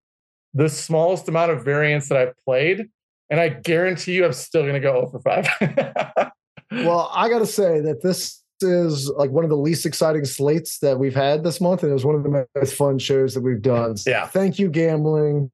the 0.55 0.69
smallest 0.69 1.27
amount 1.27 1.51
of 1.51 1.63
variance 1.63 2.09
that 2.09 2.17
I've 2.17 2.33
played, 2.45 2.89
and 3.29 3.39
I 3.39 3.49
guarantee 3.49 4.15
you, 4.15 4.25
I'm 4.25 4.33
still 4.33 4.63
going 4.63 4.73
to 4.73 4.79
go 4.79 4.95
over 4.95 5.19
five. 5.19 5.47
well, 6.71 7.11
I 7.13 7.29
got 7.29 7.39
to 7.39 7.45
say 7.45 7.81
that 7.81 8.01
this 8.01 8.41
is 8.61 9.09
like 9.09 9.31
one 9.31 9.43
of 9.43 9.49
the 9.49 9.57
least 9.57 9.85
exciting 9.85 10.23
slates 10.23 10.79
that 10.79 10.97
we've 10.97 11.13
had 11.13 11.43
this 11.43 11.59
month, 11.59 11.83
and 11.83 11.91
it 11.91 11.93
was 11.93 12.05
one 12.05 12.15
of 12.15 12.23
the 12.23 12.47
most 12.55 12.75
fun 12.75 12.97
shows 12.97 13.33
that 13.33 13.41
we've 13.41 13.61
done. 13.61 13.97
So 13.97 14.09
yeah. 14.09 14.27
Thank 14.27 14.57
you, 14.57 14.69
gambling. 14.69 15.51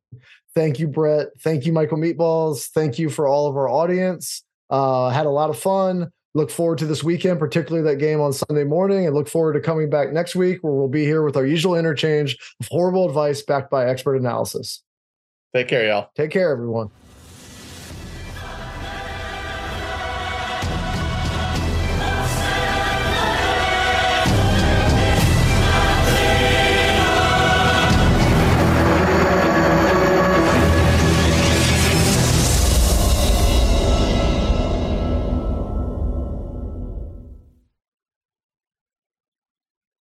Thank 0.54 0.80
you, 0.80 0.88
Brett. 0.88 1.30
Thank 1.40 1.66
you, 1.66 1.74
Michael 1.74 1.98
Meatballs. 1.98 2.68
Thank 2.68 3.00
you 3.00 3.10
for 3.10 3.28
all 3.28 3.48
of 3.48 3.56
our 3.56 3.70
audience. 3.70 4.44
Uh, 4.70 5.10
had 5.10 5.26
a 5.26 5.32
lot 5.32 5.50
of 5.50 5.58
fun. 5.58 6.12
Look 6.34 6.50
forward 6.50 6.78
to 6.78 6.86
this 6.86 7.04
weekend, 7.04 7.40
particularly 7.40 7.86
that 7.90 7.98
game 7.98 8.22
on 8.22 8.32
Sunday 8.32 8.64
morning, 8.64 9.06
and 9.06 9.16
look 9.16 9.28
forward 9.28 9.54
to 9.54 9.60
coming 9.60 9.90
back 9.90 10.14
next 10.14 10.36
week 10.36 10.60
where 10.62 10.74
we'll 10.74 10.88
be 10.88 11.04
here 11.04 11.24
with 11.24 11.36
our 11.36 11.46
usual 11.46 11.76
interchange 11.76 12.38
of 12.60 12.68
horrible 12.70 13.08
advice 13.08 13.42
backed 13.42 13.70
by 13.70 13.86
expert 13.86 14.16
analysis. 14.16 14.82
Take 15.54 15.68
care, 15.68 15.86
y'all. 15.88 16.10
Take 16.16 16.32
care, 16.32 16.50
everyone. 16.52 16.90